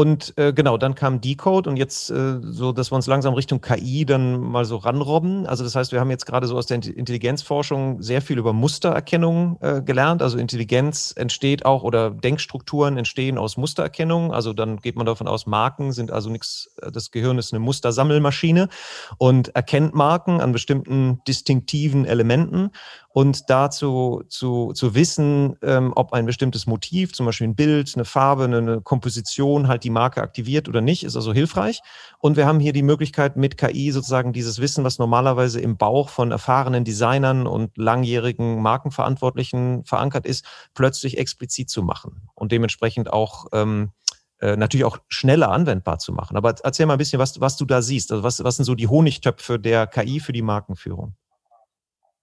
Und 0.00 0.32
äh, 0.38 0.54
genau, 0.54 0.78
dann 0.78 0.94
kam 0.94 1.20
Decode 1.20 1.68
und 1.68 1.76
jetzt 1.76 2.08
äh, 2.08 2.40
so, 2.40 2.72
dass 2.72 2.90
wir 2.90 2.96
uns 2.96 3.06
langsam 3.06 3.34
Richtung 3.34 3.60
KI 3.60 4.06
dann 4.06 4.40
mal 4.40 4.64
so 4.64 4.78
ranrobben. 4.78 5.46
Also 5.46 5.62
das 5.62 5.74
heißt, 5.74 5.92
wir 5.92 6.00
haben 6.00 6.08
jetzt 6.08 6.24
gerade 6.24 6.46
so 6.46 6.56
aus 6.56 6.64
der 6.64 6.76
Intelligenzforschung 6.76 8.00
sehr 8.00 8.22
viel 8.22 8.38
über 8.38 8.54
Mustererkennung 8.54 9.58
äh, 9.60 9.82
gelernt. 9.82 10.22
Also 10.22 10.38
Intelligenz 10.38 11.12
entsteht 11.14 11.66
auch 11.66 11.82
oder 11.82 12.10
Denkstrukturen 12.12 12.96
entstehen 12.96 13.36
aus 13.36 13.58
Mustererkennung. 13.58 14.32
Also 14.32 14.54
dann 14.54 14.78
geht 14.78 14.96
man 14.96 15.04
davon 15.04 15.28
aus, 15.28 15.44
Marken 15.44 15.92
sind 15.92 16.10
also 16.10 16.30
nichts, 16.30 16.70
äh, 16.80 16.90
das 16.90 17.10
Gehirn 17.10 17.36
ist 17.36 17.52
eine 17.52 17.60
Mustersammelmaschine 17.60 18.70
und 19.18 19.54
erkennt 19.54 19.94
Marken 19.94 20.40
an 20.40 20.52
bestimmten 20.52 21.20
distinktiven 21.28 22.06
Elementen 22.06 22.70
und 23.12 23.50
dazu 23.50 24.22
zu, 24.28 24.72
zu 24.72 24.94
wissen, 24.94 25.56
ähm, 25.62 25.92
ob 25.96 26.12
ein 26.12 26.26
bestimmtes 26.26 26.66
Motiv, 26.66 27.12
zum 27.12 27.26
Beispiel 27.26 27.48
ein 27.48 27.56
Bild, 27.56 27.92
eine 27.96 28.04
Farbe, 28.04 28.44
eine 28.44 28.80
Komposition 28.82 29.66
halt 29.66 29.82
die 29.82 29.90
Marke 29.90 30.22
aktiviert 30.22 30.68
oder 30.68 30.80
nicht, 30.80 31.02
ist 31.02 31.16
also 31.16 31.32
hilfreich. 31.32 31.80
Und 32.20 32.36
wir 32.36 32.46
haben 32.46 32.60
hier 32.60 32.72
die 32.72 32.84
Möglichkeit 32.84 33.36
mit 33.36 33.58
KI 33.58 33.90
sozusagen 33.90 34.32
dieses 34.32 34.60
Wissen, 34.60 34.84
was 34.84 34.98
normalerweise 34.98 35.60
im 35.60 35.76
Bauch 35.76 36.08
von 36.08 36.30
erfahrenen 36.30 36.84
Designern 36.84 37.48
und 37.48 37.76
langjährigen 37.76 38.62
Markenverantwortlichen 38.62 39.84
verankert 39.84 40.24
ist, 40.24 40.44
plötzlich 40.74 41.18
explizit 41.18 41.68
zu 41.68 41.82
machen 41.82 42.28
und 42.34 42.52
dementsprechend 42.52 43.12
auch 43.12 43.46
ähm, 43.52 43.90
äh, 44.38 44.56
natürlich 44.56 44.84
auch 44.84 44.98
schneller 45.08 45.50
anwendbar 45.50 45.98
zu 45.98 46.12
machen. 46.12 46.36
Aber 46.36 46.54
erzähl 46.62 46.86
mal 46.86 46.94
ein 46.94 46.98
bisschen, 46.98 47.18
was, 47.18 47.40
was 47.40 47.56
du 47.56 47.64
da 47.64 47.82
siehst. 47.82 48.12
Also 48.12 48.22
was, 48.22 48.44
was 48.44 48.56
sind 48.56 48.64
so 48.66 48.76
die 48.76 48.86
Honigtöpfe 48.86 49.58
der 49.58 49.88
KI 49.88 50.20
für 50.20 50.32
die 50.32 50.42
Markenführung? 50.42 51.16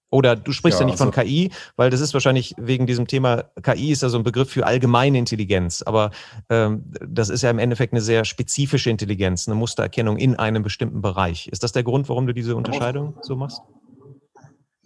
Oder 0.10 0.36
du 0.36 0.54
sprichst 0.54 0.80
ja, 0.80 0.86
ja 0.86 0.92
nicht 0.92 1.02
also, 1.02 1.12
von 1.12 1.24
KI, 1.24 1.52
weil 1.76 1.90
das 1.90 2.00
ist 2.00 2.14
wahrscheinlich 2.14 2.56
wegen 2.58 2.88
diesem 2.88 3.08
Thema, 3.08 3.44
KI 3.62 3.92
ist 3.92 4.02
ja 4.02 4.10
so 4.10 4.18
ein 4.18 4.24
Begriff 4.24 4.50
für 4.50 4.66
allgemeine 4.66 5.18
Intelligenz, 5.18 5.82
aber 5.82 6.12
ähm, 6.50 6.84
das 7.06 7.30
ist 7.30 7.42
ja 7.42 7.50
im 7.50 7.60
Endeffekt 7.60 7.94
eine 7.94 8.02
sehr 8.02 8.24
spezifische 8.24 8.90
Intelligenz, 8.90 9.48
eine 9.48 9.56
Mustererkennung 9.56 10.18
in 10.18 10.36
einem 10.36 10.64
bestimmten 10.64 11.02
Bereich. 11.02 11.50
Ist 11.50 11.64
das 11.64 11.74
der 11.74 11.84
Grund, 11.84 12.08
warum 12.08 12.26
du 12.26 12.34
diese 12.34 12.56
Unterscheidung 12.56 13.16
so 13.22 13.36
machst? 13.36 13.62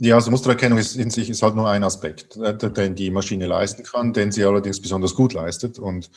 Ja, 0.04 0.16
also 0.16 0.32
Mustererkennung 0.32 0.80
ist 0.80 0.96
in 0.96 1.12
sich 1.12 1.30
ist 1.30 1.44
halt 1.44 1.56
nur 1.56 1.70
ein 1.70 1.84
Aspekt, 1.84 2.36
äh, 2.38 2.58
den 2.58 2.96
die 2.96 3.12
Maschine 3.12 3.46
leisten 3.46 3.84
kann, 3.84 4.14
den 4.14 4.32
sie 4.32 4.44
allerdings 4.44 4.82
besonders 4.82 5.14
gut 5.14 5.34
leistet. 5.34 5.78
Und 5.78 6.10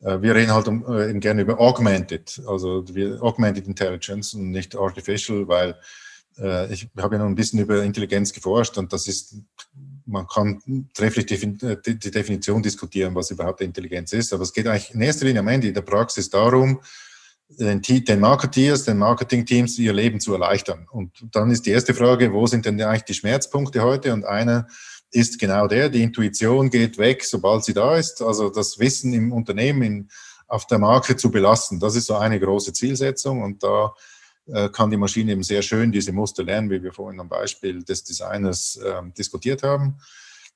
äh, 0.00 0.22
wir 0.22 0.34
reden 0.34 0.54
halt 0.54 0.66
um, 0.66 0.82
äh, 0.90 1.12
gerne 1.18 1.42
über 1.42 1.60
Augmented, 1.60 2.40
also 2.46 2.82
Augmented 3.20 3.66
Intelligence 3.66 4.32
und 4.32 4.50
nicht 4.50 4.74
Artificial, 4.74 5.46
weil 5.46 5.74
ich 6.70 6.88
habe 6.98 7.16
ja 7.16 7.22
noch 7.22 7.28
ein 7.28 7.34
bisschen 7.34 7.58
über 7.58 7.82
Intelligenz 7.82 8.32
geforscht 8.32 8.78
und 8.78 8.92
das 8.92 9.08
ist, 9.08 9.34
man 10.06 10.26
kann 10.26 10.60
trefflich 10.94 11.30
äh, 11.30 11.76
die 11.84 12.10
Definition 12.10 12.62
diskutieren, 12.62 13.14
was 13.14 13.30
überhaupt 13.30 13.60
Intelligenz 13.60 14.12
ist, 14.12 14.32
aber 14.32 14.42
es 14.42 14.52
geht 14.52 14.66
eigentlich 14.66 14.94
in 14.94 15.00
erster 15.00 15.26
Linie 15.26 15.40
am 15.40 15.48
Ende 15.48 15.68
in 15.68 15.74
der 15.74 15.82
Praxis 15.82 16.30
darum, 16.30 16.80
den, 17.48 17.80
den 17.82 18.20
Marketeers, 18.20 18.84
den 18.84 18.98
Marketingteams 18.98 19.78
ihr 19.78 19.92
Leben 19.92 20.20
zu 20.20 20.32
erleichtern. 20.32 20.86
Und 20.90 21.26
dann 21.32 21.50
ist 21.50 21.64
die 21.66 21.70
erste 21.70 21.94
Frage, 21.94 22.32
wo 22.32 22.46
sind 22.46 22.66
denn 22.66 22.80
eigentlich 22.82 23.04
die 23.04 23.14
Schmerzpunkte 23.14 23.82
heute? 23.82 24.12
Und 24.12 24.26
einer 24.26 24.66
ist 25.10 25.38
genau 25.38 25.66
der, 25.66 25.88
die 25.88 26.02
Intuition 26.02 26.68
geht 26.68 26.98
weg, 26.98 27.24
sobald 27.24 27.64
sie 27.64 27.72
da 27.72 27.96
ist. 27.96 28.20
Also 28.20 28.50
das 28.50 28.78
Wissen 28.78 29.14
im 29.14 29.32
Unternehmen 29.32 29.82
in, 29.82 30.08
auf 30.46 30.66
der 30.66 30.78
Marke 30.78 31.16
zu 31.16 31.30
belassen. 31.30 31.80
Das 31.80 31.96
ist 31.96 32.06
so 32.06 32.16
eine 32.16 32.38
große 32.38 32.74
Zielsetzung. 32.74 33.42
Und 33.42 33.62
da 33.62 33.86
äh, 33.86 33.90
kann 34.72 34.90
die 34.90 34.96
Maschine 34.96 35.32
eben 35.32 35.42
sehr 35.42 35.62
schön 35.62 35.92
diese 35.92 36.12
Muster 36.12 36.42
lernen, 36.42 36.70
wie 36.70 36.82
wir 36.82 36.92
vorhin 36.92 37.20
am 37.20 37.28
Beispiel 37.28 37.82
des 37.82 38.04
Designers 38.04 38.76
äh, 38.76 39.02
diskutiert 39.16 39.62
haben. 39.62 39.98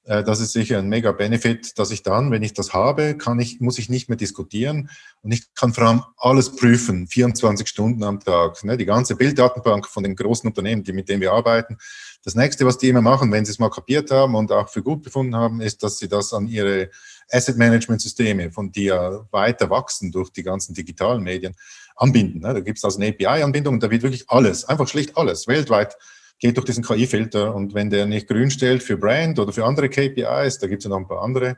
Äh, 0.05 0.25
das 0.25 0.41
ist 0.41 0.53
sicher 0.53 0.79
ein 0.79 0.89
mega 0.89 1.13
Benefit, 1.13 1.79
dass 1.79 1.91
ich 1.91 2.03
dann, 2.03 2.31
wenn 2.31 2.43
ich 2.43 2.55
das 2.55 2.73
habe, 2.73 3.17
kann 3.17 3.39
ich, 3.39 3.61
muss 3.61 3.79
ich 3.79 3.89
nicht 3.89 4.09
mehr 4.09 4.17
diskutieren 4.17 4.91
und 5.23 5.33
ich 5.33 5.55
kann 5.55 5.73
vor 5.73 5.85
allem 5.85 6.03
alles 6.17 6.57
prüfen, 6.57 7.07
24 7.07 7.69
Stunden 7.69 8.03
am 8.03 8.21
Tag. 8.21 8.63
Ne? 8.65 8.77
Die 8.77 8.85
ganze 8.85 9.15
Bilddatenbank 9.17 9.87
von 9.87 10.03
den 10.03 10.17
großen 10.17 10.49
Unternehmen, 10.49 10.83
die, 10.83 10.93
mit 10.93 11.09
denen 11.09 11.21
wir 11.21 11.33
arbeiten. 11.33 11.79
Das 12.25 12.35
nächste, 12.35 12.67
was 12.67 12.79
die 12.79 12.89
immer 12.89 13.03
machen, 13.03 13.33
wenn 13.33 13.45
sie 13.45 13.53
es 13.53 13.59
mal 13.59 13.71
kapiert 13.71 14.11
haben 14.11 14.35
und 14.35 14.51
auch 14.53 14.69
für 14.69 14.83
gut 14.83 15.03
befunden 15.03 15.37
haben, 15.37 15.61
ist, 15.61 15.83
dass 15.83 15.99
sie 15.99 16.09
das 16.09 16.33
an 16.33 16.47
ihre 16.47 16.91
Asset 17.31 17.57
Management 17.57 18.01
Systeme, 18.01 18.51
von 18.51 18.71
die 18.71 18.85
ja 18.85 19.27
weiter 19.31 19.71
wachsen 19.71 20.13
durch 20.13 20.31
die 20.31 20.43
ganzen 20.43 20.75
digitalen 20.75 21.23
Medien, 21.23 21.55
anbinden. 21.97 22.41
Ne? 22.41 22.55
Da 22.55 22.61
gibt 22.61 22.79
es 22.79 22.85
also 22.85 22.99
eine 22.99 23.09
API-Anbindung 23.09 23.75
und 23.75 23.83
da 23.83 23.91
wird 23.91 24.03
wirklich 24.03 24.29
alles, 24.29 24.65
einfach 24.65 24.89
schlicht 24.89 25.17
alles, 25.17 25.47
weltweit 25.47 25.97
geht 26.39 26.57
durch 26.57 26.67
diesen 26.67 26.83
KI-Filter 26.83 27.55
und 27.55 27.73
wenn 27.73 27.89
der 27.89 28.07
nicht 28.07 28.27
grün 28.27 28.51
stellt 28.51 28.83
für 28.83 28.97
Brand 28.97 29.39
oder 29.39 29.53
für 29.53 29.65
andere 29.65 29.89
KPIs, 29.89 30.59
da 30.59 30.67
gibt 30.67 30.81
es 30.81 30.85
ja 30.85 30.91
noch 30.91 30.99
ein 30.99 31.07
paar 31.07 31.23
andere, 31.23 31.57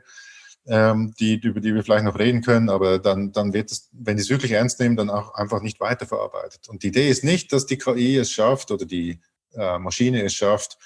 ähm, 0.67 1.13
die, 1.19 1.35
über 1.35 1.59
die 1.59 1.73
wir 1.73 1.83
vielleicht 1.83 2.05
noch 2.05 2.19
reden 2.19 2.41
können, 2.41 2.69
aber 2.69 2.99
dann, 2.99 3.31
dann 3.31 3.53
wird 3.53 3.71
es, 3.71 3.89
wenn 3.93 4.17
die 4.17 4.23
es 4.23 4.29
wirklich 4.29 4.51
ernst 4.51 4.79
nehmen, 4.79 4.95
dann 4.95 5.09
auch 5.09 5.33
einfach 5.33 5.61
nicht 5.61 5.79
weiterverarbeitet. 5.79 6.69
Und 6.69 6.83
die 6.83 6.87
Idee 6.87 7.09
ist 7.09 7.23
nicht, 7.23 7.51
dass 7.51 7.65
die 7.65 7.77
KI 7.77 8.17
es 8.17 8.31
schafft 8.31 8.71
oder 8.71 8.85
die 8.85 9.19
äh, 9.53 9.79
Maschine 9.79 10.23
es 10.23 10.33
schafft, 10.33 10.77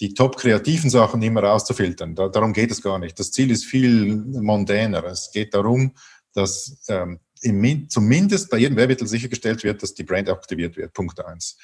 die 0.00 0.14
top 0.14 0.36
kreativen 0.36 0.88
Sachen 0.88 1.20
immer 1.22 1.42
rauszufiltern. 1.42 2.14
Da, 2.14 2.28
darum 2.28 2.52
geht 2.52 2.70
es 2.70 2.82
gar 2.82 2.98
nicht. 2.98 3.18
Das 3.18 3.30
Ziel 3.32 3.50
ist 3.50 3.66
viel 3.66 4.16
mondäner. 4.16 5.04
Es 5.04 5.30
geht 5.32 5.54
darum, 5.54 5.92
dass 6.32 6.78
ähm, 6.88 7.20
im, 7.42 7.88
zumindest 7.88 8.50
bei 8.50 8.58
jedem 8.58 8.76
Werbemittel 8.76 9.06
sichergestellt 9.06 9.64
wird, 9.64 9.82
dass 9.82 9.94
die 9.94 10.04
Brand 10.04 10.28
aktiviert 10.28 10.76
wird. 10.76 10.92
Punkt 10.92 11.24
eins. 11.24 11.56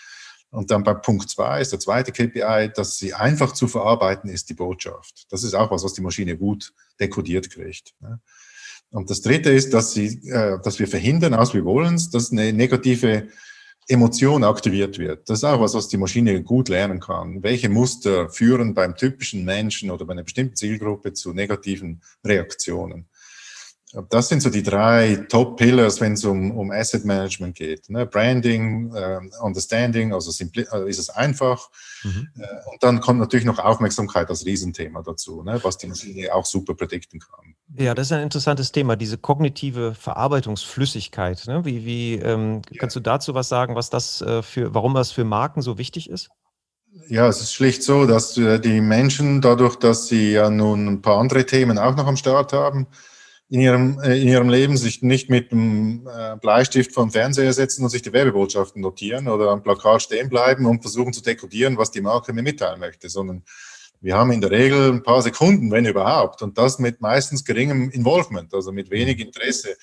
Und 0.50 0.70
dann 0.70 0.84
bei 0.84 0.94
Punkt 0.94 1.28
zwei 1.28 1.60
ist 1.60 1.72
der 1.72 1.80
zweite 1.80 2.12
KPI, 2.12 2.70
dass 2.74 2.98
sie 2.98 3.12
einfach 3.12 3.52
zu 3.52 3.68
verarbeiten 3.68 4.30
ist, 4.30 4.48
die 4.48 4.54
Botschaft. 4.54 5.26
Das 5.30 5.42
ist 5.42 5.54
auch 5.54 5.70
was, 5.70 5.84
was 5.84 5.94
die 5.94 6.00
Maschine 6.00 6.36
gut 6.36 6.72
dekodiert 7.00 7.50
kriegt. 7.50 7.94
Ne? 8.00 8.20
Und 8.90 9.10
das 9.10 9.20
dritte 9.20 9.50
ist, 9.50 9.74
dass, 9.74 9.92
sie, 9.92 10.28
äh, 10.28 10.58
dass 10.62 10.78
wir 10.78 10.86
verhindern, 10.86 11.34
aus 11.34 11.54
wie 11.54 11.64
wollen 11.64 12.00
dass 12.12 12.30
eine 12.30 12.52
negative 12.52 13.28
Emotion 13.88 14.44
aktiviert 14.44 14.98
wird. 14.98 15.28
Das 15.28 15.38
ist 15.38 15.44
auch 15.44 15.60
was, 15.60 15.74
was 15.74 15.88
die 15.88 15.96
Maschine 15.96 16.42
gut 16.42 16.68
lernen 16.68 16.98
kann. 16.98 17.42
Welche 17.42 17.68
Muster 17.68 18.28
führen 18.30 18.74
beim 18.74 18.96
typischen 18.96 19.44
Menschen 19.44 19.90
oder 19.90 20.04
bei 20.04 20.12
einer 20.12 20.24
bestimmten 20.24 20.56
Zielgruppe 20.56 21.12
zu 21.12 21.32
negativen 21.32 22.02
Reaktionen? 22.24 23.08
Das 24.10 24.28
sind 24.28 24.42
so 24.42 24.50
die 24.50 24.64
drei 24.64 25.14
Top-Pillars, 25.28 26.00
wenn 26.00 26.14
es 26.14 26.24
um, 26.24 26.50
um 26.50 26.72
Asset 26.72 27.04
Management 27.04 27.54
geht. 27.54 27.88
Ne? 27.88 28.04
Branding, 28.04 28.92
äh, 28.92 29.20
Understanding, 29.40 30.12
also 30.12 30.32
äh, 30.44 30.90
ist 30.90 30.98
es 30.98 31.08
einfach. 31.08 31.70
Mhm. 32.02 32.28
Äh, 32.36 32.42
und 32.72 32.82
dann 32.82 33.00
kommt 33.00 33.20
natürlich 33.20 33.46
noch 33.46 33.60
Aufmerksamkeit 33.60 34.28
als 34.28 34.44
Riesenthema 34.44 35.02
dazu, 35.02 35.42
ne? 35.44 35.60
was 35.62 35.78
die 35.78 35.86
Maschine 35.86 36.34
auch 36.34 36.44
super 36.44 36.74
predikten 36.74 37.20
kann. 37.20 37.54
Ja, 37.78 37.94
das 37.94 38.08
ist 38.08 38.12
ein 38.12 38.22
interessantes 38.22 38.72
Thema, 38.72 38.96
diese 38.96 39.18
kognitive 39.18 39.94
Verarbeitungsflüssigkeit. 39.94 41.46
Ne? 41.46 41.64
Wie, 41.64 41.86
wie 41.86 42.14
ähm, 42.14 42.62
ja. 42.70 42.80
kannst 42.80 42.96
du 42.96 43.00
dazu 43.00 43.34
was 43.34 43.48
sagen, 43.48 43.76
was 43.76 43.88
das 43.88 44.20
äh, 44.20 44.42
für, 44.42 44.74
warum 44.74 44.94
das 44.94 45.12
für 45.12 45.24
Marken 45.24 45.62
so 45.62 45.78
wichtig 45.78 46.10
ist? 46.10 46.28
Ja, 47.08 47.28
es 47.28 47.40
ist 47.40 47.52
schlicht 47.52 47.82
so, 47.82 48.06
dass 48.06 48.34
die 48.34 48.80
Menschen 48.80 49.42
dadurch, 49.42 49.76
dass 49.76 50.08
sie 50.08 50.32
ja 50.32 50.48
nun 50.50 50.88
ein 50.88 51.02
paar 51.02 51.18
andere 51.18 51.44
Themen 51.44 51.78
auch 51.78 51.94
noch 51.94 52.06
am 52.06 52.16
Start 52.16 52.54
haben, 52.54 52.86
in 53.48 53.60
ihrem, 53.60 54.00
äh, 54.00 54.20
in 54.20 54.28
ihrem 54.28 54.48
Leben 54.48 54.76
sich 54.76 55.02
nicht 55.02 55.30
mit 55.30 55.52
dem 55.52 56.06
äh, 56.08 56.36
Bleistift 56.36 56.92
vom 56.92 57.10
Fernseher 57.10 57.52
setzen 57.52 57.84
und 57.84 57.90
sich 57.90 58.02
die 58.02 58.12
Werbebotschaften 58.12 58.82
notieren 58.82 59.28
oder 59.28 59.50
am 59.50 59.62
Plakat 59.62 60.02
stehen 60.02 60.28
bleiben 60.28 60.66
und 60.66 60.80
versuchen 60.80 61.12
zu 61.12 61.22
dekodieren, 61.22 61.78
was 61.78 61.90
die 61.90 62.00
Marke 62.00 62.32
mir 62.32 62.42
mitteilen 62.42 62.80
möchte, 62.80 63.08
sondern 63.08 63.44
wir 64.00 64.16
haben 64.16 64.32
in 64.32 64.40
der 64.40 64.50
Regel 64.50 64.92
ein 64.92 65.02
paar 65.02 65.22
Sekunden, 65.22 65.70
wenn 65.70 65.86
überhaupt, 65.86 66.42
und 66.42 66.58
das 66.58 66.78
mit 66.78 67.00
meistens 67.00 67.44
geringem 67.44 67.90
Involvement, 67.90 68.52
also 68.52 68.72
mit 68.72 68.90
wenig 68.90 69.20
Interesse, 69.20 69.76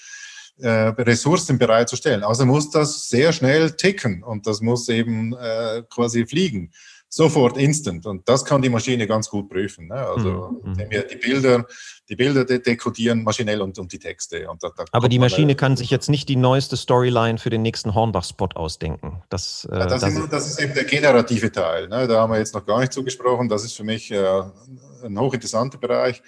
äh, 0.60 0.70
Ressourcen 0.70 1.58
bereitzustellen. 1.58 2.24
Also 2.24 2.46
muss 2.46 2.70
das 2.70 3.10
sehr 3.10 3.34
schnell 3.34 3.72
ticken 3.72 4.24
und 4.24 4.46
das 4.46 4.62
muss 4.62 4.88
eben 4.88 5.34
äh, 5.34 5.84
quasi 5.90 6.28
fliegen 6.28 6.72
sofort 7.14 7.58
instant. 7.58 8.06
Und 8.08 8.28
das 8.28 8.44
kann 8.44 8.62
die 8.62 8.70
Maschine 8.70 9.06
ganz 9.06 9.30
gut 9.30 9.48
prüfen. 9.48 9.88
Ne? 9.88 9.96
Also 9.96 10.60
mhm. 10.64 10.78
wenn 10.78 10.90
wir 10.90 11.04
die 11.04 11.18
Bilder, 11.18 11.66
die 12.10 12.16
Bilder 12.16 12.44
dekodieren 12.44 13.24
maschinell 13.24 13.62
und, 13.62 13.78
und 13.78 13.94
die 13.94 14.00
Texte. 14.00 14.50
Und 14.50 14.64
da, 14.64 14.72
da 14.76 14.86
Aber 14.92 15.10
die 15.10 15.20
Maschine 15.20 15.56
kann 15.56 15.78
sich 15.78 15.92
jetzt 15.92 16.10
nicht 16.10 16.28
die 16.28 16.36
neueste 16.36 16.76
Storyline 16.76 17.38
für 17.38 17.52
den 17.52 17.62
nächsten 17.62 17.94
Hornbach-Spot 17.94 18.50
ausdenken. 18.56 19.22
Das, 19.30 19.68
äh, 19.72 19.78
ja, 19.78 19.86
das, 19.86 20.02
das, 20.02 20.14
ist, 20.14 20.34
das, 20.34 20.48
ist, 20.48 20.62
eben 20.62 20.74
der 20.74 20.86
generative 20.86 21.52
Teil. 21.52 21.88
Ne? 21.88 22.08
Da 22.08 22.22
haben 22.22 22.34
wir 22.34 22.40
jetzt 22.40 22.56
noch 22.56 22.66
gar 22.66 22.80
nicht 22.80 22.94
zugesprochen. 22.94 23.48
Das 23.48 23.64
ist 23.64 23.74
für 23.74 23.84
mich 23.84 24.10
äh, 24.10 24.42
ein 25.04 25.20
hochinteressanter 25.20 25.78
Bereich. 25.78 26.24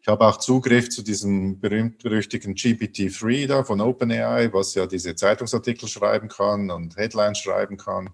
Ich 0.00 0.06
habe 0.06 0.24
auch 0.24 0.36
Zugriff 0.36 0.88
zu 0.88 1.02
diesem 1.02 1.58
berühmt-berüchtigten 1.58 2.54
GPT-3 2.54 3.48
da 3.48 3.64
von 3.64 3.80
OpenAI, 3.80 4.52
was 4.52 4.74
ja 4.76 4.86
diese 4.86 5.16
Zeitungsartikel 5.16 5.88
schreiben 5.88 6.28
kann 6.28 6.70
und 6.70 6.96
Headlines 6.96 7.38
schreiben 7.38 7.76
kann. 7.76 8.10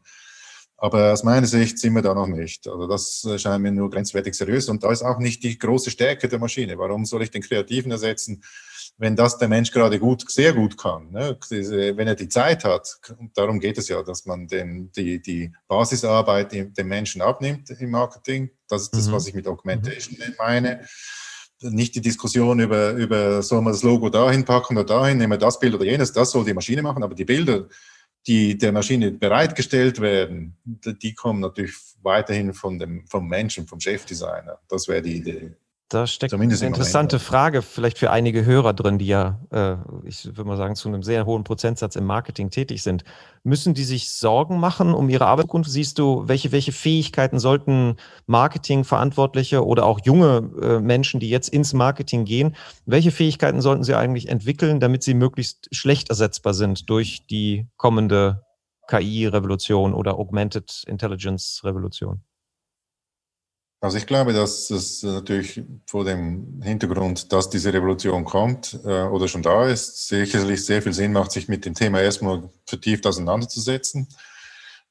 Aber 0.76 1.12
aus 1.12 1.22
meiner 1.22 1.46
Sicht 1.46 1.78
sind 1.78 1.94
wir 1.94 2.02
da 2.02 2.14
noch 2.14 2.26
nicht. 2.26 2.66
Also 2.66 2.86
das 2.86 3.26
scheint 3.40 3.62
mir 3.62 3.70
nur 3.70 3.90
grenzwertig 3.90 4.34
seriös 4.34 4.68
und 4.68 4.82
da 4.82 4.90
ist 4.90 5.02
auch 5.02 5.18
nicht 5.18 5.42
die 5.42 5.58
große 5.58 5.90
Stärke 5.90 6.28
der 6.28 6.38
Maschine. 6.38 6.76
Warum 6.78 7.04
soll 7.04 7.22
ich 7.22 7.30
den 7.30 7.42
Kreativen 7.42 7.92
ersetzen, 7.92 8.42
wenn 8.98 9.16
das 9.16 9.38
der 9.38 9.48
Mensch 9.48 9.70
gerade 9.70 9.98
gut, 9.98 10.28
sehr 10.28 10.52
gut 10.52 10.76
kann? 10.76 11.10
Ne? 11.12 11.38
Wenn 11.48 12.08
er 12.08 12.16
die 12.16 12.28
Zeit 12.28 12.64
hat, 12.64 12.88
darum 13.34 13.60
geht 13.60 13.78
es 13.78 13.88
ja, 13.88 14.02
dass 14.02 14.26
man 14.26 14.48
den, 14.48 14.90
die, 14.92 15.22
die 15.22 15.52
Basisarbeit 15.68 16.52
dem 16.52 16.88
Menschen 16.88 17.22
abnimmt 17.22 17.70
im 17.70 17.90
Marketing. 17.90 18.50
Das 18.68 18.82
ist 18.82 18.94
das, 18.94 19.08
mhm. 19.08 19.12
was 19.12 19.26
ich 19.28 19.34
mit 19.34 19.46
Augmentation 19.46 20.18
mhm. 20.18 20.34
meine 20.38 20.84
nicht 21.70 21.94
die 21.94 22.00
Diskussion 22.00 22.60
über, 22.60 22.90
über 22.92 23.42
soll 23.42 23.62
man 23.62 23.72
das 23.72 23.82
Logo 23.82 24.10
dahin 24.10 24.44
packen 24.44 24.76
oder 24.76 24.84
dahin, 24.84 25.18
nehmen 25.18 25.32
wir 25.32 25.38
das 25.38 25.58
Bild 25.58 25.74
oder 25.74 25.84
jenes, 25.84 26.12
das 26.12 26.30
soll 26.30 26.44
die 26.44 26.52
Maschine 26.52 26.82
machen, 26.82 27.02
aber 27.02 27.14
die 27.14 27.24
Bilder, 27.24 27.68
die 28.26 28.56
der 28.56 28.72
Maschine 28.72 29.10
bereitgestellt 29.12 30.00
werden, 30.00 30.56
die 30.64 31.14
kommen 31.14 31.40
natürlich 31.40 31.74
weiterhin 32.02 32.54
von 32.54 32.78
dem, 32.78 33.06
vom 33.06 33.28
Menschen, 33.28 33.66
vom 33.66 33.80
Chefdesigner. 33.80 34.58
Das 34.68 34.88
wäre 34.88 35.02
die 35.02 35.16
Idee. 35.16 35.52
Da 35.90 36.06
steckt 36.06 36.30
Zumindest 36.30 36.62
eine 36.62 36.68
interessante 36.68 37.18
Frage 37.18 37.60
vielleicht 37.60 37.98
für 37.98 38.10
einige 38.10 38.46
Hörer 38.46 38.72
drin, 38.72 38.98
die 38.98 39.06
ja, 39.06 39.38
äh, 39.50 39.76
ich 40.04 40.24
würde 40.24 40.44
mal 40.44 40.56
sagen, 40.56 40.76
zu 40.76 40.88
einem 40.88 41.02
sehr 41.02 41.26
hohen 41.26 41.44
Prozentsatz 41.44 41.94
im 41.94 42.04
Marketing 42.04 42.48
tätig 42.48 42.82
sind. 42.82 43.04
Müssen 43.42 43.74
die 43.74 43.84
sich 43.84 44.10
Sorgen 44.10 44.58
machen 44.58 44.94
um 44.94 45.10
ihre 45.10 45.26
Arbeit? 45.26 45.46
Siehst 45.66 45.98
du, 45.98 46.26
welche, 46.26 46.52
welche 46.52 46.72
Fähigkeiten 46.72 47.38
sollten 47.38 47.96
Marketingverantwortliche 48.26 49.64
oder 49.64 49.84
auch 49.84 50.00
junge 50.02 50.50
äh, 50.60 50.80
Menschen, 50.80 51.20
die 51.20 51.28
jetzt 51.28 51.50
ins 51.50 51.74
Marketing 51.74 52.24
gehen, 52.24 52.56
welche 52.86 53.10
Fähigkeiten 53.10 53.60
sollten 53.60 53.84
sie 53.84 53.94
eigentlich 53.94 54.28
entwickeln, 54.30 54.80
damit 54.80 55.02
sie 55.02 55.12
möglichst 55.12 55.68
schlecht 55.70 56.08
ersetzbar 56.08 56.54
sind 56.54 56.88
durch 56.88 57.26
die 57.26 57.68
kommende 57.76 58.42
KI-Revolution 58.88 59.92
oder 59.92 60.18
Augmented 60.18 60.84
Intelligence-Revolution? 60.86 62.22
Also 63.80 63.98
ich 63.98 64.06
glaube, 64.06 64.32
dass 64.32 64.70
es 64.70 65.02
natürlich 65.02 65.62
vor 65.86 66.04
dem 66.04 66.62
Hintergrund, 66.62 67.32
dass 67.32 67.50
diese 67.50 67.72
Revolution 67.72 68.24
kommt 68.24 68.78
äh, 68.84 69.02
oder 69.02 69.28
schon 69.28 69.42
da 69.42 69.68
ist, 69.68 70.08
sicherlich 70.08 70.64
sehr 70.64 70.80
viel 70.80 70.94
Sinn 70.94 71.12
macht, 71.12 71.32
sich 71.32 71.48
mit 71.48 71.66
dem 71.66 71.74
Thema 71.74 72.00
erstmal 72.00 72.48
vertieft 72.64 73.06
auseinanderzusetzen. 73.06 74.08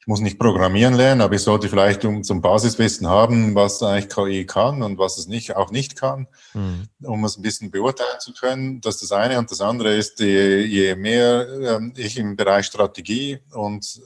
Ich 0.04 0.08
muss 0.08 0.20
nicht 0.20 0.38
programmieren 0.38 0.96
lernen, 0.96 1.22
aber 1.22 1.36
ich 1.36 1.42
sollte 1.42 1.70
vielleicht 1.70 2.04
um, 2.04 2.24
zum 2.24 2.42
Basiswissen 2.42 3.08
haben, 3.08 3.56
was 3.56 3.82
eigentlich 3.82 4.10
KI 4.10 4.46
kann 4.46 4.84
und 4.84 4.98
was 4.98 5.18
es 5.18 5.28
nicht, 5.28 5.56
auch 5.56 5.72
nicht 5.72 5.96
kann, 5.96 6.28
mhm. 6.54 6.90
um 7.04 7.24
es 7.24 7.38
ein 7.38 7.42
bisschen 7.42 7.72
beurteilen 7.72 8.20
zu 8.20 8.34
können. 8.34 8.82
Das 8.82 8.96
ist 8.96 9.04
das 9.04 9.12
eine. 9.14 9.40
Und 9.40 9.50
das 9.50 9.62
andere 9.62 9.96
ist, 9.96 10.20
je, 10.20 10.60
je 10.60 10.96
mehr 10.96 11.48
äh, 11.48 11.92
ich 11.96 12.18
im 12.18 12.36
Bereich 12.36 12.66
Strategie 12.66 13.40
und 13.54 14.02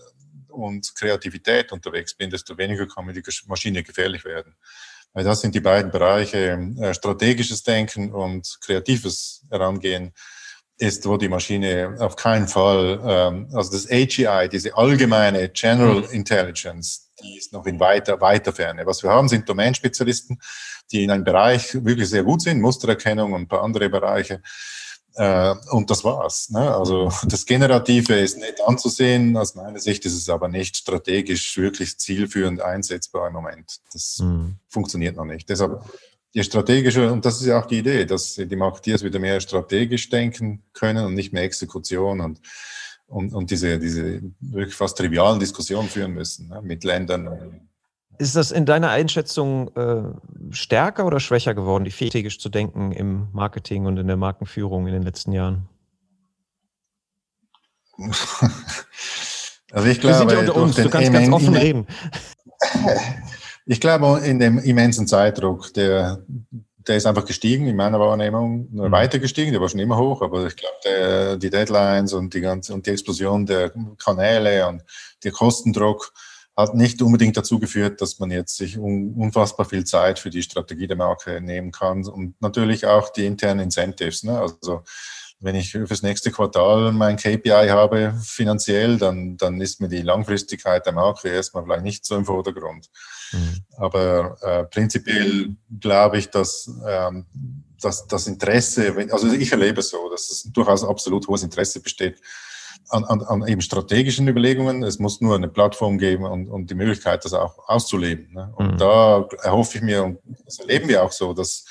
und 0.57 0.93
Kreativität 0.95 1.71
unterwegs 1.71 2.15
bin, 2.15 2.29
desto 2.29 2.57
weniger 2.57 2.87
kann 2.87 3.05
mir 3.05 3.13
die 3.13 3.23
Maschine 3.47 3.83
gefährlich 3.83 4.25
werden. 4.25 4.55
Weil 5.13 5.23
das 5.23 5.41
sind 5.41 5.55
die 5.55 5.61
beiden 5.61 5.91
Bereiche, 5.91 6.59
äh, 6.79 6.93
strategisches 6.93 7.63
Denken 7.63 8.11
und 8.11 8.57
kreatives 8.61 9.45
Herangehen 9.49 10.13
ist, 10.77 11.07
wo 11.07 11.17
die 11.17 11.29
Maschine 11.29 11.95
auf 11.99 12.15
keinen 12.15 12.47
Fall, 12.47 12.99
ähm, 13.03 13.49
also 13.53 13.71
das 13.71 13.89
AGI, 13.89 14.47
diese 14.49 14.77
allgemeine 14.77 15.49
General 15.49 16.01
mhm. 16.01 16.11
Intelligence, 16.11 17.11
die 17.21 17.37
ist 17.37 17.51
noch 17.51 17.65
in 17.65 17.79
weiter, 17.79 18.21
weiter 18.21 18.53
Ferne. 18.53 18.85
Was 18.85 19.01
wir 19.01 19.09
haben, 19.09 19.27
sind 19.27 19.49
Domainspezialisten, 19.49 20.39
die 20.91 21.03
in 21.03 21.11
einem 21.11 21.23
Bereich 21.23 21.73
wirklich 21.73 22.09
sehr 22.09 22.23
gut 22.23 22.41
sind, 22.41 22.61
Mustererkennung 22.61 23.33
und 23.33 23.41
ein 23.41 23.47
paar 23.47 23.63
andere 23.63 23.89
Bereiche. 23.89 24.41
Äh, 25.17 25.55
und 25.71 25.89
das 25.89 26.03
war's. 26.03 26.51
Ne? 26.51 26.73
Also 26.73 27.11
das 27.23 27.45
Generative 27.45 28.13
ist 28.13 28.37
nett 28.37 28.61
anzusehen. 28.65 29.35
Aus 29.35 29.55
meiner 29.55 29.79
Sicht 29.79 30.05
ist 30.05 30.13
es 30.13 30.29
aber 30.29 30.47
nicht 30.47 30.77
strategisch 30.77 31.57
wirklich 31.57 31.97
zielführend 31.97 32.61
einsetzbar 32.61 33.27
im 33.27 33.33
Moment. 33.33 33.79
Das 33.91 34.19
mhm. 34.19 34.57
funktioniert 34.69 35.15
noch 35.15 35.25
nicht. 35.25 35.49
Deshalb 35.49 35.83
die 36.35 36.43
strategische, 36.43 37.11
und 37.11 37.25
das 37.25 37.41
ist 37.41 37.47
ja 37.47 37.59
auch 37.59 37.65
die 37.65 37.79
Idee, 37.79 38.05
dass 38.05 38.35
die 38.35 38.55
Marketeers 38.55 39.03
wieder 39.03 39.17
mehr 39.17 39.41
strategisch 39.41 40.09
denken 40.09 40.63
können 40.71 41.03
und 41.03 41.15
nicht 41.15 41.33
mehr 41.33 41.43
Exekution 41.43 42.21
und, 42.21 42.39
und, 43.07 43.33
und 43.33 43.49
diese, 43.49 43.79
diese 43.79 44.21
wirklich 44.39 44.75
fast 44.75 44.99
trivialen 44.99 45.39
Diskussionen 45.39 45.89
führen 45.89 46.13
müssen 46.13 46.49
ne? 46.49 46.61
mit 46.61 46.83
Ländern 46.83 47.66
ist 48.17 48.35
das 48.35 48.51
in 48.51 48.65
deiner 48.65 48.89
Einschätzung 48.89 49.69
äh, 49.75 50.03
stärker 50.51 51.05
oder 51.05 51.19
schwächer 51.19 51.53
geworden, 51.53 51.83
die 51.83 51.91
strategisch 51.91 52.39
zu 52.39 52.49
denken 52.49 52.91
im 52.91 53.27
Marketing 53.31 53.85
und 53.85 53.97
in 53.97 54.07
der 54.07 54.17
Markenführung 54.17 54.87
in 54.87 54.93
den 54.93 55.03
letzten 55.03 55.31
Jahren? 55.31 55.67
Also 59.73 59.89
ich 59.89 59.99
glaube, 59.99 60.13
Wir 60.13 60.19
sind 60.19 60.31
ja 60.31 60.39
unter 60.39 60.55
uns, 60.55 60.75
du 60.75 60.89
kannst 60.89 61.11
ganz 61.11 61.29
offen 61.29 61.55
reden. 61.55 61.87
Ich 63.69 63.81
glaube, 63.81 64.21
in 64.23 64.39
dem 64.39 64.59
immensen 64.59 65.07
Zeitdruck, 65.07 65.73
der, 65.73 66.23
der 66.87 66.95
ist 66.95 67.05
einfach 67.05 67.25
gestiegen 67.25 67.67
in 67.67 67.75
meiner 67.75 67.99
Wahrnehmung, 67.99 68.69
nur 68.71 68.87
mhm. 68.87 68.93
weiter 68.93 69.19
gestiegen, 69.19 69.51
der 69.51 69.59
war 69.59 69.67
schon 69.67 69.81
immer 69.81 69.97
hoch, 69.97 70.21
aber 70.21 70.47
ich 70.47 70.55
glaube, 70.55 71.37
die 71.37 71.49
Deadlines 71.49 72.13
und 72.13 72.33
die 72.33 72.39
ganze 72.39 72.73
und 72.73 72.85
die 72.85 72.91
Explosion 72.91 73.45
der 73.45 73.73
Kanäle 73.97 74.65
und 74.69 74.83
der 75.25 75.33
Kostendruck 75.33 76.13
hat 76.57 76.73
nicht 76.73 77.03
unbedingt 77.03 77.37
dazu 77.37 77.59
geführt, 77.59 78.01
dass 78.01 78.17
man 78.17 78.31
jetzt 78.31 78.57
sich 78.57 78.79
unfassbar 78.79 79.67
viel 79.67 79.83
Zeit 79.83 80.17
für 80.17 80.31
die 80.31 80.41
Strategie 80.41 80.87
der 80.87 80.97
Marke 80.97 81.39
nehmen 81.39 81.71
kann 81.71 82.05
und 82.07 82.41
natürlich 82.41 82.87
auch 82.87 83.09
die 83.09 83.27
internen 83.27 83.59
Incentives. 83.59 84.23
Ne? 84.23 84.39
Also 84.39 84.81
wenn 85.39 85.53
ich 85.53 85.71
fürs 85.71 86.01
nächste 86.01 86.31
Quartal 86.31 86.91
mein 86.93 87.15
KPI 87.15 87.67
habe 87.69 88.19
finanziell, 88.23 88.97
dann, 88.97 89.37
dann 89.37 89.61
ist 89.61 89.79
mir 89.79 89.87
die 89.87 90.01
Langfristigkeit 90.01 90.83
der 90.83 90.93
Marke 90.93 91.29
erstmal 91.29 91.63
vielleicht 91.63 91.83
nicht 91.83 92.05
so 92.05 92.15
im 92.15 92.25
Vordergrund. 92.25 92.89
Mhm. 93.31 93.61
Aber 93.77 94.37
äh, 94.41 94.63
prinzipiell 94.63 95.55
glaube 95.79 96.17
ich, 96.17 96.31
dass 96.31 96.71
ähm, 96.87 97.27
das, 97.79 98.07
das 98.07 98.25
Interesse, 98.25 98.95
also 99.11 99.31
ich 99.31 99.51
erlebe 99.51 99.81
es 99.81 99.89
so, 99.89 100.09
dass 100.09 100.31
es 100.31 100.51
durchaus 100.51 100.83
absolut 100.83 101.27
hohes 101.27 101.43
Interesse 101.43 101.81
besteht 101.81 102.19
an, 102.89 103.03
an, 103.03 103.21
an 103.21 103.47
eben 103.47 103.61
strategischen 103.61 104.27
Überlegungen. 104.27 104.83
Es 104.83 104.99
muss 104.99 105.21
nur 105.21 105.35
eine 105.35 105.47
Plattform 105.47 105.97
geben 105.97 106.25
und, 106.25 106.49
und 106.49 106.69
die 106.69 106.75
Möglichkeit, 106.75 107.25
das 107.25 107.33
auch 107.33 107.67
auszuleben. 107.67 108.33
Ne? 108.33 108.53
Und 108.55 108.73
mhm. 108.73 108.77
da 108.77 109.27
erhoffe 109.41 109.77
ich 109.77 109.83
mir, 109.83 110.03
und 110.03 110.19
das 110.45 110.59
erleben 110.59 110.87
wir 110.87 111.03
auch 111.03 111.11
so, 111.11 111.33
dass, 111.33 111.65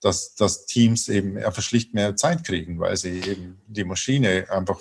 dass, 0.00 0.34
dass 0.34 0.66
Teams 0.66 1.08
eben 1.08 1.36
einfach 1.38 1.62
schlicht 1.62 1.94
mehr 1.94 2.16
Zeit 2.16 2.44
kriegen, 2.44 2.78
weil 2.78 2.96
sie 2.96 3.20
eben 3.20 3.60
die 3.66 3.84
Maschine 3.84 4.46
einfach 4.50 4.78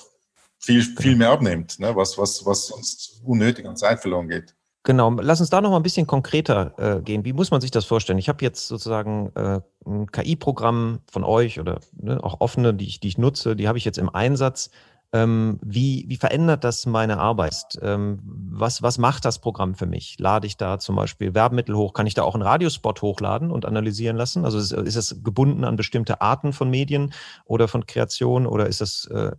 viel, 0.60 0.84
viel 0.84 1.16
mehr 1.16 1.32
abnimmt, 1.32 1.80
ne? 1.80 1.96
was, 1.96 2.18
was, 2.18 2.46
was 2.46 2.68
sonst 2.68 3.22
unnötig 3.24 3.66
an 3.66 3.78
Zeit 3.78 4.02
verloren 4.02 4.28
geht. 4.30 4.56
Genau, 4.84 5.12
lass 5.12 5.42
uns 5.42 5.50
da 5.50 5.60
noch 5.60 5.72
mal 5.72 5.76
ein 5.76 5.84
bisschen 5.84 6.08
konkreter 6.08 6.74
äh, 6.78 7.02
gehen. 7.02 7.26
Wie 7.26 7.34
muss 7.34 7.52
man 7.52 7.60
sich 7.60 7.70
das 7.70 7.86
vorstellen? 7.86 8.18
Ich 8.18 8.30
habe 8.30 8.44
jetzt 8.44 8.68
sozusagen 8.68 9.32
äh, 9.36 9.60
ein 9.86 10.08
KI-Programm 10.10 11.00
von 11.12 11.24
euch 11.26 11.60
oder 11.60 11.80
ne, 11.92 12.24
auch 12.24 12.40
offene, 12.40 12.74
die 12.74 12.86
ich, 12.86 13.00
die 13.02 13.10
ich 13.10 13.18
nutze, 13.18 13.58
die 13.58 13.68
habe 13.68 13.78
ich 13.78 13.86
jetzt 13.86 13.98
im 13.98 14.10
Einsatz. 14.10 14.70
Ähm, 15.12 15.60
wie, 15.64 16.05
wie 16.07 16.18
verändert 16.18 16.64
das 16.64 16.86
meine 16.86 17.18
Arbeit? 17.20 17.80
Ähm, 17.82 18.20
was, 18.24 18.84
was 18.84 18.99
macht 18.99 19.26
das 19.26 19.39
Programm 19.39 19.74
für 19.74 19.88
mich? 19.88 20.18
Lade 20.20 20.45
ich 20.45 20.55
da 20.55 20.78
zum 20.78 20.95
Beispiel 20.95 21.34
Werbemittel 21.34 21.76
hoch? 21.76 21.93
Kann 21.93 22.05
ich 22.05 22.14
da 22.14 22.22
auch 22.22 22.36
einen 22.36 22.43
Radiospot 22.43 23.01
hochladen 23.01 23.49
und 23.49 23.66
analysieren 23.66 24.18
lassen? 24.18 24.45
Also 24.45 24.60
ist, 24.60 24.72
ist 24.72 24.97
das 24.97 25.24
gebunden 25.24 25.64
an 25.64 25.78
bestimmte 25.78 26.22
Arten 26.22 26.53
von 26.53 26.70
Medien 26.70 27.12
oder 27.45 27.68
von 27.68 27.88
Kreation 27.88 28.45
oder 28.45 28.68
ist 28.68 28.82
das 28.82 29.05
äh, 29.12 29.32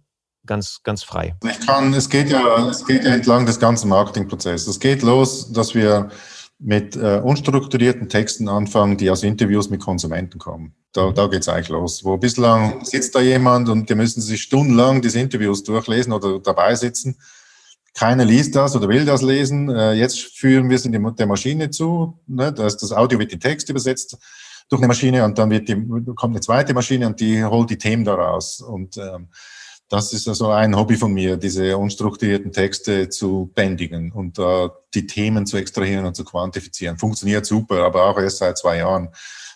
ganz, 0.45 0.83
ganz 0.83 1.05
frei? 1.05 1.37
Ich 1.45 1.65
kann, 1.65 1.95
es 1.95 2.09
geht 2.09 2.31
ja, 2.31 2.69
es 2.69 2.85
geht 2.85 3.05
ja 3.05 3.15
entlang 3.15 3.47
des 3.47 3.61
ganzen 3.61 3.89
Marketingprozesses. 3.91 4.67
Es 4.67 4.81
geht 4.81 5.03
los, 5.03 5.53
dass 5.53 5.75
wir 5.77 6.11
mit 6.61 6.95
äh, 6.95 7.21
unstrukturierten 7.25 8.09
Texten 8.09 8.49
anfangen, 8.49 8.99
die 8.99 9.11
aus 9.11 9.23
Interviews 9.23 9.71
mit 9.71 9.81
Konsumenten 9.81 10.39
kommen. 10.39 10.75
Da, 10.93 11.11
da 11.11 11.27
geht's 11.27 11.49
eigentlich 11.49 11.71
los. 11.71 12.05
Wo 12.05 12.19
bislang 12.19 12.85
sitzt 12.85 13.15
da 13.15 13.21
jemand 13.21 13.69
und 13.69 13.89
die 13.89 13.95
müssen 13.95 14.21
sich 14.21 14.43
stundenlang 14.43 15.01
diese 15.01 15.21
Interviews 15.21 15.63
durchlesen 15.63 16.13
oder 16.13 16.39
dabei 16.39 16.75
sitzen. 16.75 17.17
Keiner 17.95 18.25
liest 18.25 18.55
das 18.55 18.77
oder 18.77 18.89
will 18.89 19.05
das 19.05 19.23
lesen. 19.23 19.71
Äh, 19.71 19.95
jetzt 19.95 20.21
führen 20.37 20.69
wir 20.69 20.77
es 20.77 20.85
in 20.85 20.93
die, 20.93 21.15
der 21.17 21.27
Maschine 21.27 21.71
zu. 21.71 22.21
Ne? 22.27 22.53
Das, 22.53 22.77
das 22.77 22.93
Audio 22.93 23.19
wird 23.19 23.33
in 23.33 23.41
Text 23.41 23.69
übersetzt 23.71 24.19
durch 24.69 24.81
eine 24.81 24.89
Maschine 24.89 25.25
und 25.25 25.39
dann 25.39 25.51
wird 25.51 25.69
die, 25.69 25.75
kommt 26.15 26.35
eine 26.35 26.41
zweite 26.41 26.75
Maschine 26.75 27.07
und 27.07 27.21
die 27.21 27.43
holt 27.43 27.71
die 27.71 27.79
Themen 27.79 28.05
daraus. 28.05 28.61
Und 28.61 28.97
ähm, 28.99 29.29
das 29.91 30.13
ist 30.13 30.29
also 30.29 30.51
ein 30.51 30.77
Hobby 30.77 30.97
von 30.97 31.13
mir, 31.13 31.37
diese 31.37 31.77
unstrukturierten 31.77 32.53
Texte 32.53 33.09
zu 33.09 33.51
bändigen 33.57 34.13
und 34.13 34.39
äh, 34.39 34.69
die 34.95 35.05
Themen 35.05 35.47
zu 35.47 35.57
extrahieren 35.57 36.07
und 36.07 36.15
zu 36.15 36.25
quantifizieren. 36.25 36.97
Funktioniert 36.97 37.45
super, 37.45 37.83
aber 37.85 38.05
auch 38.05 38.17
erst 38.17 38.39
seit 38.39 38.57
zwei 38.57 38.79
Jahren, 38.79 39.09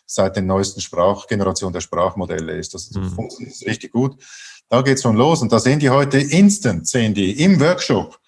seit 0.06 0.34
der 0.34 0.42
neuesten 0.42 0.80
Sprachgeneration 0.80 1.72
der 1.72 1.80
Sprachmodelle 1.80 2.56
ist 2.56 2.74
das 2.74 2.90
mhm. 2.90 3.10
funktioniert 3.10 3.54
richtig 3.64 3.92
gut. 3.92 4.20
Da 4.68 4.82
geht's 4.82 5.02
schon 5.02 5.16
los 5.16 5.40
und 5.40 5.52
da 5.52 5.60
sehen 5.60 5.78
die 5.78 5.90
heute 5.90 6.18
instant, 6.18 6.88
sehen 6.88 7.14
die 7.14 7.40
im 7.40 7.60
Workshop, 7.60 8.18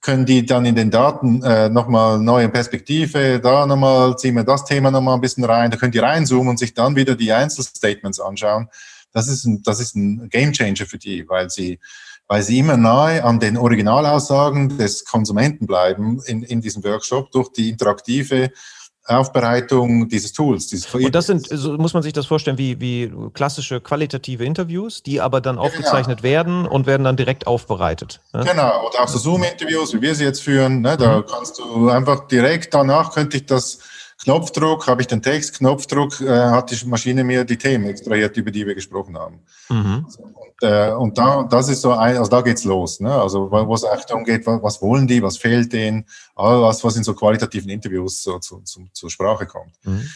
können 0.00 0.24
die 0.24 0.46
dann 0.46 0.64
in 0.64 0.74
den 0.74 0.90
Daten 0.90 1.42
äh, 1.42 1.68
nochmal 1.68 2.18
neue 2.18 2.48
Perspektive, 2.48 3.40
da 3.40 3.66
nochmal 3.66 4.16
ziehen 4.16 4.36
wir 4.36 4.44
das 4.44 4.64
Thema 4.64 4.90
nochmal 4.90 5.16
ein 5.16 5.20
bisschen 5.20 5.44
rein, 5.44 5.70
da 5.70 5.76
können 5.76 5.92
die 5.92 5.98
reinzoomen 5.98 6.48
und 6.48 6.58
sich 6.58 6.72
dann 6.72 6.96
wieder 6.96 7.14
die 7.14 7.30
Einzelstatements 7.30 8.20
anschauen 8.20 8.70
das 9.12 9.28
ist 9.28 9.44
ein, 9.44 9.62
das 9.62 9.80
ist 9.80 9.94
ein 9.94 10.28
Gamechanger 10.30 10.86
für 10.86 10.98
die, 10.98 11.28
weil 11.28 11.50
sie, 11.50 11.78
weil 12.28 12.42
sie 12.42 12.58
immer 12.58 12.76
nahe 12.76 13.24
an 13.24 13.40
den 13.40 13.56
Originalaussagen 13.56 14.78
des 14.78 15.04
Konsumenten 15.04 15.66
bleiben 15.66 16.20
in, 16.26 16.42
in 16.42 16.60
diesem 16.60 16.82
Workshop 16.84 17.30
durch 17.30 17.50
die 17.52 17.68
interaktive 17.68 18.50
Aufbereitung 19.04 20.08
dieses 20.08 20.32
Tools. 20.32 20.68
Dieses 20.68 20.94
und 20.94 21.12
das 21.12 21.26
sind, 21.26 21.48
so 21.50 21.76
muss 21.76 21.92
man 21.92 22.04
sich 22.04 22.12
das 22.12 22.26
vorstellen, 22.26 22.56
wie, 22.56 22.80
wie 22.80 23.12
klassische 23.34 23.80
qualitative 23.80 24.44
Interviews, 24.44 25.02
die 25.02 25.20
aber 25.20 25.40
dann 25.40 25.58
aufgezeichnet 25.58 26.22
genau. 26.22 26.30
werden 26.30 26.66
und 26.66 26.86
werden 26.86 27.02
dann 27.02 27.16
direkt 27.16 27.48
aufbereitet. 27.48 28.20
Ne? 28.32 28.44
Genau, 28.44 28.86
oder 28.86 29.02
auch 29.02 29.08
so 29.08 29.18
Zoom-Interviews, 29.18 29.92
wie 29.94 30.02
wir 30.02 30.14
sie 30.14 30.24
jetzt 30.24 30.42
führen, 30.42 30.82
ne? 30.82 30.96
da 30.96 31.18
mhm. 31.18 31.24
kannst 31.26 31.58
du 31.58 31.88
einfach 31.88 32.28
direkt 32.28 32.74
danach 32.74 33.12
könnte 33.12 33.38
ich 33.38 33.46
das 33.46 33.80
Knopfdruck, 34.22 34.86
habe 34.86 35.00
ich 35.00 35.08
den 35.08 35.20
Text, 35.20 35.58
Knopfdruck, 35.58 36.20
äh, 36.20 36.30
hat 36.30 36.70
die 36.70 36.86
Maschine 36.86 37.24
mir 37.24 37.44
die 37.44 37.56
Themen 37.56 37.86
extrahiert, 37.86 38.36
über 38.36 38.52
die 38.52 38.64
wir 38.64 38.74
gesprochen 38.74 39.18
haben. 39.18 39.40
Mhm. 39.68 40.06
Und, 40.16 40.68
äh, 40.68 40.92
und 40.92 41.18
da, 41.18 41.42
das 41.42 41.68
ist 41.68 41.82
so 41.82 41.90
ein, 41.92 42.16
also 42.16 42.30
da 42.30 42.40
geht's 42.40 42.62
los, 42.62 43.00
ne? 43.00 43.12
Also 43.12 43.50
wo 43.50 43.74
es 43.74 43.82
echt 43.82 44.10
darum 44.10 44.22
geht, 44.24 44.46
was, 44.46 44.62
was 44.62 44.82
wollen 44.82 45.08
die, 45.08 45.20
was 45.24 45.38
fehlt 45.38 45.72
denen, 45.72 46.04
all 46.36 46.62
was, 46.62 46.84
was 46.84 46.94
in 46.94 47.02
so 47.02 47.14
qualitativen 47.14 47.68
Interviews 47.68 48.22
so, 48.22 48.38
zu, 48.38 48.60
zu, 48.60 48.86
zur 48.92 49.10
Sprache 49.10 49.44
kommt. 49.46 49.72
Mhm. 49.82 50.08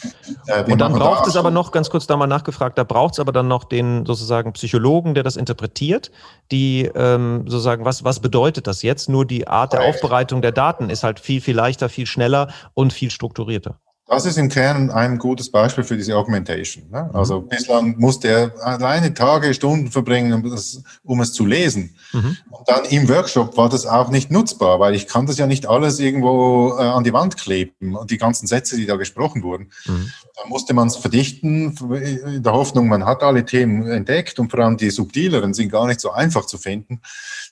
Äh, 0.47 0.71
und 0.71 0.79
dann 0.79 0.93
braucht 0.93 1.25
da 1.25 1.29
es 1.29 1.35
aber 1.35 1.51
noch, 1.51 1.73
ganz 1.73 1.89
kurz 1.89 2.07
da 2.07 2.15
mal 2.15 2.27
nachgefragt, 2.27 2.77
da 2.77 2.85
braucht 2.85 3.15
es 3.15 3.19
aber 3.19 3.33
dann 3.33 3.49
noch 3.49 3.65
den 3.65 4.05
sozusagen 4.05 4.53
Psychologen, 4.53 5.15
der 5.15 5.23
das 5.23 5.35
interpretiert, 5.35 6.11
die 6.49 6.89
ähm, 6.95 7.43
sozusagen, 7.45 7.83
was, 7.83 8.05
was 8.05 8.21
bedeutet 8.21 8.67
das 8.67 8.83
jetzt? 8.83 9.09
Nur 9.09 9.25
die 9.25 9.49
Art 9.49 9.73
der 9.73 9.81
Aufbereitung 9.81 10.41
der 10.41 10.53
Daten 10.53 10.89
ist 10.89 11.03
halt 11.03 11.19
viel, 11.19 11.41
viel 11.41 11.57
leichter, 11.57 11.89
viel 11.89 12.05
schneller 12.05 12.53
und 12.73 12.93
viel 12.93 13.11
strukturierter. 13.11 13.81
Das 14.09 14.25
ist 14.25 14.37
im 14.37 14.47
Kern 14.47 14.89
ein 14.89 15.17
gutes 15.17 15.51
Beispiel 15.51 15.83
für 15.83 15.97
diese 15.97 16.15
Augmentation. 16.15 16.89
Ne? 16.89 17.09
Also 17.13 17.41
mhm. 17.41 17.49
bislang 17.49 17.95
musste 17.97 18.29
er 18.29 18.65
alleine 18.65 19.13
Tage, 19.13 19.53
Stunden 19.53 19.91
verbringen, 19.91 20.31
um, 20.31 20.49
das, 20.49 20.81
um 21.03 21.19
es 21.19 21.33
zu 21.33 21.45
lesen. 21.45 21.95
Mhm. 22.13 22.37
Und 22.49 22.69
dann 22.69 22.85
im 22.85 23.09
Workshop 23.09 23.57
war 23.57 23.67
das 23.67 23.85
auch 23.85 24.09
nicht 24.09 24.31
nutzbar, 24.31 24.79
weil 24.79 24.95
ich 24.95 25.07
kann 25.07 25.25
das 25.25 25.37
ja 25.37 25.45
nicht 25.45 25.67
alles 25.67 25.99
irgendwo 25.99 26.77
äh, 26.79 26.83
an 26.83 27.03
die 27.03 27.11
Wand 27.11 27.35
kleben 27.35 27.97
und 27.97 28.09
die 28.09 28.17
ganzen 28.17 28.47
Sätze, 28.47 28.77
die 28.77 28.85
da 28.85 28.95
gesprochen 28.95 29.43
wurden. 29.43 29.71
Mhm. 29.85 30.11
Da 30.37 30.47
musste 30.47 30.73
man 30.73 30.87
es 30.87 30.95
verdichten, 30.95 31.75
in 31.91 32.43
der 32.43 32.53
Hoffnung, 32.53 32.87
man 32.87 33.05
hat 33.05 33.23
alle 33.23 33.43
Themen 33.43 33.87
entdeckt 33.89 34.39
und 34.39 34.49
vor 34.51 34.61
allem 34.61 34.77
die 34.77 34.89
subtileren 34.89 35.53
sind 35.53 35.69
gar 35.69 35.85
nicht 35.85 35.99
so 35.99 36.11
einfach 36.11 36.45
zu 36.45 36.57
finden. 36.57 37.01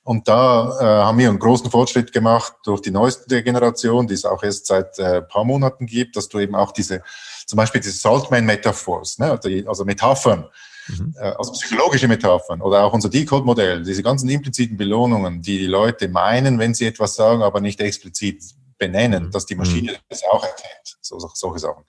Und 0.04 0.28
da 0.28 0.78
äh, 0.80 0.84
haben 1.04 1.18
wir 1.18 1.28
einen 1.28 1.40
großen 1.40 1.72
Fortschritt 1.72 2.14
gemacht 2.14 2.54
durch 2.64 2.80
die 2.82 2.92
neueste 2.92 3.42
Generation, 3.42 4.06
die 4.06 4.14
es 4.14 4.24
auch 4.24 4.44
erst 4.44 4.68
seit 4.68 5.00
äh, 5.00 5.24
paar 5.24 5.44
Monaten 5.44 5.88
gibt, 5.88 6.16
dass 6.16 6.30
du 6.30 6.38
eben 6.46 6.56
auch 6.56 6.72
diese, 6.72 7.04
zum 7.46 7.58
Beispiel 7.58 7.82
diese 7.82 7.98
Saltman-Metaphors, 7.98 9.20
ne, 9.20 9.40
also 9.68 9.86
Metaphern, 9.86 10.46
mhm. 10.88 11.14
äh, 11.18 11.32
also 11.38 11.52
psychologische 11.52 12.08
Metaphern 12.08 12.62
oder 12.62 12.84
auch 12.84 12.94
unser 12.94 13.10
Decode-Modell, 13.10 13.84
diese 13.84 14.04
ganzen 14.04 14.30
impliziten 14.30 14.78
Belohnungen, 14.78 15.42
die 15.42 15.60
die 15.60 15.68
Leute 15.68 16.08
meinen, 16.08 16.58
wenn 16.60 16.74
sie 16.74 16.86
etwas 16.86 17.16
sagen, 17.16 17.44
aber 17.44 17.62
nicht 17.62 17.82
explizit 17.82 18.44
benennen, 18.78 19.26
mhm. 19.26 19.32
dass 19.32 19.46
die 19.46 19.56
Maschine 19.56 19.94
mhm. 19.94 19.98
das 20.10 20.24
auch 20.32 20.44
erkennt, 20.44 20.98
so, 21.02 21.20
solche 21.34 21.60
Sachen. 21.60 21.84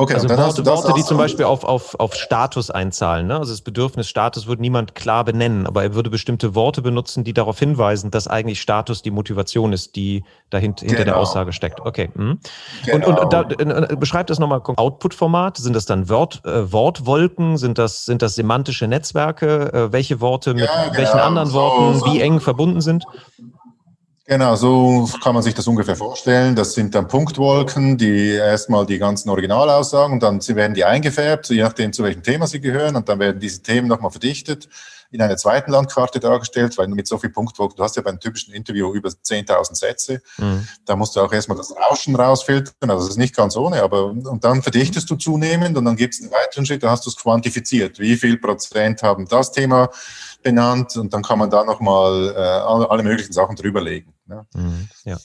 Okay, 0.00 0.14
also 0.14 0.28
Worte, 0.28 0.64
Worte 0.64 0.92
die 0.96 1.02
zum 1.02 1.16
Beispiel 1.16 1.44
auf, 1.44 1.64
auf, 1.64 1.98
auf 1.98 2.14
Status 2.14 2.70
einzahlen. 2.70 3.26
Ne? 3.26 3.36
Also 3.36 3.52
das 3.52 3.62
Bedürfnis 3.62 4.08
Status 4.08 4.46
würde 4.46 4.62
niemand 4.62 4.94
klar 4.94 5.24
benennen, 5.24 5.66
aber 5.66 5.82
er 5.82 5.94
würde 5.94 6.08
bestimmte 6.08 6.54
Worte 6.54 6.82
benutzen, 6.82 7.24
die 7.24 7.32
darauf 7.32 7.58
hinweisen, 7.58 8.12
dass 8.12 8.28
eigentlich 8.28 8.60
Status 8.60 9.02
die 9.02 9.10
Motivation 9.10 9.72
ist, 9.72 9.96
die 9.96 10.22
dahinter 10.50 10.82
genau. 10.82 10.90
hinter 10.90 11.04
der 11.04 11.14
genau. 11.14 11.16
Aussage 11.16 11.52
steckt. 11.52 11.80
Okay. 11.80 12.10
Mhm. 12.14 12.38
Genau. 12.86 13.08
Und, 13.08 13.18
und 13.18 13.32
da, 13.32 13.42
äh, 13.42 13.96
beschreibt 13.96 14.30
das 14.30 14.38
nochmal 14.38 14.62
Output-Format. 14.64 15.56
Sind 15.56 15.74
das 15.74 15.84
dann 15.84 16.08
Wort, 16.08 16.42
äh, 16.44 16.72
Wortwolken? 16.72 17.56
Sind 17.56 17.76
das, 17.78 18.04
sind 18.04 18.22
das 18.22 18.36
semantische 18.36 18.86
Netzwerke? 18.86 19.72
Äh, 19.72 19.92
welche 19.92 20.20
Worte 20.20 20.54
mit 20.54 20.66
ja, 20.66 20.84
genau. 20.84 20.96
welchen 20.96 21.18
anderen 21.18 21.52
Worten 21.52 21.98
so, 21.98 22.06
wie 22.06 22.20
eng 22.20 22.38
verbunden 22.38 22.80
sind? 22.80 23.04
Genau, 24.30 24.56
so 24.56 25.08
kann 25.22 25.32
man 25.32 25.42
sich 25.42 25.54
das 25.54 25.66
ungefähr 25.68 25.96
vorstellen. 25.96 26.54
Das 26.54 26.74
sind 26.74 26.94
dann 26.94 27.08
Punktwolken, 27.08 27.96
die 27.96 28.32
erstmal 28.32 28.84
die 28.84 28.98
ganzen 28.98 29.30
Originalaussagen 29.30 30.20
dann 30.20 30.46
werden 30.48 30.74
die 30.74 30.84
eingefärbt, 30.84 31.48
je 31.48 31.62
nachdem 31.62 31.94
zu 31.94 32.02
welchem 32.04 32.22
Thema 32.22 32.46
sie 32.46 32.60
gehören 32.60 32.94
und 32.96 33.08
dann 33.08 33.20
werden 33.20 33.40
diese 33.40 33.62
Themen 33.62 33.88
nochmal 33.88 34.10
verdichtet, 34.10 34.68
in 35.10 35.22
einer 35.22 35.36
zweiten 35.36 35.70
Landkarte 35.70 36.20
dargestellt, 36.20 36.76
weil 36.76 36.88
mit 36.88 37.06
so 37.06 37.18
viel 37.18 37.30
Punktwolken, 37.30 37.76
du 37.76 37.82
hast 37.82 37.96
ja 37.96 38.02
beim 38.02 38.20
typischen 38.20 38.52
Interview 38.52 38.92
über 38.92 39.08
10.000 39.08 39.74
Sätze, 39.74 40.22
mhm. 40.36 40.68
da 40.84 40.96
musst 40.96 41.16
du 41.16 41.20
auch 41.20 41.32
erstmal 41.32 41.56
das 41.56 41.74
Rauschen 41.74 42.14
rausfiltern, 42.14 42.90
also 42.90 43.04
das 43.04 43.10
ist 43.10 43.18
nicht 43.18 43.34
ganz 43.34 43.56
ohne, 43.56 43.82
aber 43.82 44.06
und 44.06 44.44
dann 44.44 44.62
verdichtest 44.62 45.08
du 45.10 45.16
zunehmend 45.16 45.76
und 45.76 45.84
dann 45.84 45.96
gibt 45.96 46.14
es 46.14 46.20
einen 46.20 46.30
weiteren 46.30 46.66
Schritt, 46.66 46.82
da 46.82 46.90
hast 46.90 47.06
du 47.06 47.10
es 47.10 47.16
quantifiziert, 47.16 47.98
wie 47.98 48.16
viel 48.16 48.38
Prozent 48.38 49.02
haben 49.02 49.26
das 49.26 49.52
Thema 49.52 49.90
benannt 50.42 50.96
und 50.96 51.12
dann 51.12 51.22
kann 51.22 51.38
man 51.38 51.50
da 51.50 51.64
nochmal 51.64 52.34
äh, 52.36 52.38
alle, 52.38 53.02
möglichen 53.02 53.32
Sachen 53.32 53.56
drüberlegen. 53.56 54.12
Ne? 54.26 54.46
Mhm, 54.54 54.88
ja. 55.04 55.16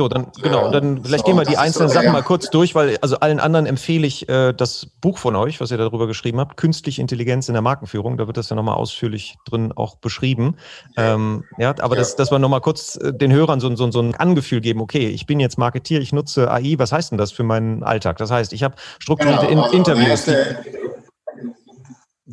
So, 0.00 0.08
dann 0.08 0.28
genau, 0.40 0.70
dann 0.70 1.04
vielleicht 1.04 1.26
so, 1.26 1.30
gehen 1.30 1.36
wir 1.36 1.44
die 1.44 1.58
einzelnen 1.58 1.90
so, 1.90 1.94
Sachen 1.94 2.06
ja. 2.06 2.12
mal 2.12 2.22
kurz 2.22 2.48
durch, 2.48 2.74
weil 2.74 2.96
also 3.02 3.20
allen 3.20 3.38
anderen 3.38 3.66
empfehle 3.66 4.06
ich 4.06 4.26
äh, 4.30 4.54
das 4.54 4.86
Buch 5.02 5.18
von 5.18 5.36
euch, 5.36 5.60
was 5.60 5.70
ihr 5.70 5.76
darüber 5.76 6.06
geschrieben 6.06 6.40
habt, 6.40 6.56
Künstliche 6.56 7.02
Intelligenz 7.02 7.48
in 7.48 7.52
der 7.52 7.60
Markenführung. 7.60 8.16
Da 8.16 8.26
wird 8.26 8.38
das 8.38 8.48
ja 8.48 8.56
nochmal 8.56 8.76
ausführlich 8.76 9.36
drin 9.44 9.72
auch 9.76 9.96
beschrieben. 9.96 10.56
Ja, 10.96 11.12
ähm, 11.12 11.44
ja 11.58 11.74
aber 11.80 11.96
ja. 11.96 12.00
Das, 12.00 12.16
dass 12.16 12.30
wir 12.30 12.38
nochmal 12.38 12.62
kurz 12.62 12.96
äh, 12.96 13.12
den 13.12 13.30
Hörern 13.30 13.60
so, 13.60 13.76
so, 13.76 13.90
so 13.90 14.00
ein 14.00 14.14
Angefühl 14.14 14.62
geben, 14.62 14.80
okay, 14.80 15.08
ich 15.08 15.26
bin 15.26 15.38
jetzt 15.38 15.58
Marketier, 15.58 16.00
ich 16.00 16.14
nutze 16.14 16.50
AI, 16.50 16.76
was 16.78 16.92
heißt 16.92 17.10
denn 17.10 17.18
das 17.18 17.30
für 17.30 17.42
meinen 17.42 17.82
Alltag? 17.82 18.16
Das 18.16 18.30
heißt, 18.30 18.54
ich 18.54 18.62
habe 18.62 18.76
strukturierte 19.00 19.48
genau, 19.48 19.64
also 19.64 19.76
Interviews. 19.76 20.30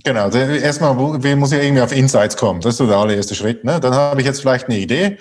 Genau, 0.06 0.22
also 0.22 0.38
erstmal 0.38 0.94
muss 0.94 1.52
ja 1.52 1.60
irgendwie 1.60 1.82
auf 1.82 1.92
Insights 1.92 2.38
kommen. 2.38 2.62
Das 2.62 2.76
ist 2.76 2.78
so 2.78 2.88
der 2.88 2.96
allererste 2.96 3.36
Schritt. 3.36 3.66
Ne? 3.66 3.82
Dann 3.82 3.94
habe 3.94 4.22
ich 4.22 4.26
jetzt 4.26 4.40
vielleicht 4.40 4.68
eine 4.68 4.78
Idee 4.78 5.18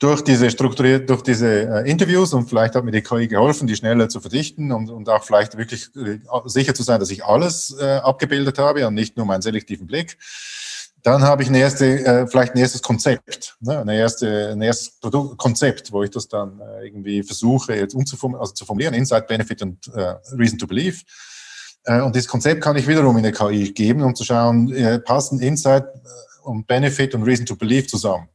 durch 0.00 0.22
diese 0.22 0.50
strukturiert, 0.50 1.08
durch 1.10 1.22
diese 1.22 1.68
äh, 1.68 1.90
Interviews 1.90 2.32
und 2.32 2.48
vielleicht 2.48 2.74
hat 2.74 2.84
mir 2.84 2.90
die 2.90 3.02
KI 3.02 3.28
geholfen, 3.28 3.66
die 3.66 3.76
schneller 3.76 4.08
zu 4.08 4.18
verdichten 4.18 4.72
und, 4.72 4.88
und 4.88 5.08
auch 5.10 5.22
vielleicht 5.22 5.58
wirklich 5.58 5.90
äh, 5.94 6.18
sicher 6.46 6.74
zu 6.74 6.82
sein, 6.82 6.98
dass 6.98 7.10
ich 7.10 7.24
alles 7.24 7.76
äh, 7.78 7.84
abgebildet 8.02 8.58
habe 8.58 8.86
und 8.86 8.94
nicht 8.94 9.18
nur 9.18 9.26
meinen 9.26 9.42
selektiven 9.42 9.86
Blick. 9.86 10.16
Dann 11.02 11.22
habe 11.22 11.42
ich 11.42 11.50
ein 11.50 11.54
erste, 11.54 12.04
äh, 12.04 12.26
vielleicht 12.26 12.54
ein 12.54 12.58
erstes 12.58 12.80
Konzept, 12.80 13.56
ne? 13.60 13.78
ein, 13.78 13.88
erste, 13.88 14.52
ein 14.52 14.62
erstes 14.62 14.98
Produkt, 14.98 15.36
Konzept, 15.36 15.92
wo 15.92 16.02
ich 16.02 16.10
das 16.10 16.28
dann 16.28 16.60
äh, 16.60 16.86
irgendwie 16.86 17.22
versuche 17.22 17.74
jetzt 17.74 17.94
umzuformulieren, 17.94 18.40
also 18.40 18.54
zu 18.54 18.64
formulieren, 18.64 18.94
Insight, 18.94 19.28
Benefit 19.28 19.60
und 19.60 19.86
äh, 19.94 20.14
Reason 20.32 20.58
to 20.58 20.66
Believe. 20.66 20.96
Äh, 21.84 22.00
und 22.00 22.16
dieses 22.16 22.28
Konzept 22.28 22.62
kann 22.62 22.76
ich 22.76 22.88
wiederum 22.88 23.18
in 23.18 23.22
der 23.22 23.32
KI 23.32 23.70
geben, 23.72 24.02
um 24.02 24.14
zu 24.14 24.24
schauen, 24.24 24.72
äh, 24.72 24.98
passen 24.98 25.40
Insight 25.40 25.84
äh, 25.84 26.08
und 26.42 26.66
Benefit 26.66 27.14
und 27.14 27.22
Reason 27.24 27.44
to 27.44 27.54
Believe 27.54 27.86
zusammen 27.86 28.26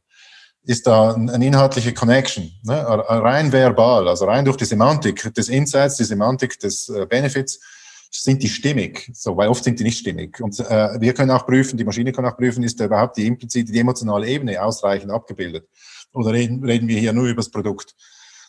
ist 0.66 0.86
da 0.86 1.14
eine 1.14 1.46
inhaltliche 1.46 1.94
Connection, 1.94 2.52
ne? 2.64 2.84
rein 2.84 3.52
verbal, 3.52 4.08
also 4.08 4.24
rein 4.24 4.44
durch 4.44 4.56
die 4.56 4.64
Semantik 4.64 5.32
des 5.32 5.48
Insights, 5.48 5.96
die 5.96 6.04
Semantik 6.04 6.58
des 6.58 6.88
äh, 6.88 7.06
Benefits, 7.06 7.60
sind 8.10 8.42
die 8.42 8.48
stimmig, 8.48 9.10
so, 9.14 9.36
weil 9.36 9.48
oft 9.48 9.62
sind 9.62 9.78
die 9.78 9.84
nicht 9.84 9.98
stimmig. 9.98 10.40
Und 10.40 10.58
äh, 10.58 11.00
wir 11.00 11.14
können 11.14 11.30
auch 11.30 11.46
prüfen, 11.46 11.76
die 11.76 11.84
Maschine 11.84 12.12
kann 12.12 12.24
auch 12.24 12.36
prüfen, 12.36 12.64
ist 12.64 12.80
da 12.80 12.86
überhaupt 12.86 13.16
die 13.16 13.26
implizite, 13.26 13.70
die 13.70 13.78
emotionale 13.78 14.26
Ebene 14.26 14.60
ausreichend 14.60 15.10
abgebildet? 15.12 15.68
Oder 16.12 16.32
reden, 16.32 16.64
reden 16.64 16.88
wir 16.88 16.98
hier 16.98 17.12
nur 17.12 17.26
über 17.26 17.42
das 17.42 17.50
Produkt? 17.50 17.94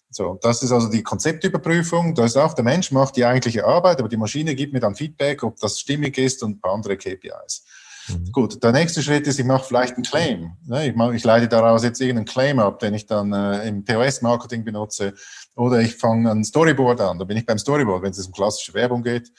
So, 0.10 0.40
das 0.42 0.64
ist 0.64 0.72
also 0.72 0.90
die 0.90 1.04
Konzeptüberprüfung. 1.04 2.16
Da 2.16 2.26
ist 2.26 2.38
auch 2.38 2.54
der 2.54 2.64
Mensch 2.64 2.92
macht 2.92 3.18
die 3.18 3.26
eigentliche 3.26 3.66
Arbeit, 3.66 4.00
aber 4.00 4.08
die 4.08 4.18
Maschine 4.18 4.56
gibt 4.56 4.74
mir 4.74 4.80
dann 4.80 4.96
Feedback, 4.96 5.44
ob 5.44 5.60
das 5.60 5.80
stimmig 5.80 6.18
ist 6.18 6.42
und 6.44 6.52
ein 6.52 6.62
paar 6.62 6.74
andere 6.74 6.98
KPIs. 6.98 7.66
Mhm. 8.08 8.32
Gut, 8.32 8.64
der 8.64 8.72
nächste 8.72 9.02
Schritt 9.02 9.28
ist, 9.28 9.40
ich 9.40 9.46
mache 9.46 9.66
vielleicht 9.66 9.96
einen 9.96 10.04
Claim. 10.04 10.52
Ne? 10.66 10.88
Ich, 10.88 10.96
mache, 10.96 11.16
ich 11.16 11.24
leite 11.24 11.48
daraus 11.48 11.84
jetzt 11.84 12.00
irgendeinen 12.00 12.26
Claim 12.26 12.60
ab, 12.60 12.80
den 12.80 12.94
ich 12.94 13.06
dann 13.06 13.34
äh, 13.34 13.68
im 13.68 13.84
POS-Marketing 13.84 14.64
benutze. 14.64 15.14
Oder 15.56 15.82
ich 15.82 15.96
fange 15.96 16.30
ein 16.30 16.44
Storyboard 16.44 17.02
an. 17.02 17.20
Da 17.20 17.26
bin 17.26 17.38
ich 17.38 17.46
beim 17.46 17.58
Storyboard, 17.58 18.04
wenn 18.04 18.12
es 18.12 18.26
um 18.26 18.34
klassische 18.34 18.74
Werbung 18.74 19.04
geht 19.04 19.32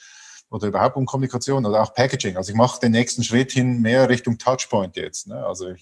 oder 0.49 0.67
überhaupt 0.67 0.97
um 0.97 1.05
Kommunikation 1.05 1.65
oder 1.65 1.81
auch 1.81 1.93
Packaging. 1.93 2.37
Also 2.37 2.51
ich 2.51 2.57
mache 2.57 2.79
den 2.79 2.91
nächsten 2.91 3.23
Schritt 3.23 3.51
hin 3.51 3.81
mehr 3.81 4.09
Richtung 4.09 4.37
Touchpoint 4.37 4.95
jetzt. 4.97 5.27
Ne? 5.27 5.45
Also 5.45 5.73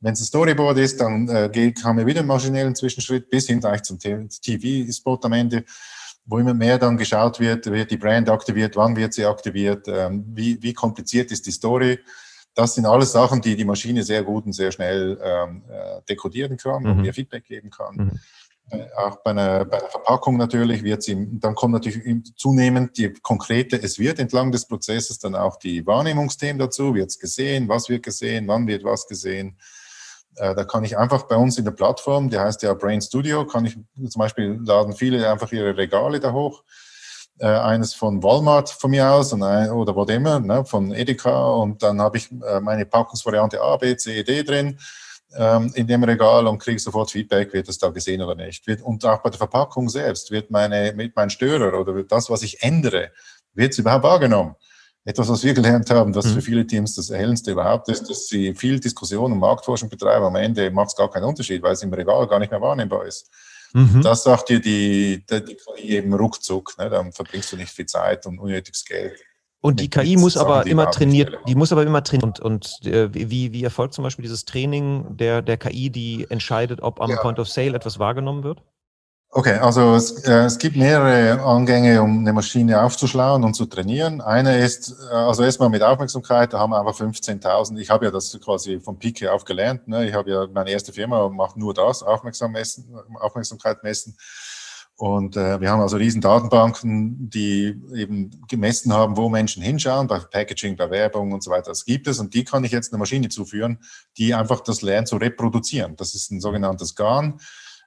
wenn 0.00 0.14
es 0.14 0.20
ein 0.20 0.24
Storyboard 0.24 0.78
ist, 0.78 1.00
dann 1.00 1.28
äh, 1.28 1.48
geht, 1.52 1.84
wir 1.84 2.06
wieder 2.06 2.20
einen 2.20 2.28
maschinellen 2.28 2.74
Zwischenschritt 2.74 3.30
bis 3.30 3.46
hin 3.46 3.64
eigentlich 3.64 3.82
zum 3.82 3.98
TV-Spot 3.98 5.18
am 5.22 5.32
Ende 5.32 5.64
wo 6.24 6.38
immer 6.38 6.54
mehr 6.54 6.78
dann 6.78 6.96
geschaut 6.96 7.40
wird, 7.40 7.66
wird 7.66 7.90
die 7.90 7.96
Brand 7.96 8.28
aktiviert, 8.28 8.76
wann 8.76 8.96
wird 8.96 9.14
sie 9.14 9.24
aktiviert, 9.24 9.88
ähm, 9.88 10.24
wie, 10.28 10.62
wie 10.62 10.72
kompliziert 10.72 11.32
ist 11.32 11.46
die 11.46 11.50
Story. 11.50 11.98
Das 12.54 12.74
sind 12.74 12.86
alles 12.86 13.12
Sachen, 13.12 13.40
die 13.40 13.56
die 13.56 13.64
Maschine 13.64 14.02
sehr 14.02 14.22
gut 14.22 14.44
und 14.46 14.52
sehr 14.52 14.72
schnell 14.72 15.18
ähm, 15.22 15.62
äh, 15.68 16.02
dekodieren 16.08 16.56
kann 16.56 16.82
mhm. 16.82 16.90
und 16.90 17.00
mir 17.02 17.14
Feedback 17.14 17.44
geben 17.44 17.70
kann. 17.70 17.96
Mhm. 17.96 18.20
Äh, 18.70 18.86
auch 18.96 19.16
bei 19.22 19.30
einer, 19.30 19.64
bei 19.64 19.78
einer 19.78 19.88
Verpackung 19.88 20.36
natürlich 20.36 20.82
wird 20.82 21.02
sie, 21.02 21.38
dann 21.40 21.54
kommt 21.54 21.74
natürlich 21.74 22.34
zunehmend 22.36 22.96
die 22.98 23.12
konkrete, 23.12 23.76
es 23.82 23.98
wird 23.98 24.18
entlang 24.18 24.52
des 24.52 24.66
Prozesses 24.66 25.18
dann 25.18 25.34
auch 25.34 25.56
die 25.56 25.86
Wahrnehmungsthemen 25.86 26.58
dazu, 26.58 26.94
wird 26.94 27.10
es 27.10 27.18
gesehen, 27.18 27.68
was 27.68 27.88
wird 27.88 28.04
gesehen, 28.04 28.48
wann 28.48 28.66
wird 28.66 28.84
was 28.84 29.06
gesehen. 29.06 29.56
Äh, 30.36 30.54
da 30.54 30.64
kann 30.64 30.84
ich 30.84 30.96
einfach 30.96 31.24
bei 31.24 31.36
uns 31.36 31.58
in 31.58 31.64
der 31.64 31.72
Plattform, 31.72 32.30
die 32.30 32.38
heißt 32.38 32.62
ja 32.62 32.74
Brain 32.74 33.00
Studio, 33.00 33.46
kann 33.46 33.66
ich 33.66 33.74
zum 34.08 34.18
Beispiel 34.18 34.58
laden 34.64 34.94
viele 34.94 35.30
einfach 35.30 35.52
ihre 35.52 35.76
Regale 35.76 36.20
da 36.20 36.32
hoch. 36.32 36.62
Äh, 37.38 37.46
eines 37.46 37.94
von 37.94 38.22
Walmart 38.22 38.70
von 38.70 38.90
mir 38.90 39.10
aus 39.10 39.32
und 39.32 39.42
ein, 39.42 39.70
oder 39.70 39.96
wo 39.96 40.04
immer, 40.04 40.38
ne, 40.38 40.64
von 40.64 40.92
Edeka 40.92 41.46
und 41.50 41.82
dann 41.82 42.00
habe 42.00 42.18
ich 42.18 42.30
äh, 42.30 42.60
meine 42.60 42.86
Packungsvariante 42.86 43.60
A, 43.60 43.76
B, 43.76 43.96
C, 43.96 44.22
D 44.22 44.42
drin 44.42 44.78
ähm, 45.34 45.72
in 45.74 45.86
dem 45.86 46.04
Regal 46.04 46.46
und 46.46 46.58
kriege 46.58 46.78
sofort 46.78 47.10
Feedback, 47.10 47.52
wird 47.52 47.68
es 47.68 47.78
da 47.78 47.88
gesehen 47.88 48.22
oder 48.22 48.34
nicht. 48.34 48.66
Wird, 48.66 48.82
und 48.82 49.04
auch 49.06 49.22
bei 49.22 49.30
der 49.30 49.38
Verpackung 49.38 49.88
selbst 49.88 50.30
wird 50.30 50.50
meine, 50.50 50.92
mit 50.94 51.16
mein 51.16 51.30
Störer 51.30 51.78
oder 51.80 52.02
das, 52.04 52.28
was 52.28 52.42
ich 52.42 52.62
ändere, 52.62 53.10
wird 53.54 53.72
es 53.72 53.78
überhaupt 53.78 54.04
wahrgenommen 54.04 54.54
etwas, 55.04 55.28
was 55.28 55.42
wir 55.42 55.52
gelernt 55.52 55.90
haben, 55.90 56.12
dass 56.12 56.26
mhm. 56.26 56.34
für 56.34 56.42
viele 56.42 56.66
Teams 56.66 56.94
das 56.94 57.10
Erhellendste 57.10 57.52
überhaupt 57.52 57.88
ist, 57.88 58.08
dass 58.08 58.28
sie 58.28 58.54
viel 58.54 58.78
Diskussion 58.78 59.32
und 59.32 59.38
Marktforschung 59.38 59.88
betreiben. 59.88 60.24
Am 60.24 60.36
Ende 60.36 60.70
macht 60.70 60.88
es 60.88 60.96
gar 60.96 61.10
keinen 61.10 61.24
Unterschied, 61.24 61.62
weil 61.62 61.72
es 61.72 61.82
im 61.82 61.92
Regal 61.92 62.26
gar 62.28 62.38
nicht 62.38 62.50
mehr 62.50 62.60
wahrnehmbar 62.60 63.04
ist. 63.04 63.28
Mhm. 63.72 64.02
Das 64.02 64.22
sagt 64.22 64.48
dir 64.48 64.60
die, 64.60 65.24
die, 65.28 65.44
die 65.44 65.56
KI 65.56 65.96
eben 65.96 66.14
ruckzuck. 66.14 66.76
Ne? 66.78 66.88
Dann 66.88 67.12
verbringst 67.12 67.52
du 67.52 67.56
nicht 67.56 67.70
viel 67.70 67.86
Zeit 67.86 68.26
und 68.26 68.38
unnötiges 68.38 68.84
Geld. 68.84 69.18
Und 69.60 69.78
die 69.78 69.88
KI 69.88 70.16
muss 70.16 70.36
aber 70.36 70.66
immer 70.66 70.90
trainiert, 70.90 71.38
die 71.46 71.54
muss 71.54 71.72
aber 71.72 71.84
immer 71.84 72.02
trainieren. 72.02 72.30
Und, 72.30 72.40
und 72.40 72.86
äh, 72.86 73.08
wie, 73.14 73.52
wie 73.52 73.62
erfolgt 73.62 73.94
zum 73.94 74.02
Beispiel 74.02 74.24
dieses 74.24 74.44
Training 74.44 75.16
der, 75.16 75.40
der 75.40 75.56
KI, 75.56 75.88
die 75.88 76.26
entscheidet, 76.28 76.82
ob 76.82 77.00
am 77.00 77.10
ja. 77.10 77.16
Point 77.20 77.38
of 77.38 77.48
Sale 77.48 77.76
etwas 77.76 78.00
wahrgenommen 78.00 78.42
wird? 78.42 78.60
Okay, 79.34 79.54
also 79.54 79.94
es, 79.94 80.24
äh, 80.24 80.44
es 80.44 80.58
gibt 80.58 80.76
mehrere 80.76 81.42
Angänge, 81.42 82.02
um 82.02 82.18
eine 82.18 82.34
Maschine 82.34 82.82
aufzuschlauen 82.82 83.44
und 83.44 83.54
zu 83.54 83.64
trainieren. 83.64 84.20
Eine 84.20 84.58
ist, 84.58 84.94
äh, 85.10 85.14
also 85.14 85.42
erstmal 85.42 85.70
mit 85.70 85.82
Aufmerksamkeit, 85.82 86.52
da 86.52 86.58
haben 86.58 86.68
wir 86.68 86.78
einfach 86.78 86.94
15.000. 86.94 87.78
Ich 87.78 87.88
habe 87.88 88.04
ja 88.04 88.10
das 88.10 88.38
quasi 88.44 88.78
vom 88.78 88.98
Pike 88.98 89.32
auf 89.32 89.46
gelernt. 89.46 89.88
Ne? 89.88 90.06
Ich 90.06 90.12
habe 90.12 90.30
ja 90.30 90.46
meine 90.52 90.70
erste 90.70 90.92
Firma 90.92 91.30
macht 91.30 91.56
nur 91.56 91.72
das, 91.72 92.02
Aufmerksam 92.02 92.52
messen, 92.52 92.94
Aufmerksamkeit 93.20 93.82
messen. 93.82 94.18
Und 94.96 95.34
äh, 95.38 95.58
wir 95.62 95.70
haben 95.70 95.80
also 95.80 95.96
riesen 95.96 96.20
Datenbanken, 96.20 97.30
die 97.30 97.74
eben 97.94 98.38
gemessen 98.48 98.92
haben, 98.92 99.16
wo 99.16 99.30
Menschen 99.30 99.62
hinschauen, 99.62 100.08
bei 100.08 100.18
Packaging, 100.18 100.76
bei 100.76 100.90
Werbung 100.90 101.32
und 101.32 101.42
so 101.42 101.50
weiter. 101.50 101.70
Das 101.70 101.86
gibt 101.86 102.06
es 102.06 102.18
und 102.18 102.34
die 102.34 102.44
kann 102.44 102.64
ich 102.64 102.70
jetzt 102.70 102.92
einer 102.92 102.98
Maschine 102.98 103.30
zuführen, 103.30 103.78
die 104.18 104.34
einfach 104.34 104.60
das 104.60 104.82
lernt 104.82 105.08
zu 105.08 105.16
reproduzieren. 105.16 105.96
Das 105.96 106.14
ist 106.14 106.30
ein 106.30 106.42
sogenanntes 106.42 106.94
GAN. 106.94 107.40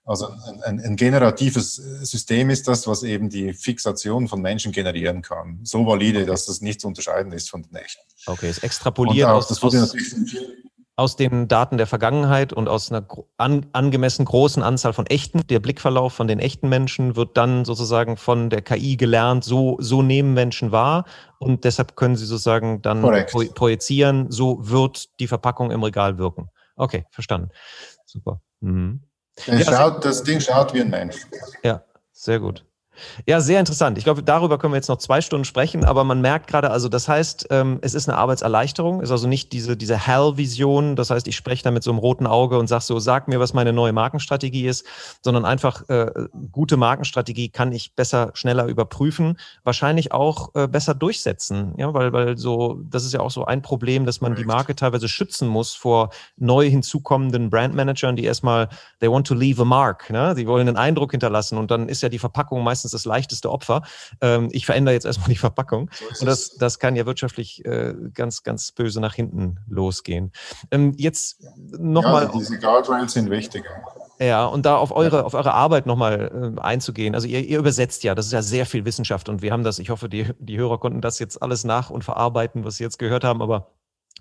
Also 0.06 0.28
ein, 0.28 0.62
ein, 0.62 0.80
ein, 0.80 0.96
generatives 0.96 1.76
System 1.76 2.52
ist 2.52 2.68
das, 2.68 2.86
was 2.86 3.02
eben 3.02 3.30
die 3.30 3.54
Fixation 3.54 4.28
von 4.28 4.40
Menschen 4.40 4.72
generieren 4.72 5.24
kann. 5.24 5.60
So 5.64 5.88
valide, 5.88 6.20
okay. 6.20 6.28
dass 6.28 6.46
das 6.46 6.62
nicht 6.62 6.80
zu 6.80 6.88
unterscheiden 6.88 7.32
ist 7.32 7.50
von 7.50 7.64
den 7.64 7.76
echten. 7.76 8.02
Okay, 8.28 8.48
es 8.48 8.60
extrapoliert 8.60 9.28
aus, 9.28 9.64
aus, 9.64 9.96
aus, 10.96 11.16
den 11.16 11.48
Daten 11.48 11.78
der 11.78 11.88
Vergangenheit 11.88 12.54
und 12.54 12.70
aus 12.70 12.92
einer 12.92 13.08
an, 13.38 13.66
angemessen 13.74 14.26
großen 14.26 14.62
Anzahl 14.62 14.94
von 14.94 15.08
echten, 15.08 15.48
der 15.48 15.60
Blickverlauf 15.60 16.14
von 16.14 16.28
den 16.28 16.38
echten 16.38 16.70
Menschen 16.70 17.16
wird 17.16 17.36
dann 17.36 17.66
sozusagen 17.66 18.16
von 18.16 18.52
der 18.52 18.62
KI 18.62 18.98
gelernt, 18.98 19.44
so, 19.44 19.78
so 19.80 20.04
nehmen 20.04 20.36
Menschen 20.36 20.72
wahr 20.72 21.06
und 21.40 21.64
deshalb 21.64 21.96
können 21.96 22.16
sie 22.16 22.28
sozusagen 22.28 22.84
dann 22.84 23.02
pro, 23.02 23.44
projizieren, 23.56 24.30
so 24.30 24.60
wird 24.70 25.20
die 25.20 25.28
Verpackung 25.28 25.72
im 25.72 25.82
Regal 25.82 26.20
wirken. 26.20 26.50
Okay, 26.76 27.06
verstanden. 27.10 27.50
Super. 28.06 28.40
Mhm. 28.60 29.02
Ja, 29.46 29.60
schaut, 29.64 30.06
das 30.06 30.24
Ding 30.24 30.40
schaut 30.40 30.74
wie 30.74 30.82
ein 30.82 30.90
Mensch. 30.90 31.28
Ja, 31.64 31.84
sehr 32.12 32.40
gut. 32.40 32.66
Ja, 33.26 33.42
sehr 33.42 33.60
interessant. 33.60 33.98
Ich 33.98 34.04
glaube, 34.04 34.24
darüber 34.24 34.58
können 34.58 34.74
wir 34.74 34.78
jetzt 34.78 34.88
noch 34.88 34.98
zwei 34.98 35.22
Stunden 35.22 35.46
sprechen, 35.46 35.84
aber 35.84 36.04
man 36.04 36.22
merkt 36.22 36.48
gerade, 36.48 36.72
also 36.72 36.90
das 36.90 37.08
heißt, 37.08 37.48
ähm, 37.50 37.80
es 37.82 37.94
ist 37.94 38.10
eine 38.10 38.18
Arbeitserleichterung, 38.18 39.02
ist 39.02 39.12
also 39.12 39.28
nicht 39.28 39.52
diese, 39.54 39.78
diese 39.78 39.98
Hell-Vision, 39.98 40.96
das 40.96 41.10
heißt, 41.10 41.28
ich 41.28 41.36
spreche 41.36 41.64
da 41.64 41.72
mit 41.72 41.84
so 41.84 41.92
einem 41.92 42.00
roten 42.00 42.28
Auge 42.28 42.58
und 42.58 42.68
sage 42.68 42.84
so, 42.84 43.00
sag 43.00 43.28
mir, 43.28 43.40
was 43.40 43.54
meine 43.54 43.74
neue 43.74 43.94
Markenstrategie 43.94 44.68
ist, 44.68 44.86
sondern 45.22 45.46
einfach 45.46 45.88
äh, 45.90 46.12
gute 46.52 46.78
Markenstrategie 46.78 47.50
kann 47.50 47.72
ich 47.72 47.96
besser, 47.96 48.32
schneller 48.34 48.66
überprüfen, 48.66 49.38
wahrscheinlich 49.64 50.12
auch 50.12 50.54
äh, 50.56 50.68
besser 50.68 50.94
durchsetzen, 50.94 51.74
ja, 51.78 51.94
weil, 51.94 52.14
weil 52.14 52.38
so, 52.38 52.80
das 52.90 53.06
ist 53.06 53.14
ja 53.14 53.20
auch 53.20 53.32
so 53.32 53.46
ein 53.46 53.62
Problem, 53.62 54.06
dass 54.06 54.22
man 54.22 54.36
die 54.36 54.46
Marke 54.46 54.76
teilweise 54.76 55.08
schützen 55.08 55.48
muss 55.48 55.74
vor 55.74 56.10
neu 56.38 56.70
hinzukommenden 56.70 57.50
Brandmanagern, 57.50 58.16
die 58.16 58.24
erstmal, 58.24 58.70
they 59.00 59.10
want 59.10 59.28
to 59.28 59.34
leave 59.34 59.62
a 59.62 59.66
mark, 59.66 60.10
ne? 60.10 60.36
die 60.36 60.48
wollen 60.48 60.68
einen 60.68 60.78
Eindruck 60.78 61.12
hinterlassen 61.12 61.58
und 61.58 61.72
dann 61.72 61.90
ist 61.90 62.02
ja 62.02 62.10
die 62.10 62.20
Verpackung 62.20 62.64
meistens 62.64 62.85
meistens 62.86 62.92
das 62.92 63.06
leichteste 63.06 63.52
Opfer. 63.52 63.82
Ähm, 64.22 64.50
ich 64.52 64.66
verändere 64.66 64.94
jetzt 64.94 65.06
erstmal 65.06 65.30
die 65.30 65.36
Verpackung. 65.36 65.90
Und 66.20 66.26
das, 66.26 66.56
das 66.56 66.80
kann 66.80 66.96
ja 66.96 67.06
wirtschaftlich 67.06 67.66
äh, 67.66 67.94
ganz, 68.14 68.44
ganz 68.44 68.72
böse 68.72 69.02
nach 69.02 69.16
hinten 69.16 69.60
losgehen. 69.68 70.32
Ähm, 70.72 70.94
jetzt 70.98 71.44
nochmal. 71.58 72.24
Ja, 72.24 72.28
also 72.28 72.40
diese 72.40 72.60
Guardrails 72.60 73.14
sind 73.14 73.30
wichtiger. 73.30 73.70
Ja, 74.20 74.46
und 74.46 74.66
da 74.66 74.78
auf 74.78 74.96
eure, 74.96 75.26
auf 75.26 75.34
eure 75.34 75.54
Arbeit 75.54 75.86
nochmal 75.86 76.56
äh, 76.58 76.62
einzugehen. 76.62 77.16
Also 77.16 77.28
ihr, 77.28 77.42
ihr 77.42 77.60
übersetzt 77.60 78.04
ja, 78.04 78.16
das 78.16 78.28
ist 78.28 78.32
ja 78.32 78.42
sehr 78.42 78.66
viel 78.66 78.86
Wissenschaft 78.86 79.28
und 79.28 79.42
wir 79.42 79.52
haben 79.52 79.64
das, 79.64 79.78
ich 79.78 79.90
hoffe, 79.90 80.08
die, 80.08 80.28
die 80.40 80.58
Hörer 80.58 80.78
konnten 80.78 81.02
das 81.02 81.20
jetzt 81.20 81.42
alles 81.42 81.66
nach 81.66 81.90
und 81.90 82.06
verarbeiten, 82.06 82.64
was 82.64 82.78
sie 82.78 82.84
jetzt 82.84 82.98
gehört 82.98 83.26
haben, 83.26 83.42
aber 83.42 83.72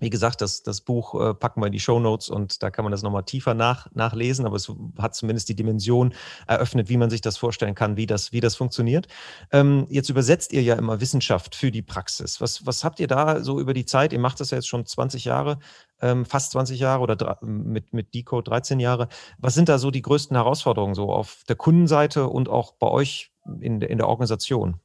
wie 0.00 0.10
gesagt, 0.10 0.40
das, 0.40 0.64
das 0.64 0.80
Buch 0.80 1.14
äh, 1.20 1.34
packen 1.34 1.60
wir 1.60 1.66
in 1.66 1.72
die 1.72 1.78
Show 1.78 2.00
Notes 2.00 2.28
und 2.28 2.64
da 2.64 2.70
kann 2.70 2.84
man 2.84 2.90
das 2.90 3.02
nochmal 3.02 3.22
tiefer 3.22 3.54
nach, 3.54 3.86
nachlesen, 3.94 4.44
aber 4.44 4.56
es 4.56 4.70
hat 4.98 5.14
zumindest 5.14 5.48
die 5.48 5.54
Dimension 5.54 6.14
eröffnet, 6.48 6.88
wie 6.88 6.96
man 6.96 7.10
sich 7.10 7.20
das 7.20 7.36
vorstellen 7.36 7.76
kann, 7.76 7.96
wie 7.96 8.06
das, 8.06 8.32
wie 8.32 8.40
das 8.40 8.56
funktioniert. 8.56 9.06
Ähm, 9.52 9.86
jetzt 9.88 10.08
übersetzt 10.08 10.52
ihr 10.52 10.62
ja 10.62 10.74
immer 10.74 11.00
Wissenschaft 11.00 11.54
für 11.54 11.70
die 11.70 11.82
Praxis. 11.82 12.40
Was, 12.40 12.66
was 12.66 12.82
habt 12.82 12.98
ihr 12.98 13.06
da 13.06 13.40
so 13.42 13.60
über 13.60 13.72
die 13.72 13.86
Zeit? 13.86 14.12
Ihr 14.12 14.18
macht 14.18 14.40
das 14.40 14.50
ja 14.50 14.58
jetzt 14.58 14.66
schon 14.66 14.84
20 14.84 15.26
Jahre, 15.26 15.60
ähm, 16.00 16.24
fast 16.24 16.50
20 16.52 16.80
Jahre 16.80 17.00
oder 17.00 17.38
mit, 17.42 17.92
mit 17.92 18.14
Decode 18.14 18.50
13 18.50 18.80
Jahre. 18.80 19.08
Was 19.38 19.54
sind 19.54 19.68
da 19.68 19.78
so 19.78 19.92
die 19.92 20.02
größten 20.02 20.36
Herausforderungen 20.36 20.94
so 20.96 21.12
auf 21.12 21.44
der 21.48 21.56
Kundenseite 21.56 22.26
und 22.26 22.48
auch 22.48 22.72
bei 22.72 22.88
euch 22.88 23.30
in, 23.60 23.80
in 23.80 23.98
der 23.98 24.08
Organisation? 24.08 24.80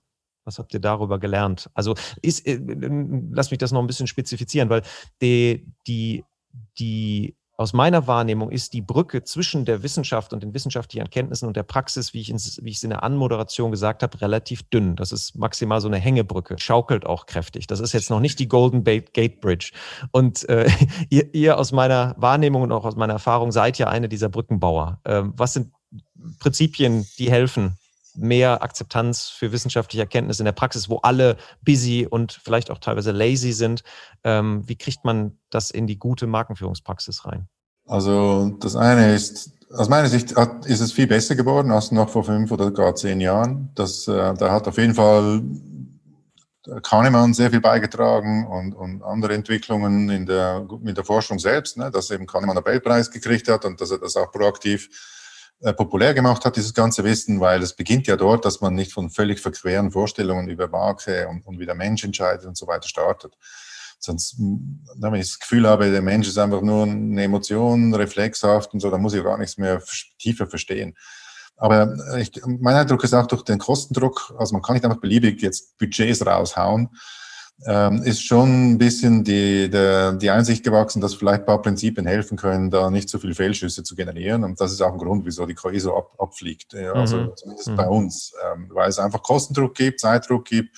Was 0.50 0.58
habt 0.58 0.74
ihr 0.74 0.80
darüber 0.80 1.20
gelernt? 1.20 1.70
Also 1.76 1.94
ist, 2.24 2.46
äh, 2.48 2.60
lass 3.32 3.52
mich 3.52 3.60
das 3.60 3.72
noch 3.72 3.82
ein 3.82 3.88
bisschen 3.88 4.08
spezifizieren, 4.08 4.70
weil 4.70 4.82
die, 5.22 5.72
die, 5.86 6.24
die 6.80 7.36
aus 7.56 7.74
meiner 7.74 8.08
Wahrnehmung 8.08 8.50
ist 8.50 8.74
die 8.74 8.82
Brücke 8.82 9.24
zwischen 9.26 9.64
der 9.64 9.84
Wissenschaft 9.84 10.34
und 10.34 10.42
den 10.42 10.56
wissenschaftlichen 10.56 11.02
Erkenntnissen 11.04 11.46
und 11.46 11.56
der 11.56 11.62
Praxis, 11.62 12.16
wie 12.16 12.22
ich, 12.22 12.32
ins, 12.32 12.60
wie 12.64 12.70
ich 12.70 12.78
es 12.78 12.84
in 12.84 12.90
der 12.90 13.04
Anmoderation 13.04 13.70
gesagt 13.70 14.02
habe, 14.02 14.20
relativ 14.22 14.64
dünn. 14.64 14.96
Das 14.96 15.12
ist 15.12 15.38
maximal 15.38 15.82
so 15.82 15.88
eine 15.88 15.98
Hängebrücke, 15.98 16.56
schaukelt 16.58 17.06
auch 17.06 17.28
kräftig. 17.28 17.68
Das 17.68 17.80
ist 17.80 17.92
jetzt 17.92 18.10
noch 18.10 18.22
nicht 18.22 18.40
die 18.40 18.48
Golden 18.48 18.84
Gate 18.84 19.40
Bridge. 19.40 19.72
Und 20.12 20.50
äh, 20.50 20.68
ihr, 21.12 21.32
ihr 21.36 21.60
aus 21.60 21.72
meiner 21.72 22.16
Wahrnehmung 22.18 22.64
und 22.64 22.72
auch 22.72 22.86
aus 22.86 22.96
meiner 22.96 23.14
Erfahrung 23.14 23.52
seid 23.52 23.78
ja 23.78 23.88
eine 23.88 24.10
dieser 24.10 24.30
Brückenbauer. 24.30 25.02
Ähm, 25.06 25.34
was 25.36 25.54
sind 25.54 25.72
Prinzipien, 26.40 27.06
die 27.18 27.30
helfen, 27.30 27.78
mehr 28.16 28.64
Akzeptanz 28.64 29.30
für 29.30 29.52
wissenschaftliche 29.52 30.04
Erkenntnisse 30.04 30.42
in 30.42 30.46
der 30.46 30.52
Praxis, 30.52 30.90
wo 30.90 30.98
alle 30.98 31.38
busy 31.62 32.08
und 32.10 32.34
vielleicht 32.34 32.72
auch 32.72 32.80
teilweise 32.80 33.12
lazy 33.12 33.52
sind. 33.52 33.84
Ähm, 34.24 34.68
wie 34.68 34.76
kriegt 34.76 35.06
man 35.06 35.38
das 35.50 35.72
in 35.72 35.88
die 35.88 35.98
gute 35.98 36.28
Markenführungspraxis 36.28 37.26
rein? 37.26 37.48
Also 37.86 38.56
das 38.60 38.76
eine 38.76 39.16
ist, 39.16 39.52
aus 39.72 39.90
meiner 39.90 40.10
Sicht 40.10 40.36
hat, 40.36 40.66
ist 40.66 40.80
es 40.80 40.92
viel 40.92 41.08
besser 41.08 41.36
geworden 41.36 41.72
als 41.72 41.92
noch 41.92 42.10
vor 42.10 42.24
fünf 42.24 42.52
oder 42.52 42.72
gar 42.72 42.96
zehn 42.96 43.20
Jahren. 43.20 43.70
Das, 43.76 44.08
äh, 44.08 44.34
da 44.34 44.52
hat 44.52 44.68
auf 44.68 44.78
jeden 44.78 44.94
Fall 44.94 45.42
Kahnemann 46.84 47.34
sehr 47.34 47.50
viel 47.50 47.62
beigetragen 47.62 48.46
und, 48.46 48.74
und 48.74 49.02
andere 49.04 49.34
Entwicklungen 49.34 50.10
in 50.10 50.26
der, 50.26 50.68
in 50.84 50.94
der 50.94 51.04
Forschung 51.04 51.40
selbst, 51.40 51.78
ne, 51.78 51.90
dass 51.90 52.12
eben 52.12 52.28
Kahnemann 52.28 52.56
Nobelpreis 52.56 53.10
gekriegt 53.10 53.48
hat 53.48 53.66
und 53.66 53.80
dass 53.82 53.92
er 53.92 53.98
das 53.98 54.16
auch 54.16 54.32
proaktiv 54.32 54.90
populär 55.76 56.14
gemacht 56.14 56.46
hat, 56.46 56.56
dieses 56.56 56.74
ganze 56.74 57.04
Wissen, 57.04 57.40
weil 57.40 57.62
es 57.62 57.74
beginnt 57.74 58.08
ja 58.08 58.16
dort, 58.16 58.46
dass 58.46 58.62
man 58.62 58.76
nicht 58.76 58.94
von 58.94 59.10
völlig 59.10 59.40
verqueren 59.40 59.92
Vorstellungen 59.92 60.48
über 60.48 60.68
Marke 60.68 61.28
und, 61.28 61.46
und 61.46 61.60
wie 61.60 61.66
der 61.66 61.76
Mensch 61.76 62.04
entscheidet 62.04 62.46
und 62.46 62.58
so 62.58 62.68
weiter 62.68 62.88
startet. 62.88 63.38
Sonst, 64.00 64.38
wenn 64.38 65.16
ich 65.16 65.28
das 65.28 65.40
Gefühl 65.40 65.68
habe, 65.68 65.92
der 65.92 66.02
Mensch 66.02 66.28
ist 66.28 66.38
einfach 66.38 66.62
nur 66.62 66.84
eine 66.84 67.24
Emotion, 67.24 67.94
reflexhaft 67.94 68.74
und 68.74 68.80
so, 68.80 68.90
dann 68.90 69.02
muss 69.02 69.14
ich 69.14 69.24
gar 69.24 69.38
nichts 69.38 69.58
mehr 69.58 69.84
tiefer 70.18 70.48
verstehen. 70.48 70.96
Aber 71.58 71.94
ich, 72.18 72.32
mein 72.46 72.76
Eindruck 72.76 73.04
ist 73.04 73.14
auch 73.14 73.28
durch 73.28 73.44
den 73.44 73.60
Kostendruck, 73.60 74.34
also 74.38 74.54
man 74.54 74.62
kann 74.62 74.76
nicht 74.76 74.86
einfach 74.86 75.02
beliebig 75.02 75.42
jetzt 75.42 75.78
Budgets 75.78 76.26
raushauen, 76.26 76.90
ähm, 77.66 78.04
ist 78.04 78.24
schon 78.24 78.72
ein 78.72 78.78
bisschen 78.78 79.24
die, 79.24 79.70
der, 79.70 80.14
die 80.14 80.30
Einsicht 80.30 80.64
gewachsen, 80.64 81.02
dass 81.02 81.14
vielleicht 81.14 81.42
ein 81.42 81.46
paar 81.46 81.62
Prinzipien 81.62 82.08
helfen 82.08 82.38
können, 82.38 82.70
da 82.70 82.90
nicht 82.90 83.10
so 83.10 83.20
viele 83.20 83.36
Fehlschüsse 83.36 83.84
zu 83.84 83.96
generieren. 83.96 84.44
Und 84.44 84.62
das 84.62 84.72
ist 84.72 84.82
auch 84.82 84.94
ein 84.94 84.98
Grund, 84.98 85.26
wieso 85.26 85.46
die 85.46 85.56
KI 85.56 85.80
so 85.80 85.96
ab, 85.96 86.12
abfliegt. 86.18 86.74
Also 86.76 87.18
mhm. 87.18 87.32
zumindest 87.36 87.70
mhm. 87.70 87.76
bei 87.76 87.88
uns, 87.88 88.34
ähm, 88.54 88.70
weil 88.74 88.90
es 88.90 89.00
einfach 89.00 89.22
Kostendruck 89.22 89.76
gibt, 89.76 90.00
Zeitdruck 90.00 90.46
gibt, 90.46 90.78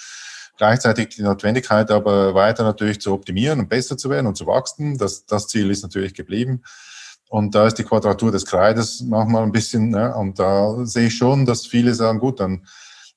gleichzeitig 0.58 1.10
die 1.10 1.22
Notwendigkeit 1.22 1.92
aber 1.92 2.34
weiter 2.34 2.64
natürlich 2.64 3.00
zu 3.00 3.14
optimieren 3.14 3.60
und 3.60 3.70
besser 3.70 3.98
zu 3.98 4.10
werden 4.10 4.28
und 4.28 4.36
zu 4.36 4.48
wachsen. 4.48 4.98
Das, 4.98 5.26
das 5.26 5.48
Ziel 5.48 5.70
ist 5.70 5.84
natürlich 5.84 6.16
geblieben. 6.16 6.64
Und 7.30 7.56
da 7.56 7.68
ist 7.68 7.76
die 7.76 7.84
Quadratur 7.84 8.32
des 8.32 8.46
Kreides 8.46 9.02
manchmal 9.02 9.44
ein 9.44 9.54
bisschen, 9.54 9.92
ne, 9.92 10.14
und 10.16 10.38
da 10.38 10.86
sehe 10.86 11.08
ich 11.08 11.16
schon, 11.16 11.46
dass 11.46 11.66
viele 11.66 11.94
sagen, 11.94 12.20
gut, 12.20 12.42
dann 12.42 12.66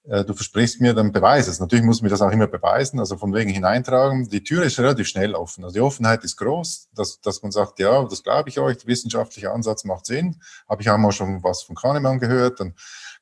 du 0.06 0.34
versprichst 0.34 0.82
mir, 0.82 0.92
dann 0.92 1.12
beweise 1.12 1.50
es. 1.50 1.60
Natürlich 1.60 1.84
muss 1.84 2.02
man 2.02 2.10
das 2.10 2.20
auch 2.20 2.30
immer 2.30 2.46
beweisen, 2.46 3.00
also 3.00 3.16
von 3.16 3.32
wegen 3.32 3.50
hineintragen. 3.50 4.28
Die 4.28 4.44
Tür 4.44 4.64
ist 4.64 4.78
relativ 4.78 5.08
schnell 5.08 5.34
offen. 5.34 5.64
Also 5.64 5.74
die 5.74 5.80
Offenheit 5.80 6.24
ist 6.24 6.36
groß, 6.36 6.88
dass, 6.94 7.20
dass 7.22 7.42
man 7.42 7.52
sagt, 7.52 7.78
ja, 7.78 8.04
das 8.04 8.22
glaube 8.22 8.50
ich 8.50 8.58
euch, 8.58 8.76
der 8.76 8.86
wissenschaftliche 8.86 9.50
Ansatz 9.50 9.84
macht 9.84 10.04
Sinn. 10.04 10.36
Habe 10.68 10.82
ich 10.82 10.90
auch 10.90 10.98
mal 10.98 11.12
schon 11.12 11.42
was 11.42 11.62
von 11.62 11.74
Kahnemann 11.74 12.18
gehört. 12.18 12.60
Dann 12.60 12.74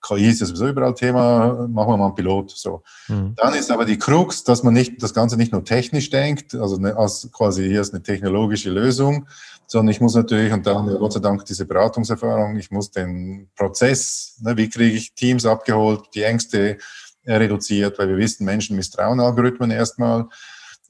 KI 0.03 0.29
ist 0.29 0.41
ja 0.41 0.47
sowieso 0.47 0.69
überall 0.69 0.95
Thema, 0.95 1.69
machen 1.69 1.93
wir 1.93 1.97
mal 1.97 2.07
einen 2.07 2.15
Pilot. 2.15 2.51
So. 2.51 2.83
Mhm. 3.07 3.35
Dann 3.37 3.55
ist 3.55 3.71
aber 3.71 3.85
die 3.85 3.99
Krux, 3.99 4.43
dass 4.43 4.65
man 4.65 4.75
nicht 4.75 5.01
das 5.03 5.15
Ganze 5.15 5.37
nicht 5.37 5.53
nur 5.53 5.65
technisch 5.65 6.11
denkt, 6.11 6.55
also 6.55 6.77
ne, 6.77 6.97
als 6.97 7.29
quasi 7.33 7.69
hier 7.69 7.81
ist 7.81 7.95
eine 7.95 8.03
technologische 8.03 8.71
Lösung, 8.71 9.29
sondern 9.73 9.91
ich 9.91 10.03
muss 10.03 10.15
natürlich, 10.15 10.53
und 10.53 10.67
da 10.67 10.75
haben 10.75 10.87
wir 10.87 10.99
Gott 10.99 11.15
sei 11.15 11.21
Dank 11.21 11.47
diese 11.47 11.65
Beratungserfahrung, 11.65 12.57
ich 12.57 12.71
muss 12.71 12.91
den 12.91 13.49
Prozess, 13.57 14.37
ne, 14.43 14.55
wie 14.55 14.69
kriege 14.69 14.95
ich 14.95 15.15
Teams 15.15 15.47
abgeholt, 15.47 16.11
die 16.15 16.25
Ängste 16.25 16.77
äh, 17.25 17.35
reduziert, 17.37 17.99
weil 17.99 18.09
wir 18.09 18.19
wissen, 18.19 18.45
Menschen 18.45 18.77
misstrauen 18.77 19.19
Algorithmen 19.19 19.71
erstmal 19.71 20.27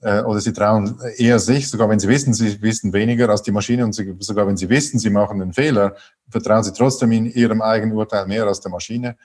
äh, 0.01 0.23
oder 0.23 0.41
sie 0.41 0.53
trauen 0.53 0.99
eher 1.17 1.39
sich, 1.39 1.71
sogar 1.71 1.89
wenn 1.91 2.01
sie 2.01 2.09
wissen, 2.09 2.35
sie 2.35 2.61
wissen 2.61 2.93
weniger 2.93 3.29
als 3.29 3.43
die 3.43 3.53
Maschine 3.53 3.85
und 3.85 3.93
sie, 3.93 4.17
sogar 4.19 4.49
wenn 4.49 4.57
sie 4.57 4.69
wissen, 4.69 4.99
sie 4.99 5.11
machen 5.11 5.41
einen 5.41 5.53
Fehler, 5.53 5.95
vertrauen 6.29 6.65
sie 6.65 6.73
trotzdem 6.73 7.13
in 7.13 7.27
ihrem 7.27 7.63
eigenen 7.63 7.97
Urteil 7.97 8.27
mehr 8.27 8.49
als 8.49 8.61
der 8.61 8.73
Maschine. 8.73 9.17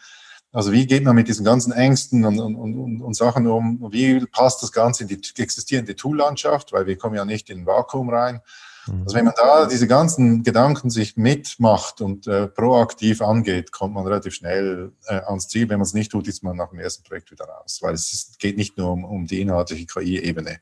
Also 0.52 0.72
wie 0.72 0.86
geht 0.86 1.04
man 1.04 1.16
mit 1.16 1.28
diesen 1.28 1.44
ganzen 1.44 1.74
Ängsten 1.74 2.26
und, 2.26 2.40
und, 2.40 2.56
und, 2.56 3.02
und 3.02 3.16
Sachen 3.16 3.48
um? 3.48 3.92
Wie 3.92 4.24
passt 4.28 4.62
das 4.62 4.72
Ganze 4.72 5.02
in 5.04 5.10
die 5.10 5.20
existierende 5.42 5.96
Tool-Landschaft? 5.96 6.74
Weil 6.74 6.86
wir 6.86 6.96
kommen 6.96 7.16
ja 7.16 7.26
nicht 7.26 7.50
in 7.50 7.62
ein 7.62 7.66
Vakuum 7.66 8.12
rein. 8.12 8.42
Mhm. 8.88 9.04
Also 9.04 9.16
wenn 9.16 9.26
man 9.26 9.34
da 9.36 9.66
diese 9.66 9.88
ganzen 9.88 10.44
Gedanken 10.44 10.90
sich 10.90 11.18
mitmacht 11.18 12.02
und 12.02 12.28
äh, 12.28 12.48
proaktiv 12.48 13.22
angeht, 13.22 13.72
kommt 13.72 13.94
man 13.94 14.06
relativ 14.06 14.34
schnell 14.34 14.92
äh, 15.06 15.22
ans 15.22 15.48
Ziel. 15.48 15.70
Wenn 15.70 15.80
man 15.80 15.86
es 15.86 15.94
nicht 15.94 16.12
tut, 16.12 16.28
ist 16.28 16.44
man 16.44 16.58
nach 16.58 16.70
dem 16.70 16.80
ersten 16.80 17.04
Projekt 17.04 17.32
wieder 17.32 17.46
raus, 17.46 17.80
weil 17.82 17.94
es 17.94 18.12
ist, 18.14 18.40
geht 18.40 18.58
nicht 18.58 18.78
nur 18.78 18.92
um, 18.92 19.04
um 19.06 19.28
die 19.28 19.42
inhaltliche 19.42 19.86
KI-Ebene. 19.86 20.52
Mhm. 20.52 20.58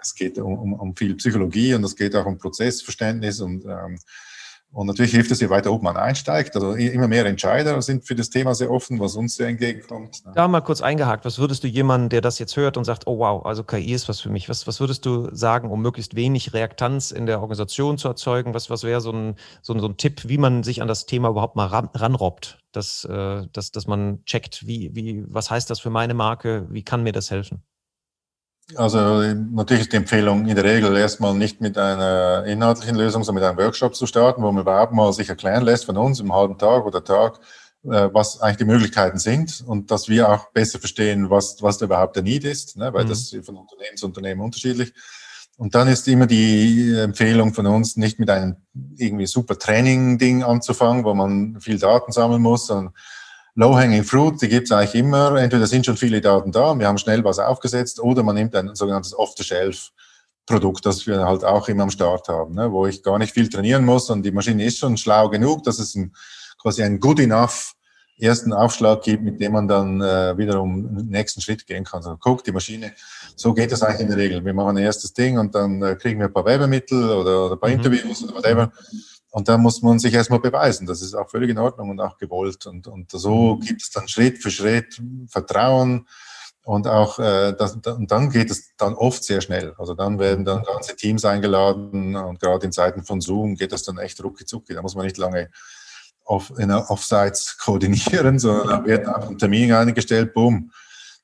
Es 0.00 0.14
geht 0.14 0.38
um, 0.38 0.58
um, 0.58 0.72
um 0.72 0.96
viel 0.96 1.14
Psychologie 1.14 1.74
und 1.74 1.84
es 1.84 1.94
geht 1.94 2.16
auch 2.16 2.26
um 2.26 2.36
Prozessverständnis 2.36 3.40
und 3.40 3.64
ähm, 3.64 3.98
und 4.72 4.86
natürlich 4.86 5.12
hilft 5.12 5.30
es, 5.30 5.40
je 5.40 5.50
weiter 5.50 5.70
oben 5.70 5.84
man 5.84 5.98
einsteigt. 5.98 6.54
Also 6.56 6.72
immer 6.72 7.06
mehr 7.06 7.26
Entscheider 7.26 7.80
sind 7.82 8.06
für 8.06 8.14
das 8.14 8.30
Thema 8.30 8.54
sehr 8.54 8.70
offen, 8.70 8.98
was 9.00 9.16
uns 9.16 9.36
sehr 9.36 9.48
entgegenkommt. 9.48 10.22
Da 10.34 10.48
mal 10.48 10.62
kurz 10.62 10.80
eingehakt. 10.80 11.26
Was 11.26 11.38
würdest 11.38 11.62
du 11.62 11.68
jemandem, 11.68 12.08
der 12.08 12.20
das 12.22 12.38
jetzt 12.38 12.56
hört 12.56 12.78
und 12.78 12.84
sagt, 12.84 13.06
oh 13.06 13.18
wow, 13.18 13.44
also 13.44 13.64
KI 13.64 13.92
ist 13.92 14.08
was 14.08 14.20
für 14.20 14.30
mich, 14.30 14.48
was, 14.48 14.66
was 14.66 14.80
würdest 14.80 15.04
du 15.04 15.28
sagen, 15.34 15.70
um 15.70 15.82
möglichst 15.82 16.16
wenig 16.16 16.54
Reaktanz 16.54 17.10
in 17.10 17.26
der 17.26 17.40
Organisation 17.42 17.98
zu 17.98 18.08
erzeugen? 18.08 18.54
Was, 18.54 18.70
was 18.70 18.82
wäre 18.82 19.02
so 19.02 19.12
ein, 19.12 19.34
so, 19.60 19.78
so 19.78 19.86
ein 19.86 19.98
Tipp, 19.98 20.22
wie 20.26 20.38
man 20.38 20.62
sich 20.62 20.80
an 20.80 20.88
das 20.88 21.04
Thema 21.04 21.28
überhaupt 21.28 21.54
mal 21.54 21.66
ran, 21.66 21.90
ranrobbt? 21.92 22.58
Dass, 22.72 23.04
äh, 23.04 23.46
dass, 23.52 23.72
dass 23.72 23.86
man 23.86 24.24
checkt, 24.24 24.66
wie, 24.66 24.94
wie, 24.94 25.24
was 25.28 25.50
heißt 25.50 25.68
das 25.68 25.80
für 25.80 25.90
meine 25.90 26.14
Marke? 26.14 26.66
Wie 26.70 26.82
kann 26.82 27.02
mir 27.02 27.12
das 27.12 27.30
helfen? 27.30 27.62
Also 28.76 29.22
natürlich 29.34 29.82
ist 29.82 29.92
die 29.92 29.96
Empfehlung 29.96 30.46
in 30.46 30.54
der 30.54 30.64
Regel 30.64 30.96
erstmal 30.96 31.34
nicht 31.34 31.60
mit 31.60 31.76
einer 31.78 32.44
inhaltlichen 32.46 32.96
Lösung, 32.96 33.24
sondern 33.24 33.42
mit 33.42 33.50
einem 33.50 33.66
Workshop 33.66 33.94
zu 33.94 34.06
starten, 34.06 34.42
wo 34.42 34.50
man 34.52 34.62
überhaupt 34.62 34.92
mal 34.92 35.12
sich 35.12 35.28
erklären 35.28 35.64
lässt 35.64 35.84
von 35.84 35.96
uns 35.96 36.20
im 36.20 36.32
halben 36.32 36.58
Tag 36.58 36.84
oder 36.84 37.04
Tag, 37.04 37.38
äh, 37.84 38.08
was 38.12 38.40
eigentlich 38.40 38.58
die 38.58 38.64
Möglichkeiten 38.64 39.18
sind 39.18 39.62
und 39.66 39.90
dass 39.90 40.08
wir 40.08 40.28
auch 40.28 40.50
besser 40.50 40.78
verstehen, 40.78 41.30
was, 41.30 41.62
was 41.62 41.78
da 41.78 41.86
überhaupt 41.86 42.16
der 42.16 42.22
Need 42.22 42.44
ist, 42.44 42.76
ne? 42.76 42.92
weil 42.92 43.04
mhm. 43.04 43.08
das 43.08 43.30
von 43.42 43.56
Unternehmen 43.56 43.96
zu 43.96 44.06
Unternehmen 44.06 44.40
unterschiedlich. 44.40 44.92
Und 45.58 45.74
dann 45.74 45.86
ist 45.88 46.08
immer 46.08 46.26
die 46.26 46.94
Empfehlung 46.96 47.52
von 47.52 47.66
uns, 47.66 47.96
nicht 47.96 48.18
mit 48.18 48.30
einem 48.30 48.56
irgendwie 48.96 49.26
super 49.26 49.58
Training-Ding 49.58 50.42
anzufangen, 50.42 51.04
wo 51.04 51.14
man 51.14 51.60
viel 51.60 51.78
Daten 51.78 52.10
sammeln 52.10 52.42
muss, 52.42 52.66
sondern 52.66 52.94
Low-hanging 53.54 54.04
fruit, 54.04 54.40
die 54.40 54.48
gibt 54.48 54.68
es 54.68 54.72
eigentlich 54.72 54.94
immer. 54.94 55.36
Entweder 55.36 55.66
sind 55.66 55.84
schon 55.84 55.96
viele 55.96 56.20
Daten 56.20 56.52
da, 56.52 56.78
wir 56.78 56.86
haben 56.86 56.98
schnell 56.98 57.22
was 57.22 57.38
aufgesetzt, 57.38 58.00
oder 58.00 58.22
man 58.22 58.34
nimmt 58.34 58.54
ein 58.54 58.74
sogenanntes 58.74 59.16
Off-the-Shelf-Produkt, 59.16 60.86
das 60.86 61.06
wir 61.06 61.24
halt 61.24 61.44
auch 61.44 61.68
immer 61.68 61.82
am 61.82 61.90
Start 61.90 62.28
haben, 62.28 62.54
ne, 62.54 62.72
wo 62.72 62.86
ich 62.86 63.02
gar 63.02 63.18
nicht 63.18 63.34
viel 63.34 63.48
trainieren 63.48 63.84
muss 63.84 64.08
und 64.08 64.22
die 64.22 64.30
Maschine 64.30 64.64
ist 64.64 64.78
schon 64.78 64.96
schlau 64.96 65.28
genug, 65.28 65.64
dass 65.64 65.78
es 65.78 65.94
ein, 65.94 66.14
quasi 66.58 66.82
ein 66.82 66.98
good 66.98 67.20
enough 67.20 67.74
ersten 68.18 68.52
Aufschlag 68.52 69.02
gibt, 69.02 69.22
mit 69.22 69.40
dem 69.40 69.52
man 69.52 69.68
dann 69.68 70.00
äh, 70.00 70.36
wiederum 70.38 70.96
den 70.96 71.08
nächsten 71.08 71.40
Schritt 71.40 71.66
gehen 71.66 71.84
kann. 71.84 71.98
Also 71.98 72.16
guck, 72.20 72.44
die 72.44 72.52
Maschine, 72.52 72.92
so 73.36 73.52
geht 73.52 73.72
das 73.72 73.82
eigentlich 73.82 74.02
in 74.02 74.08
der 74.08 74.16
Regel. 74.16 74.44
Wir 74.44 74.54
machen 74.54 74.76
ein 74.76 74.84
erstes 74.84 75.12
Ding 75.12 75.38
und 75.38 75.54
dann 75.54 75.82
äh, 75.82 75.96
kriegen 75.96 76.20
wir 76.20 76.26
ein 76.26 76.32
paar 76.32 76.44
Werbemittel 76.44 77.10
oder, 77.10 77.46
oder 77.46 77.54
ein 77.54 77.60
paar 77.60 77.70
mhm. 77.70 77.76
Interviews 77.76 78.22
oder 78.22 78.34
whatever. 78.34 78.72
Und 79.32 79.48
da 79.48 79.56
muss 79.56 79.80
man 79.80 79.98
sich 79.98 80.12
erstmal 80.12 80.40
beweisen. 80.40 80.86
Das 80.86 81.00
ist 81.00 81.14
auch 81.14 81.30
völlig 81.30 81.48
in 81.48 81.58
Ordnung 81.58 81.88
und 81.88 82.00
auch 82.00 82.18
gewollt. 82.18 82.66
Und, 82.66 82.86
und 82.86 83.10
so 83.10 83.56
mhm. 83.56 83.60
gibt 83.60 83.80
es 83.80 83.90
dann 83.90 84.06
Schritt 84.06 84.42
für 84.42 84.50
Schritt 84.50 85.00
Vertrauen. 85.26 86.06
Und 86.64 86.86
auch 86.86 87.18
äh, 87.18 87.54
das, 87.54 87.72
und 87.74 88.10
dann 88.10 88.30
geht 88.30 88.50
es 88.50 88.76
dann 88.76 88.92
oft 88.94 89.24
sehr 89.24 89.40
schnell. 89.40 89.74
Also 89.78 89.94
dann 89.94 90.18
werden 90.18 90.44
dann 90.44 90.62
ganze 90.62 90.94
Teams 90.96 91.24
eingeladen 91.24 92.14
und 92.14 92.40
gerade 92.40 92.66
in 92.66 92.72
Zeiten 92.72 93.02
von 93.04 93.22
Zoom 93.22 93.56
geht 93.56 93.72
das 93.72 93.82
dann 93.82 93.98
echt 93.98 94.22
rucki 94.22 94.44
zucki. 94.44 94.74
Da 94.74 94.82
muss 94.82 94.94
man 94.94 95.06
nicht 95.06 95.16
lange 95.16 95.50
auf, 96.24 96.52
in 96.58 96.70
Offsites 96.70 97.56
koordinieren, 97.56 98.38
sondern 98.38 98.68
da 98.68 98.84
wird 98.84 99.08
einfach 99.08 99.30
ein 99.30 99.38
Termin 99.38 99.72
eingestellt, 99.72 100.34
boom 100.34 100.70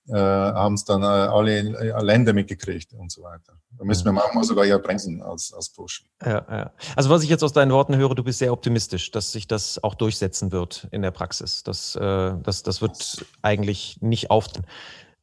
äh, 0.08 0.14
haben 0.14 0.74
es 0.74 0.84
dann 0.84 1.02
äh, 1.02 1.06
alle 1.06 1.58
äh, 1.58 2.02
Länder 2.02 2.32
mitgekriegt 2.32 2.92
und 2.92 3.12
so 3.12 3.22
weiter. 3.22 3.52
Da 3.78 3.84
müssen 3.84 4.04
wir 4.04 4.12
manchmal 4.12 4.42
sogar 4.44 4.64
eher 4.64 4.78
bremsen 4.78 5.22
als, 5.22 5.52
als 5.54 5.68
pushen. 5.68 6.06
Ja, 6.24 6.44
ja. 6.50 6.70
Also 6.96 7.10
was 7.10 7.22
ich 7.22 7.28
jetzt 7.28 7.44
aus 7.44 7.52
deinen 7.52 7.70
Worten 7.70 7.96
höre, 7.96 8.14
du 8.14 8.24
bist 8.24 8.40
sehr 8.40 8.52
optimistisch, 8.52 9.10
dass 9.12 9.30
sich 9.30 9.46
das 9.46 9.82
auch 9.84 9.94
durchsetzen 9.94 10.50
wird 10.50 10.88
in 10.90 11.02
der 11.02 11.12
Praxis. 11.12 11.62
Das, 11.62 11.94
äh, 11.94 12.32
das, 12.42 12.62
das 12.62 12.82
wird 12.82 13.24
eigentlich 13.42 13.98
nicht 14.00 14.30
auftreten. 14.30 14.66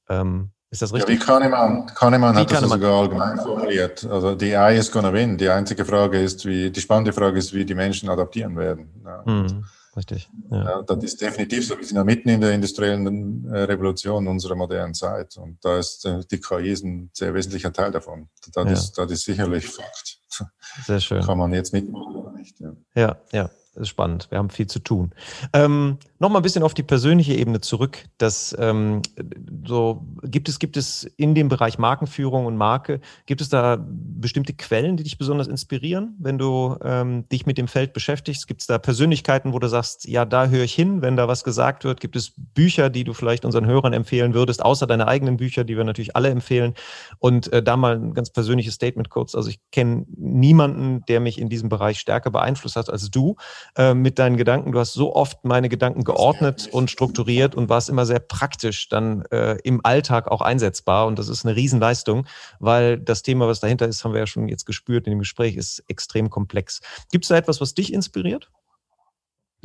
Ähm, 0.08 0.52
Ist 0.70 0.82
das 0.82 0.94
richtig? 0.94 1.16
Ja, 1.16 1.22
wie 1.22 1.26
Kahnemann, 1.26 1.88
Kahnemann 1.88 2.36
wie 2.36 2.40
hat 2.40 2.48
Kahnemann? 2.50 2.70
das 2.70 2.80
sogar 2.80 3.02
allgemein 3.02 3.38
formuliert. 3.40 4.06
Also 4.06 4.36
die 4.36 4.56
AI 4.56 4.78
is 4.78 4.92
gonna 4.92 5.12
win. 5.12 5.38
Die 5.38 5.50
einzige 5.50 5.84
Frage 5.84 6.22
ist, 6.22 6.46
wie, 6.46 6.72
die 6.72 6.82
spannende 6.82 7.12
Frage 7.12 7.40
ist, 7.40 7.54
wie 7.54 7.66
die 7.66 7.76
Menschen 7.76 8.10
adaptieren 8.10 8.56
werden. 8.56 9.02
Ja. 9.04 9.26
Hm, 9.26 9.66
richtig. 9.96 10.30
Ja. 10.52 10.82
das 10.82 11.04
ist 11.04 11.22
definitiv 11.22 11.68
so. 11.68 11.78
Wir 11.78 11.86
sind 11.86 11.98
ja 11.98 12.04
mitten 12.04 12.30
in 12.30 12.41
der 12.41 12.52
industriellen 12.54 13.46
äh, 13.48 13.64
Revolution 13.64 14.28
unserer 14.28 14.56
modernen 14.56 14.93
Zeit. 14.93 15.38
Und 15.38 15.64
da 15.64 15.78
ist 15.78 16.06
äh, 16.06 16.22
die 16.30 16.39
KI 16.39 16.72
ist 16.72 16.84
ein 16.84 17.10
sehr 17.14 17.34
wesentlicher 17.34 17.72
Teil 17.72 17.91
davon. 17.91 18.30
Das, 18.54 18.66
ja. 18.66 18.72
ist, 18.72 18.93
das 18.93 19.12
ist 19.12 19.26
sicherlich 19.26 19.68
Fakt. 19.68 20.20
Sehr 20.86 21.00
schön. 21.00 21.22
Kann 21.24 21.38
man 21.38 21.54
jetzt 21.54 21.72
mitmachen 21.74 22.16
oder 22.16 22.32
nicht. 22.32 22.60
Ja, 22.60 22.76
ja. 22.96 23.18
ja 23.32 23.50
ist 23.76 23.90
spannend. 23.90 24.28
Wir 24.30 24.38
haben 24.38 24.50
viel 24.50 24.68
zu 24.68 24.80
tun. 24.80 25.12
Ähm, 25.54 25.98
Nochmal 26.18 26.40
ein 26.40 26.44
bisschen 26.44 26.64
auf 26.64 26.74
die 26.74 26.84
persönliche 26.84 27.34
Ebene 27.34 27.60
zurück. 27.60 28.06
Dass, 28.18 28.56
ähm, 28.58 29.02
so, 29.68 30.06
gibt, 30.24 30.48
es, 30.48 30.60
gibt 30.60 30.78
es 30.78 31.04
in 31.18 31.36
dem 31.36 31.50
Bereich 31.50 31.78
Markenführung 31.78 32.46
und 32.46 32.56
Marke, 32.56 33.02
gibt 33.26 33.42
es 33.42 33.50
da 33.50 33.78
bestimmte 33.78 34.54
Quellen, 34.54 34.96
die 34.96 35.04
dich 35.04 35.18
besonders 35.18 35.48
inspirieren, 35.48 36.16
wenn 36.18 36.38
du 36.38 36.78
ähm, 36.82 37.28
dich 37.28 37.46
mit 37.46 37.58
dem 37.58 37.68
Feld 37.68 37.92
beschäftigst? 37.92 38.48
Gibt 38.48 38.62
es 38.62 38.68
da 38.68 38.78
Persönlichkeiten, 38.78 39.52
wo 39.52 39.60
du 39.60 39.68
sagst, 39.68 40.08
ja, 40.08 40.24
da 40.24 40.48
höre 40.48 40.64
ich 40.64 40.74
hin, 40.74 41.02
wenn 41.02 41.18
da 41.18 41.28
was 41.28 41.44
gesagt 41.44 41.84
wird? 41.84 42.00
Gibt 42.00 42.16
es 42.16 42.32
Bücher, 42.38 42.90
die 42.90 43.04
du 43.04 43.14
vielleicht 43.14 43.44
unseren 43.44 43.66
Hörern 43.66 43.92
empfehlen 43.92 44.34
würdest, 44.34 44.64
außer 44.64 44.88
deine 44.88 45.10
eigenen 45.10 45.36
Bücher, 45.36 45.66
die 45.66 45.76
wir 45.76 45.84
natürlich 45.84 46.16
alle 46.16 46.30
empfehlen? 46.30 46.76
Und 47.20 47.52
äh, 47.52 47.62
da 47.62 47.76
mal 47.76 47.98
ein 47.98 48.14
ganz 48.14 48.30
persönliches 48.30 48.76
Statement 48.76 49.10
kurz. 49.10 49.36
Also 49.36 49.50
ich 49.50 49.60
kenne 49.74 50.06
niemanden, 50.16 51.04
der 51.10 51.20
mich 51.20 51.40
in 51.40 51.50
diesem 51.50 51.68
Bereich 51.68 52.00
stärker 52.00 52.32
beeinflusst 52.32 52.78
hat 52.78 52.90
als 52.90 53.12
du 53.12 53.36
äh, 53.78 53.93
mit 53.93 54.20
deinen 54.20 54.38
Gedanken. 54.38 54.72
Du 54.72 54.80
hast 54.80 54.93
so 54.93 55.16
oft 55.16 55.43
meine 55.43 55.70
Gedanken 55.70 56.03
geordnet 56.03 56.70
und 56.72 56.91
strukturiert 56.91 57.55
und 57.55 57.70
warst 57.70 57.89
immer 57.89 58.05
sehr 58.05 58.20
praktisch 58.20 58.89
dann 58.89 59.24
äh, 59.32 59.57
im 59.63 59.82
Alltag 59.84 60.28
auch 60.28 60.41
einsetzbar. 60.41 61.07
Und 61.07 61.20
das 61.20 61.30
ist 61.30 61.45
eine 61.45 61.55
Riesenleistung, 61.55 62.26
weil 62.59 62.97
das 62.97 63.24
Thema, 63.24 63.47
was 63.47 63.59
dahinter 63.59 63.88
ist, 63.88 64.03
haben 64.03 64.13
wir 64.13 64.20
ja 64.20 64.28
schon 64.28 64.47
jetzt 64.47 64.66
gespürt 64.66 65.07
in 65.07 65.11
dem 65.11 65.20
Gespräch, 65.20 65.55
ist 65.55 65.84
extrem 65.88 66.30
komplex. 66.30 66.82
Gibt 67.11 67.26
es 67.26 67.30
da 67.30 67.38
etwas, 67.38 67.61
was 67.61 67.74
dich 67.74 67.93
inspiriert? 67.93 68.49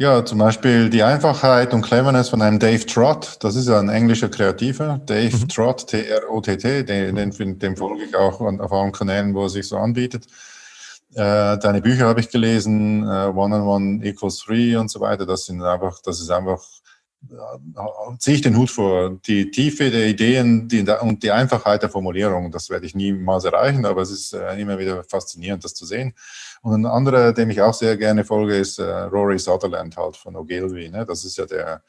Ja, 0.01 0.25
zum 0.25 0.39
Beispiel 0.39 0.89
die 0.89 1.03
Einfachheit 1.03 1.75
und 1.75 1.83
Cleverness 1.83 2.31
von 2.31 2.41
einem 2.41 2.59
Dave 2.59 2.87
Trott. 2.87 3.37
Das 3.41 3.55
ist 3.55 3.69
ja 3.69 3.79
ein 3.79 3.91
englischer 3.91 4.31
Kreativer. 4.31 4.99
Dave 5.05 5.37
mhm. 5.37 5.49
Trott, 5.49 5.89
T-R-O-T-T. 5.89 6.85
Den, 6.85 7.15
den, 7.17 7.59
den 7.59 7.77
folge 7.77 8.05
ich 8.05 8.17
auch 8.17 8.41
auf 8.41 8.73
allen 8.73 8.93
Kanälen, 8.93 9.35
wo 9.35 9.43
er 9.43 9.51
sich 9.51 9.69
so 9.69 9.77
anbietet. 9.77 10.27
Äh, 11.15 11.59
deine 11.59 11.81
Bücher 11.83 12.07
habe 12.07 12.21
ich 12.21 12.31
gelesen, 12.31 13.03
äh, 13.03 13.27
One 13.27 13.57
on 13.57 13.63
One 13.63 14.05
equals 14.05 14.39
Three 14.39 14.77
und 14.77 14.91
so 14.91 15.01
weiter. 15.01 15.27
Das 15.27 15.47
sind 15.47 15.63
einfach, 15.63 16.01
das 16.03 16.21
ist 16.21 16.31
einfach, 16.31 16.63
äh, 17.29 18.17
ziehe 18.19 18.37
ich 18.37 18.43
den 18.43 18.57
Hut 18.57 18.71
vor. 18.71 19.19
Die 19.27 19.51
Tiefe 19.51 19.91
der 19.91 20.07
Ideen 20.07 20.69
die, 20.69 20.83
und 21.01 21.23
die 21.23 21.33
Einfachheit 21.33 21.83
der 21.83 21.91
Formulierung, 21.91 22.53
das 22.53 22.71
werde 22.71 22.87
ich 22.87 22.95
niemals 22.95 23.45
erreichen, 23.45 23.85
aber 23.87 24.03
es 24.03 24.11
ist 24.11 24.35
äh, 24.35 24.55
immer 24.61 24.79
wieder 24.79 25.03
faszinierend, 25.05 25.65
das 25.65 25.75
zu 25.75 25.85
sehen. 25.85 26.15
Und 26.63 26.83
ein 26.83 26.87
anderer, 26.87 27.33
dem 27.33 27.51
ich 27.51 27.61
auch 27.61 27.75
sehr 27.75 27.97
gerne 27.97 28.25
folge, 28.25 28.57
ist 28.57 28.79
äh, 28.79 28.85
Rory 28.85 29.39
Sutherland 29.39 29.97
halt 29.97 30.17
von 30.17 30.37
Ogilvy. 30.37 30.91
Ne? 30.91 31.05
Das 31.07 31.25
ist 31.25 31.39
ja 31.39 31.47
der 31.47 31.83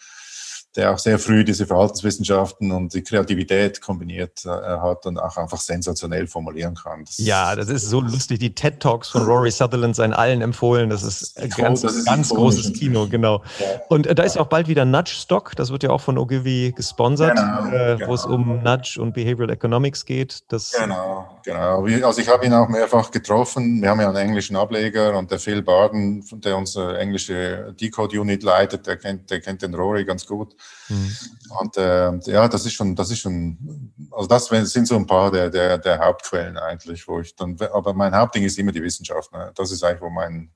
der 0.75 0.93
auch 0.93 0.99
sehr 0.99 1.19
früh 1.19 1.43
diese 1.43 1.65
Verhaltenswissenschaften 1.65 2.71
und 2.71 2.93
die 2.93 3.03
Kreativität 3.03 3.81
kombiniert 3.81 4.45
äh, 4.45 4.49
hat 4.49 5.05
und 5.05 5.17
auch 5.17 5.35
einfach 5.35 5.59
sensationell 5.59 6.27
formulieren 6.27 6.75
kann. 6.75 7.03
Das 7.03 7.17
ja, 7.17 7.55
das 7.55 7.67
ist 7.67 7.89
so 7.89 7.99
lustig. 7.99 8.39
Die 8.39 8.55
TED 8.55 8.79
Talks 8.79 9.09
von 9.09 9.23
Rory 9.23 9.51
Sutherland 9.51 9.95
seien 9.97 10.13
allen 10.13 10.41
empfohlen. 10.41 10.89
Das 10.89 11.03
ist 11.03 11.37
ein 11.37 11.49
ganz, 11.49 11.83
ist 11.83 12.05
ganz 12.05 12.29
großes 12.29 12.71
Kino, 12.73 13.07
genau. 13.09 13.43
Ja. 13.59 13.65
Und 13.89 14.07
äh, 14.07 14.15
da 14.15 14.23
ist 14.23 14.37
auch 14.37 14.47
bald 14.47 14.69
wieder 14.69 14.85
Nudge 14.85 15.11
Stock. 15.13 15.53
Das 15.57 15.71
wird 15.71 15.83
ja 15.83 15.89
auch 15.89 16.01
von 16.01 16.17
Ogilvy 16.17 16.71
gesponsert, 16.73 17.35
genau, 17.35 17.65
äh, 17.65 17.97
genau. 17.97 18.07
wo 18.07 18.13
es 18.13 18.25
um 18.25 18.63
Nudge 18.63 18.97
und 19.01 19.13
Behavioral 19.13 19.51
Economics 19.51 20.05
geht. 20.05 20.39
Das 20.47 20.71
genau, 20.71 21.27
genau. 21.43 21.85
Also 22.05 22.21
ich 22.21 22.29
habe 22.29 22.45
ihn 22.45 22.53
auch 22.53 22.69
mehrfach 22.69 23.11
getroffen. 23.11 23.81
Wir 23.81 23.89
haben 23.89 23.99
ja 23.99 24.07
einen 24.07 24.15
englischen 24.15 24.55
Ableger 24.55 25.17
und 25.17 25.31
der 25.31 25.39
Phil 25.39 25.61
Barden, 25.61 26.23
der 26.31 26.55
unsere 26.55 26.97
englische 26.97 27.75
Decode 27.79 28.21
Unit 28.21 28.43
leitet, 28.43 28.87
der 28.87 28.95
kennt, 28.95 29.29
der 29.29 29.41
kennt 29.41 29.61
den 29.61 29.75
Rory 29.75 30.05
ganz 30.05 30.25
gut. 30.25 30.55
Mhm. 30.89 31.15
Und 31.59 31.77
äh, 31.77 32.11
ja, 32.31 32.47
das 32.47 32.65
ist 32.65 32.73
schon, 32.73 32.95
das 32.95 33.11
ist 33.11 33.19
schon, 33.19 33.93
also 34.11 34.27
das 34.27 34.47
sind 34.47 34.87
so 34.87 34.95
ein 34.95 35.07
paar 35.07 35.31
der, 35.31 35.49
der, 35.49 35.77
der 35.77 35.99
Hauptquellen 35.99 36.57
eigentlich, 36.57 37.07
wo 37.07 37.19
ich 37.19 37.35
dann, 37.35 37.57
aber 37.73 37.93
mein 37.93 38.15
Hauptding 38.15 38.43
ist 38.43 38.57
immer 38.57 38.71
die 38.71 38.83
Wissenschaft. 38.83 39.31
Ne? 39.31 39.51
Das 39.55 39.71
ist 39.71 39.83
eigentlich, 39.83 40.01
wo 40.01 40.09
mein, 40.09 40.51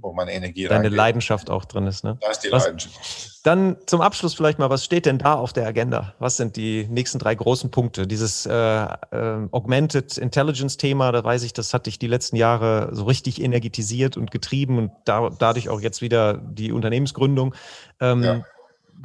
wo 0.00 0.12
meine 0.12 0.32
Energie 0.32 0.64
Deine 0.64 0.84
reingeht. 0.84 0.96
Leidenschaft 0.96 1.50
auch 1.50 1.64
drin 1.64 1.86
ist, 1.86 2.04
ne? 2.04 2.18
Da 2.20 2.30
ist 2.30 2.40
die 2.40 2.52
was, 2.52 2.64
Leidenschaft. 2.64 3.40
Dann 3.44 3.76
zum 3.86 4.00
Abschluss 4.00 4.34
vielleicht 4.34 4.58
mal, 4.58 4.70
was 4.70 4.84
steht 4.84 5.06
denn 5.06 5.18
da 5.18 5.34
auf 5.34 5.52
der 5.52 5.66
Agenda? 5.66 6.14
Was 6.18 6.36
sind 6.36 6.56
die 6.56 6.86
nächsten 6.88 7.18
drei 7.18 7.34
großen 7.34 7.70
Punkte? 7.70 8.06
Dieses 8.06 8.46
äh, 8.46 8.52
äh, 8.52 9.48
Augmented 9.50 10.18
Intelligence 10.18 10.76
Thema, 10.76 11.12
da 11.12 11.24
weiß 11.24 11.42
ich, 11.42 11.52
das 11.52 11.72
hat 11.74 11.86
dich 11.86 11.98
die 11.98 12.06
letzten 12.06 12.36
Jahre 12.36 12.90
so 12.92 13.04
richtig 13.04 13.40
energetisiert 13.42 14.16
und 14.16 14.30
getrieben 14.30 14.78
und 14.78 14.92
da, 15.04 15.30
dadurch 15.30 15.68
auch 15.68 15.80
jetzt 15.80 16.02
wieder 16.02 16.34
die 16.34 16.72
Unternehmensgründung. 16.72 17.54
Ähm, 18.00 18.22
ja 18.22 18.42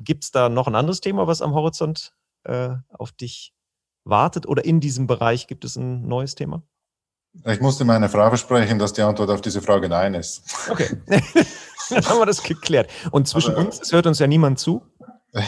Gibt 0.01 0.23
es 0.23 0.31
da 0.31 0.49
noch 0.49 0.67
ein 0.67 0.75
anderes 0.75 1.01
Thema, 1.01 1.27
was 1.27 1.41
am 1.41 1.53
Horizont 1.53 2.13
äh, 2.43 2.69
auf 2.89 3.11
dich 3.11 3.53
wartet? 4.03 4.47
Oder 4.47 4.65
in 4.65 4.79
diesem 4.79 5.07
Bereich 5.07 5.47
gibt 5.47 5.65
es 5.65 5.75
ein 5.75 6.07
neues 6.07 6.35
Thema? 6.35 6.63
Ich 7.45 7.59
musste 7.61 7.83
meiner 7.83 8.09
Frau 8.09 8.27
versprechen, 8.29 8.77
dass 8.77 8.93
die 8.93 9.01
Antwort 9.01 9.29
auf 9.31 9.41
diese 9.41 9.61
Frage 9.61 9.89
Nein 9.89 10.13
ist. 10.13 10.43
Okay, 10.69 10.97
dann 11.89 12.05
haben 12.05 12.19
wir 12.19 12.25
das 12.27 12.43
geklärt. 12.43 12.89
Und 13.11 13.27
zwischen 13.27 13.55
Aber, 13.55 13.65
uns, 13.65 13.81
es 13.81 13.91
hört 13.91 14.05
uns 14.05 14.19
ja 14.19 14.27
niemand 14.27 14.59
zu. 14.59 14.83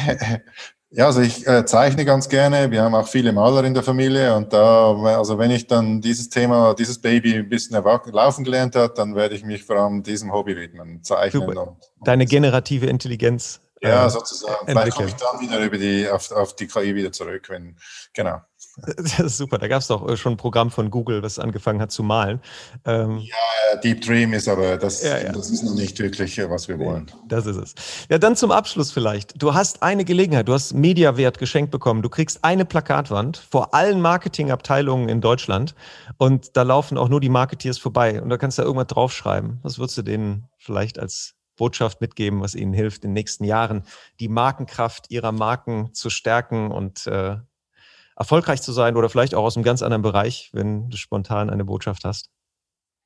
Ja, 0.92 1.08
also 1.08 1.20
ich 1.20 1.46
äh, 1.46 1.66
zeichne 1.66 2.06
ganz 2.06 2.30
gerne. 2.30 2.72
Wir 2.72 2.82
haben 2.82 2.96
auch 2.96 3.10
viele 3.10 3.34
Maler 3.34 3.66
in 3.66 3.74
der 3.74 3.84
Familie 3.84 4.34
und 4.34 4.54
da, 4.54 4.96
also 5.18 5.38
wenn 5.38 5.52
ich 5.52 5.68
dann 5.68 6.00
dieses 6.00 6.30
Thema, 6.30 6.74
dieses 6.74 7.02
Baby 7.02 7.36
ein 7.36 7.50
bisschen 7.50 7.84
laufen 8.14 8.46
gelernt 8.46 8.78
hat, 8.78 8.98
dann 8.98 9.14
werde 9.14 9.36
ich 9.36 9.44
mich 9.44 9.66
vor 9.66 9.76
allem 9.76 10.04
diesem 10.04 10.32
Hobby 10.32 10.56
widmen, 10.56 11.04
zeichnen. 11.04 11.50
Und, 11.50 11.58
und 11.58 11.78
Deine 12.06 12.26
generative 12.26 12.86
Intelligenz 12.86 13.60
ja, 13.90 14.10
sozusagen. 14.10 14.66
Vielleicht 14.66 14.96
komme 14.96 15.08
ich 15.08 15.16
dann 15.16 15.40
wieder 15.40 15.60
über 15.60 15.78
die, 15.78 16.10
auf, 16.10 16.32
auf 16.32 16.56
die 16.56 16.68
KI 16.68 16.96
wieder 16.96 17.12
zurück, 17.12 17.50
wenn, 17.50 17.76
genau. 18.14 18.42
Das 18.98 19.20
ist 19.20 19.38
super. 19.38 19.58
Da 19.58 19.68
gab 19.68 19.82
es 19.82 19.88
doch 19.88 20.08
äh, 20.08 20.18
schon 20.18 20.34
ein 20.34 20.38
Programm 20.38 20.72
von 20.72 20.90
Google, 20.90 21.24
was 21.24 21.40
angefangen 21.40 21.82
hat 21.82 21.92
zu 21.92 22.04
malen. 22.04 22.42
Ähm, 22.86 23.20
ja, 23.20 23.78
Deep 23.84 24.02
Dream 24.02 24.34
ist 24.34 24.48
aber, 24.48 24.78
das, 24.78 25.04
ja, 25.04 25.18
ja. 25.18 25.32
das 25.32 25.50
ist 25.50 25.64
noch 25.64 25.76
nicht 25.76 26.00
wirklich, 26.00 26.38
äh, 26.38 26.50
was 26.50 26.68
wir 26.68 26.80
wollen. 26.80 27.12
Das 27.28 27.46
ist 27.46 27.58
es. 27.58 27.76
Ja, 28.10 28.18
dann 28.18 28.36
zum 28.36 28.52
Abschluss 28.52 28.92
vielleicht. 28.92 29.42
Du 29.42 29.54
hast 29.54 29.84
eine 29.84 30.06
Gelegenheit, 30.06 30.48
du 30.48 30.54
hast 30.54 30.74
Mediawert 30.74 31.38
geschenkt 31.38 31.72
bekommen. 31.72 32.02
Du 32.02 32.10
kriegst 32.10 32.44
eine 32.44 32.66
Plakatwand 32.66 33.38
vor 33.38 33.74
allen 33.74 34.02
Marketingabteilungen 34.02 35.10
in 35.10 35.22
Deutschland 35.22 35.76
und 36.18 36.56
da 36.58 36.64
laufen 36.64 36.98
auch 36.98 37.10
nur 37.10 37.22
die 37.22 37.30
Marketeers 37.30 37.78
vorbei 37.78 38.22
und 38.22 38.30
da 38.30 38.38
kannst 38.38 38.58
du 38.58 38.62
da 38.62 38.68
irgendwas 38.68 38.88
draufschreiben. 38.88 39.60
Was 39.64 39.80
würdest 39.80 39.98
du 39.98 40.02
denen 40.02 40.50
vielleicht 40.58 41.00
als 41.00 41.35
Botschaft 41.56 42.02
mitgeben, 42.02 42.42
was 42.42 42.56
Ihnen 42.56 42.74
hilft, 42.74 43.04
in 43.04 43.10
den 43.10 43.14
nächsten 43.14 43.44
Jahren 43.44 43.84
die 44.20 44.28
Markenkraft 44.28 45.10
Ihrer 45.10 45.32
Marken 45.32 45.94
zu 45.94 46.10
stärken 46.10 46.72
und 46.72 47.08
äh, 47.08 47.38
erfolgreich 48.16 48.62
zu 48.62 48.72
sein 48.72 48.96
oder 48.96 49.10
vielleicht 49.10 49.36
auch 49.36 49.44
aus 49.44 49.56
einem 49.56 49.64
ganz 49.64 49.82
anderen 49.82 50.02
Bereich, 50.02 50.50
wenn 50.54 50.90
du 50.90 50.98
spontan 50.98 51.50
eine 51.50 51.66
Botschaft 51.66 52.06
hast? 52.06 52.30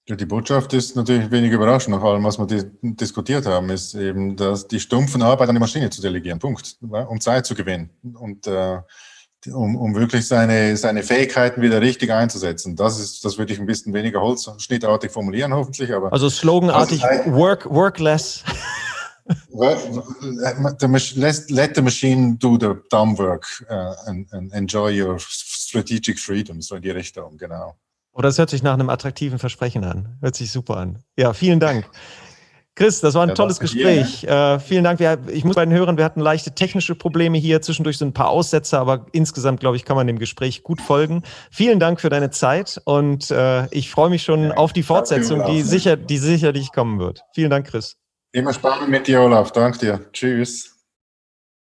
Ja, 0.07 0.15
die 0.15 0.25
Botschaft 0.25 0.73
ist 0.73 0.95
natürlich 0.95 1.29
wenig 1.29 1.51
überraschend 1.51 1.95
nach 1.95 2.03
allem, 2.03 2.23
was 2.23 2.39
wir 2.39 2.47
diskutiert 2.81 3.45
haben, 3.45 3.69
ist 3.69 3.93
eben, 3.93 4.35
dass 4.35 4.67
die 4.67 4.79
stumpfen 4.79 5.21
Arbeit 5.21 5.49
an 5.49 5.55
die 5.55 5.59
Maschine 5.59 5.91
zu 5.91 6.01
delegieren, 6.01 6.39
Punkt, 6.39 6.77
um 6.81 7.21
Zeit 7.21 7.45
zu 7.45 7.53
gewinnen. 7.53 7.91
Und 8.15 8.47
äh, 8.47 8.79
um, 9.47 9.75
um 9.75 9.95
wirklich 9.95 10.27
seine, 10.27 10.75
seine 10.77 11.03
Fähigkeiten 11.03 11.61
wieder 11.61 11.81
richtig 11.81 12.11
einzusetzen. 12.11 12.75
Das 12.75 12.99
ist, 12.99 13.23
das 13.23 13.37
würde 13.37 13.53
ich 13.53 13.59
ein 13.59 13.65
bisschen 13.65 13.93
weniger 13.93 14.21
holzschnittartig 14.21 15.11
formulieren, 15.11 15.53
hoffentlich. 15.53 15.93
Aber 15.93 16.11
also 16.11 16.29
sloganartig 16.29 17.01
work, 17.27 17.69
work 17.69 17.99
less. 17.99 18.43
let 19.49 20.79
the 21.75 21.81
machine 21.81 22.37
do 22.37 22.57
the 22.59 22.75
dumb 22.89 23.17
work 23.17 23.45
uh, 23.69 23.93
and, 24.07 24.31
and 24.33 24.51
enjoy 24.53 24.91
your 24.91 25.17
strategic 25.19 26.19
freedom, 26.19 26.61
so 26.61 26.75
in 26.75 26.81
die 26.81 26.91
Richtung, 26.91 27.37
genau. 27.37 27.75
Oder 28.11 28.29
es 28.29 28.37
hört 28.37 28.49
sich 28.49 28.63
nach 28.63 28.73
einem 28.73 28.89
attraktiven 28.89 29.39
Versprechen 29.39 29.83
an. 29.83 30.17
Hört 30.19 30.35
sich 30.35 30.51
super 30.51 30.77
an. 30.77 31.03
Ja, 31.15 31.33
vielen 31.33 31.59
Dank. 31.59 31.89
Chris, 32.79 33.01
das 33.01 33.13
war 33.13 33.23
ein 33.23 33.29
ja, 33.29 33.35
tolles 33.35 33.59
Gespräch. 33.59 34.23
Äh, 34.23 34.57
vielen 34.59 34.85
Dank. 34.85 35.01
Wir, 35.01 35.19
ich 35.27 35.43
muss 35.43 35.57
bei 35.57 35.65
den 35.65 35.73
Hörern, 35.73 35.97
wir 35.97 36.05
hatten 36.05 36.21
leichte 36.21 36.55
technische 36.55 36.95
Probleme 36.95 37.37
hier, 37.37 37.61
zwischendurch 37.61 37.97
sind 37.97 38.09
ein 38.09 38.13
paar 38.13 38.29
Aussätze, 38.29 38.79
aber 38.79 39.05
insgesamt, 39.11 39.59
glaube 39.59 39.75
ich, 39.75 39.83
kann 39.83 39.97
man 39.97 40.07
dem 40.07 40.17
Gespräch 40.17 40.63
gut 40.63 40.79
folgen. 40.79 41.23
Vielen 41.51 41.81
Dank 41.81 41.99
für 41.99 42.07
deine 42.07 42.29
Zeit 42.29 42.81
und 42.85 43.31
äh, 43.31 43.67
ich 43.71 43.91
freue 43.91 44.09
mich 44.09 44.23
schon 44.23 44.45
ja, 44.45 44.53
auf 44.53 44.71
die 44.71 44.83
Fortsetzung, 44.83 45.45
die, 45.47 45.61
sicher, 45.61 45.97
die 45.97 46.17
sicherlich 46.17 46.71
kommen 46.71 46.99
wird. 46.99 47.21
Vielen 47.33 47.49
Dank, 47.49 47.67
Chris. 47.67 47.97
Immer 48.31 48.53
spannend 48.53 48.87
mit 48.87 49.07
dir, 49.07 49.19
Olaf. 49.23 49.51
Danke 49.51 49.79
dir. 49.79 49.99
Tschüss. 50.13 50.77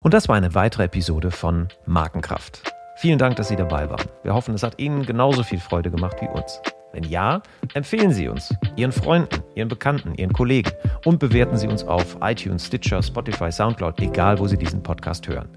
Und 0.01 0.15
das 0.15 0.29
war 0.29 0.37
eine 0.37 0.55
weitere 0.55 0.85
Episode 0.85 1.33
von 1.33 1.67
Markenkraft. 1.85 2.63
Vielen 2.99 3.19
Dank, 3.19 3.35
dass 3.35 3.49
Sie 3.49 3.57
dabei 3.57 3.91
waren. 3.91 4.07
Wir 4.23 4.35
hoffen, 4.35 4.55
es 4.55 4.63
hat 4.63 4.79
Ihnen 4.79 5.05
genauso 5.05 5.43
viel 5.43 5.59
Freude 5.59 5.91
gemacht 5.91 6.19
wie 6.21 6.29
uns. 6.29 6.61
Wenn 6.99 7.09
ja, 7.09 7.43
empfehlen 7.75 8.11
Sie 8.11 8.27
uns 8.27 8.53
Ihren 8.75 8.91
Freunden, 8.91 9.41
Ihren 9.55 9.69
Bekannten, 9.69 10.17
Ihren 10.17 10.33
Kollegen 10.33 10.73
und 11.05 11.21
bewerten 11.21 11.57
Sie 11.57 11.69
uns 11.69 11.85
auf 11.85 12.17
iTunes, 12.23 12.67
Stitcher, 12.67 13.01
Spotify, 13.05 13.53
Soundcloud, 13.53 14.01
egal 14.01 14.41
wo 14.41 14.49
Sie 14.49 14.57
diesen 14.57 14.83
Podcast 14.83 15.29
hören. 15.29 15.49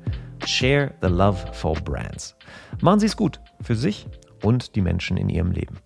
Share 0.46 0.94
the 1.02 1.08
Love 1.08 1.40
for 1.52 1.74
Brands. 1.74 2.36
Machen 2.82 3.00
Sie 3.00 3.08
es 3.08 3.18
gut 3.18 3.40
für 3.60 3.76
sich 3.76 4.06
und 4.44 4.76
die 4.76 4.82
Menschen 4.82 5.18
in 5.18 5.30
Ihrem 5.30 5.52
Leben. 5.52 5.80